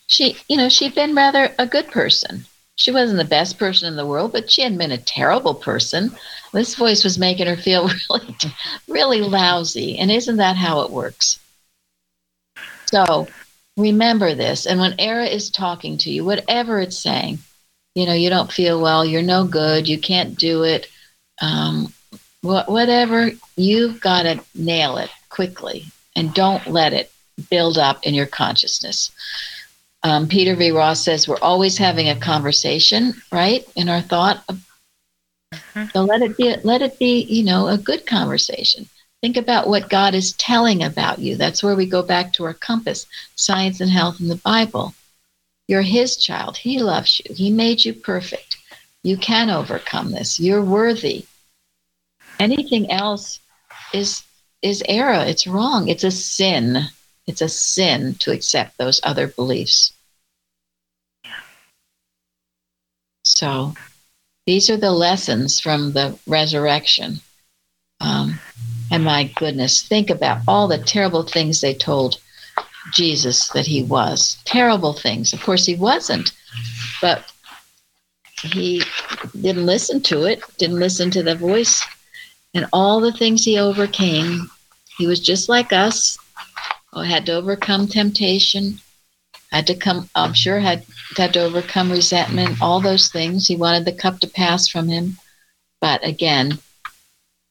she, 0.07 0.37
you 0.49 0.57
know, 0.57 0.69
she'd 0.69 0.95
been 0.95 1.15
rather 1.15 1.53
a 1.59 1.67
good 1.67 1.89
person. 1.89 2.47
She 2.77 2.91
wasn't 2.91 3.19
the 3.19 3.25
best 3.25 3.59
person 3.59 3.89
in 3.89 3.97
the 3.97 4.07
world, 4.07 4.33
but 4.33 4.51
she 4.51 4.63
hadn't 4.63 4.79
been 4.79 4.93
a 4.93 4.99
terrible 4.99 5.55
person. 5.55 6.13
This 6.53 6.75
voice 6.75 7.05
was 7.05 7.19
making 7.19 7.47
her 7.47 7.57
feel 7.57 7.89
really, 8.11 8.37
really 8.87 9.21
lousy. 9.23 9.99
And 9.99 10.11
isn't 10.11 10.37
that 10.37 10.57
how 10.57 10.83
it 10.83 10.91
works? 10.91 11.39
So 12.87 13.29
remember 13.77 14.35
this. 14.35 14.67
And 14.67 14.81
when 14.81 14.95
Error 14.99 15.25
is 15.25 15.51
talking 15.51 15.99
to 15.99 16.11
you, 16.11 16.25
whatever 16.25 16.81
it's 16.81 16.99
saying, 16.99 17.39
you 17.95 18.07
know, 18.07 18.13
you 18.13 18.31
don't 18.31 18.53
feel 18.53 18.81
well, 18.81 19.05
you're 19.05 19.23
no 19.23 19.45
good, 19.47 19.89
you 19.89 19.99
can't 19.99 20.39
do 20.39 20.65
it, 20.65 20.89
um, 21.41 21.93
wh- 22.43 22.69
whatever, 22.69 23.31
you've 23.57 24.01
got 24.01 24.23
to 24.23 24.41
nail 24.55 24.99
it 24.99 25.11
quickly 25.29 25.85
and 26.15 26.35
don't 26.35 26.67
let 26.67 26.93
it 26.93 27.11
build 27.51 27.79
up 27.79 28.05
in 28.07 28.15
your 28.15 28.27
consciousness. 28.27 29.11
Um, 30.03 30.29
Peter 30.29 30.55
V. 30.55 30.71
Ross 30.71 31.03
says 31.03 31.27
we're 31.27 31.39
always 31.39 31.77
having 31.77 32.09
a 32.09 32.17
conversation, 32.19 33.15
right, 33.33 33.65
in 33.75 33.89
our 33.89 34.01
thought. 34.01 34.45
So 35.93 36.03
let 36.05 36.23
it 36.23 36.37
be, 36.37 36.55
let 36.65 36.83
it 36.83 36.99
be, 36.99 37.23
you 37.23 37.45
know, 37.45 37.69
a 37.69 37.79
good 37.79 38.07
conversation. 38.07 38.89
Think 39.23 39.37
about 39.37 39.69
what 39.69 39.89
God 39.89 40.15
is 40.15 40.33
telling 40.35 40.83
about 40.83 41.19
you. 41.19 41.37
That's 41.37 41.63
where 41.63 41.75
we 41.75 41.87
go 41.87 42.03
back 42.03 42.33
to 42.35 42.45
our 42.45 42.55
compass, 42.55 43.07
science 43.35 43.81
and 43.81 43.91
health 43.91 44.21
in 44.21 44.29
the 44.29 44.37
Bible. 44.37 44.95
You're 45.69 45.83
His 45.83 46.17
child. 46.17 46.57
He 46.57 46.79
loves 46.79 47.21
you. 47.21 47.35
He 47.35 47.51
made 47.51 47.85
you 47.85 47.93
perfect. 47.95 48.59
You 49.03 49.17
can 49.17 49.51
overcome 49.51 50.13
this. 50.13 50.39
You're 50.39 50.65
worthy. 50.65 51.27
Anything 52.39 52.91
else 52.91 53.41
is 53.93 54.23
is 54.63 54.83
error. 54.89 55.25
It's 55.27 55.47
wrong. 55.47 55.89
It's 55.89 56.05
a 56.05 56.11
sin. 56.11 56.87
It's 57.27 57.41
a 57.41 57.49
sin 57.49 58.15
to 58.21 58.33
accept 58.33 58.79
those 58.79 59.01
other 59.03 59.29
beliefs. 59.29 59.93
So 63.25 63.75
these 64.47 64.71
are 64.71 64.77
the 64.77 64.93
lessons 64.93 65.59
from 65.59 65.93
the 65.93 66.19
resurrection. 66.27 67.21
Um, 68.01 68.39
and 68.91 69.05
my 69.05 69.25
goodness, 69.37 69.83
think 69.83 70.11
about 70.11 70.41
all 70.47 70.69
the 70.69 70.79
terrible 70.79 71.23
things 71.23 71.61
they 71.61 71.75
told 71.75 72.21
Jesus 72.93 73.49
that 73.49 73.67
he 73.67 73.83
was. 73.83 74.39
Terrible 74.45 74.93
things. 74.93 75.33
Of 75.33 75.43
course, 75.43 75.67
he 75.67 75.75
wasn't, 75.75 76.33
but 77.01 77.33
he 78.43 78.83
didn't 79.41 79.67
listen 79.67 80.01
to 80.03 80.25
it, 80.25 80.43
didn't 80.59 80.79
listen 80.79 81.11
to 81.11 81.23
the 81.23 81.35
voice, 81.35 81.85
and 82.55 82.67
all 82.73 83.01
the 83.01 83.13
things 83.13 83.45
he 83.45 83.59
overcame. 83.59 84.51
He 84.99 85.07
was 85.07 85.21
just 85.21 85.49
like 85.49 85.73
us, 85.73 86.17
oh, 86.93 87.03
had 87.03 87.27
to 87.27 87.35
overcome 87.35 87.87
temptation, 87.87 88.79
had 89.51 89.67
to 89.67 89.75
come, 89.75 90.09
I'm 90.15 90.33
sure, 90.33 90.59
had, 90.59 90.85
had 91.17 91.33
to 91.35 91.41
overcome 91.41 91.91
resentment, 91.91 92.63
all 92.63 92.81
those 92.81 93.09
things. 93.09 93.47
He 93.47 93.57
wanted 93.57 93.85
the 93.85 93.93
cup 93.93 94.21
to 94.21 94.29
pass 94.29 94.69
from 94.69 94.89
him. 94.89 95.19
But 95.81 96.07
again, 96.07 96.59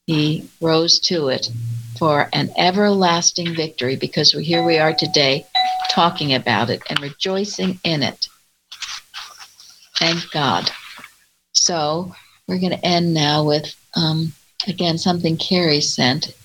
he 0.08 0.48
rose 0.62 1.00
to 1.00 1.30
it 1.30 1.50
for 1.98 2.30
an 2.34 2.52
everlasting 2.58 3.56
victory 3.56 3.96
because 3.96 4.32
here 4.32 4.64
we 4.64 4.78
are 4.78 4.94
today 4.94 5.46
talking 5.90 6.34
about 6.34 6.70
it 6.70 6.82
and 6.90 7.00
rejoicing 7.00 7.80
in 7.84 8.04
it. 8.04 8.28
Thank 9.98 10.30
God. 10.32 10.70
So 11.54 12.14
we're 12.48 12.60
going 12.60 12.78
to 12.78 12.86
end 12.86 13.14
now 13.14 13.44
with, 13.44 13.76
um, 13.96 14.34
again, 14.68 14.98
something 14.98 15.38
Carrie 15.38 15.82
sent 15.82 16.36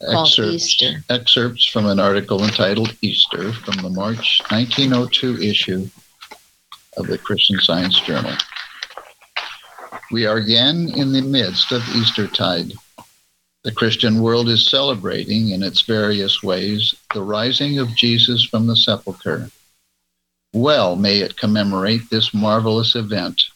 called 0.00 0.28
Excerpts, 0.28 0.54
Easter. 0.54 1.04
excerpts 1.10 1.66
from 1.66 1.86
an 1.86 1.98
article 1.98 2.44
entitled 2.44 2.94
Easter 3.02 3.52
from 3.52 3.76
the 3.78 3.90
March 3.90 4.40
1902 4.50 5.42
issue 5.42 5.88
of 6.96 7.06
the 7.06 7.18
Christian 7.18 7.58
Science 7.60 7.98
Journal. 8.00 8.36
We 10.12 10.26
are 10.26 10.36
again 10.36 10.92
in 10.94 11.12
the 11.12 11.22
midst 11.22 11.72
of 11.72 11.82
Eastertide. 11.94 12.72
The 13.62 13.72
Christian 13.72 14.22
world 14.22 14.48
is 14.48 14.66
celebrating 14.66 15.50
in 15.50 15.62
its 15.62 15.82
various 15.82 16.42
ways 16.42 16.94
the 17.12 17.22
rising 17.22 17.78
of 17.78 17.94
Jesus 17.94 18.42
from 18.42 18.66
the 18.66 18.74
sepulchre. 18.74 19.50
Well 20.54 20.96
may 20.96 21.18
it 21.18 21.36
commemorate 21.36 22.08
this 22.08 22.32
marvelous 22.32 22.94
event, 22.94 23.50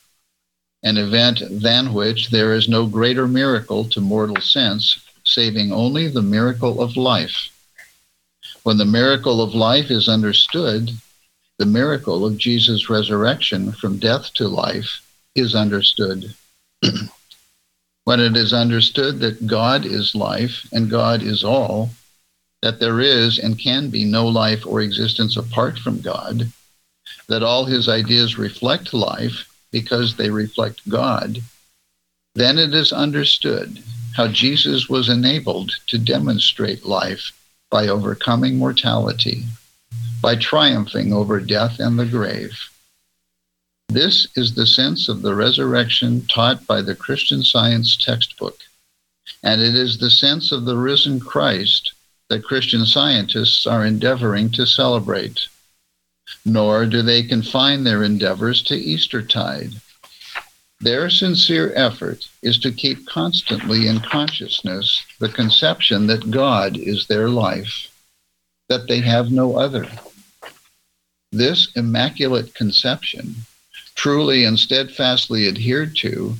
an 0.82 0.98
event 0.98 1.42
than 1.50 1.94
which 1.94 2.28
there 2.28 2.52
is 2.52 2.68
no 2.68 2.86
greater 2.86 3.26
miracle 3.26 3.88
to 3.88 4.00
mortal 4.02 4.42
sense, 4.42 4.98
saving 5.24 5.72
only 5.72 6.08
the 6.08 6.22
miracle 6.22 6.82
of 6.82 6.98
life. 6.98 7.50
When 8.62 8.76
the 8.76 8.84
miracle 8.84 9.40
of 9.40 9.54
life 9.54 9.90
is 9.90 10.06
understood, 10.06 10.90
the 11.58 11.66
miracle 11.66 12.26
of 12.26 12.36
Jesus' 12.36 12.90
resurrection 12.90 13.72
from 13.72 13.98
death 13.98 14.34
to 14.34 14.48
life 14.48 15.00
is 15.34 15.54
understood. 15.54 16.34
when 18.04 18.20
it 18.20 18.36
is 18.36 18.52
understood 18.52 19.18
that 19.20 19.46
God 19.46 19.84
is 19.84 20.14
life 20.14 20.66
and 20.72 20.90
God 20.90 21.22
is 21.22 21.42
all, 21.42 21.90
that 22.62 22.78
there 22.78 23.00
is 23.00 23.38
and 23.38 23.58
can 23.58 23.90
be 23.90 24.04
no 24.04 24.26
life 24.26 24.66
or 24.66 24.80
existence 24.80 25.36
apart 25.36 25.78
from 25.78 26.00
God, 26.00 26.50
that 27.28 27.42
all 27.42 27.64
his 27.64 27.88
ideas 27.88 28.38
reflect 28.38 28.94
life 28.94 29.50
because 29.70 30.16
they 30.16 30.30
reflect 30.30 30.88
God, 30.88 31.42
then 32.34 32.58
it 32.58 32.74
is 32.74 32.92
understood 32.92 33.82
how 34.14 34.28
Jesus 34.28 34.88
was 34.88 35.08
enabled 35.08 35.72
to 35.88 35.98
demonstrate 35.98 36.84
life 36.84 37.32
by 37.70 37.88
overcoming 37.88 38.56
mortality, 38.56 39.44
by 40.22 40.36
triumphing 40.36 41.12
over 41.12 41.40
death 41.40 41.80
and 41.80 41.98
the 41.98 42.06
grave. 42.06 42.56
This 43.94 44.26
is 44.34 44.54
the 44.54 44.66
sense 44.66 45.08
of 45.08 45.22
the 45.22 45.36
resurrection 45.36 46.26
taught 46.26 46.66
by 46.66 46.82
the 46.82 46.96
Christian 46.96 47.44
Science 47.44 47.96
textbook, 47.96 48.58
and 49.40 49.62
it 49.62 49.76
is 49.76 49.98
the 49.98 50.10
sense 50.10 50.50
of 50.50 50.64
the 50.64 50.76
risen 50.76 51.20
Christ 51.20 51.92
that 52.28 52.42
Christian 52.42 52.86
scientists 52.86 53.68
are 53.68 53.86
endeavoring 53.86 54.50
to 54.50 54.66
celebrate. 54.66 55.46
Nor 56.44 56.86
do 56.86 57.02
they 57.02 57.22
confine 57.22 57.84
their 57.84 58.02
endeavors 58.02 58.64
to 58.64 58.74
Eastertide. 58.74 59.74
Their 60.80 61.08
sincere 61.08 61.72
effort 61.76 62.26
is 62.42 62.58
to 62.58 62.72
keep 62.72 63.06
constantly 63.06 63.86
in 63.86 64.00
consciousness 64.00 65.04
the 65.20 65.28
conception 65.28 66.08
that 66.08 66.32
God 66.32 66.76
is 66.76 67.06
their 67.06 67.28
life, 67.28 67.94
that 68.68 68.88
they 68.88 69.02
have 69.02 69.30
no 69.30 69.56
other. 69.56 69.86
This 71.30 71.70
immaculate 71.76 72.54
conception 72.54 73.46
truly 73.94 74.44
and 74.44 74.58
steadfastly 74.58 75.48
adhered 75.48 75.96
to, 75.96 76.34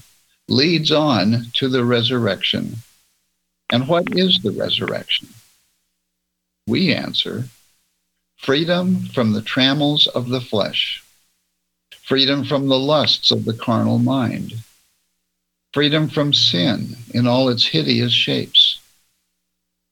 leads 0.48 0.90
on 0.92 1.46
to 1.54 1.68
the 1.68 1.84
resurrection. 1.84 2.76
And 3.70 3.88
what 3.88 4.16
is 4.16 4.40
the 4.42 4.52
resurrection? 4.52 5.28
We 6.66 6.92
answer 6.92 7.44
freedom 8.36 9.06
from 9.06 9.32
the 9.32 9.42
trammels 9.42 10.06
of 10.08 10.28
the 10.28 10.40
flesh, 10.40 11.02
freedom 12.02 12.44
from 12.44 12.68
the 12.68 12.78
lusts 12.78 13.30
of 13.30 13.44
the 13.44 13.54
carnal 13.54 13.98
mind, 13.98 14.54
freedom 15.72 16.08
from 16.08 16.34
sin 16.34 16.96
in 17.14 17.26
all 17.26 17.48
its 17.48 17.66
hideous 17.66 18.12
shapes, 18.12 18.80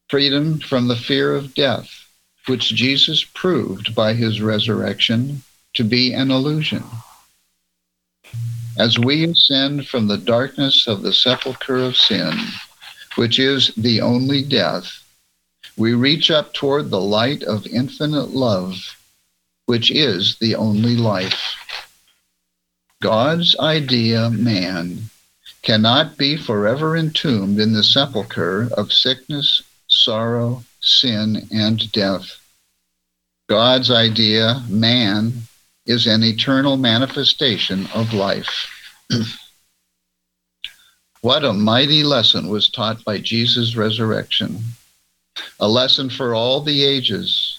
freedom 0.09 0.59
from 0.59 0.89
the 0.89 0.97
fear 0.97 1.35
of 1.35 1.55
death, 1.55 2.07
which 2.47 2.75
Jesus 2.75 3.25
proved 3.25 3.95
by 3.95 4.13
his 4.13 4.43
resurrection 4.43 5.43
to 5.75 5.85
be 5.85 6.13
an 6.13 6.31
illusion 6.31 6.85
as 8.77 8.99
we 8.99 9.25
ascend 9.25 9.87
from 9.87 10.07
the 10.07 10.18
darkness 10.18 10.87
of 10.87 11.03
the 11.03 11.12
sepulchre 11.12 11.77
of 11.77 11.97
sin, 11.97 12.33
which 13.16 13.39
is 13.39 13.73
the 13.77 14.01
only 14.01 14.43
death, 14.43 15.03
we 15.77 15.95
reach 15.95 16.31
up 16.31 16.53
toward 16.55 16.91
the 16.91 17.01
light 17.01 17.43
of 17.43 17.66
infinite 17.66 18.31
love, 18.31 18.97
which 19.66 19.91
is 19.91 20.37
the 20.39 20.55
only 20.55 20.97
life. 20.97 21.57
God's 23.01 23.57
idea, 23.59 24.31
man, 24.31 25.11
cannot 25.62 26.16
be 26.16 26.37
forever 26.37 26.97
entombed 26.97 27.59
in 27.59 27.73
the 27.73 27.83
sepulchre 27.83 28.68
of 28.77 28.93
sickness, 28.93 29.62
sorrow, 29.87 30.64
sin, 30.81 31.49
and 31.53 31.91
death. 31.93 32.39
God's 33.49 33.91
idea, 33.91 34.62
man, 34.68 35.43
is 35.87 36.07
an 36.07 36.22
eternal 36.22 36.76
manifestation 36.76 37.89
of 37.95 38.14
life. 38.14 38.68
what 41.20 41.45
a 41.45 41.53
mighty 41.53 42.05
lesson 42.05 42.49
was 42.49 42.68
taught 42.68 43.05
by 43.05 43.18
Jesus' 43.18 43.76
resurrection. 43.76 44.61
A 45.59 45.68
lesson 45.68 46.09
for 46.09 46.35
all 46.35 46.61
the 46.61 46.85
ages, 46.85 47.59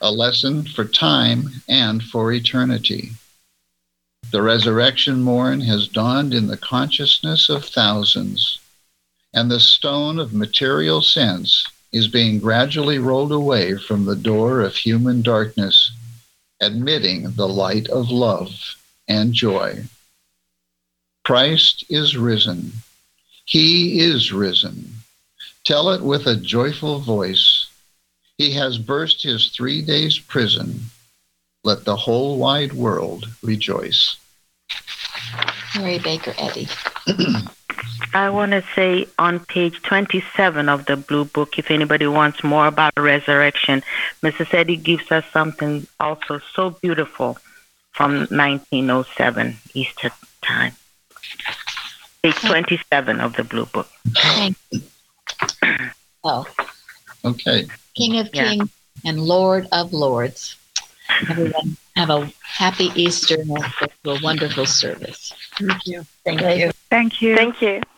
a 0.00 0.10
lesson 0.10 0.64
for 0.64 0.84
time 0.84 1.50
and 1.68 2.02
for 2.02 2.32
eternity. 2.32 3.12
The 4.30 4.42
resurrection 4.42 5.22
morn 5.22 5.60
has 5.60 5.86
dawned 5.86 6.34
in 6.34 6.48
the 6.48 6.56
consciousness 6.56 7.48
of 7.48 7.64
thousands, 7.64 8.58
and 9.32 9.50
the 9.50 9.60
stone 9.60 10.18
of 10.18 10.32
material 10.32 11.02
sense 11.02 11.64
is 11.92 12.08
being 12.08 12.40
gradually 12.40 12.98
rolled 12.98 13.30
away 13.30 13.76
from 13.76 14.06
the 14.06 14.16
door 14.16 14.60
of 14.60 14.74
human 14.74 15.22
darkness 15.22 15.92
admitting 16.64 17.32
the 17.32 17.48
light 17.48 17.88
of 17.88 18.10
love 18.10 18.50
and 19.06 19.34
joy. 19.34 19.84
Christ 21.24 21.84
is 21.88 22.16
risen. 22.16 22.72
He 23.44 24.00
is 24.00 24.32
risen. 24.32 24.94
Tell 25.64 25.90
it 25.90 26.02
with 26.02 26.26
a 26.26 26.36
joyful 26.36 26.98
voice. 26.98 27.66
He 28.38 28.52
has 28.52 28.78
burst 28.78 29.22
his 29.22 29.48
three 29.48 29.82
days' 29.82 30.18
prison. 30.18 30.90
Let 31.62 31.84
the 31.84 31.96
whole 31.96 32.38
wide 32.38 32.72
world 32.72 33.28
rejoice. 33.42 34.16
Mary 35.76 35.98
Baker 35.98 36.34
Eddy. 36.38 36.68
I 38.12 38.30
want 38.30 38.52
to 38.52 38.62
say 38.74 39.06
on 39.18 39.40
page 39.40 39.82
27 39.82 40.68
of 40.68 40.86
the 40.86 40.96
Blue 40.96 41.24
Book, 41.24 41.58
if 41.58 41.70
anybody 41.70 42.06
wants 42.06 42.44
more 42.44 42.66
about 42.66 42.92
resurrection, 42.96 43.82
Mrs. 44.22 44.54
Eddy 44.54 44.76
gives 44.76 45.10
us 45.10 45.24
something 45.32 45.86
also 45.98 46.40
so 46.54 46.70
beautiful 46.70 47.38
from 47.92 48.26
1907 48.30 49.56
Easter 49.74 50.10
time. 50.42 50.72
Page 52.22 52.36
27 52.36 53.20
of 53.20 53.34
the 53.36 53.44
Blue 53.44 53.66
Book. 53.66 53.88
Thank 54.16 54.56
you. 54.70 54.82
Oh, 56.22 56.46
Okay. 57.24 57.66
King 57.96 58.18
of 58.18 58.28
Yeah. 58.34 58.50
Kings 58.50 58.70
and 59.04 59.20
Lord 59.20 59.66
of 59.72 59.92
Lords. 59.92 60.56
Everyone 61.28 61.76
have 61.96 62.10
a 62.10 62.32
happy 62.42 62.90
Easter 62.94 63.40
and 63.40 63.50
a 63.50 64.10
a 64.10 64.20
wonderful 64.22 64.66
service. 64.66 65.32
Thank 65.58 65.86
you. 65.86 66.06
Thank 66.24 66.40
you. 66.40 66.72
Thank 66.90 67.22
you. 67.22 67.36
Thank 67.36 67.62
you. 67.62 67.80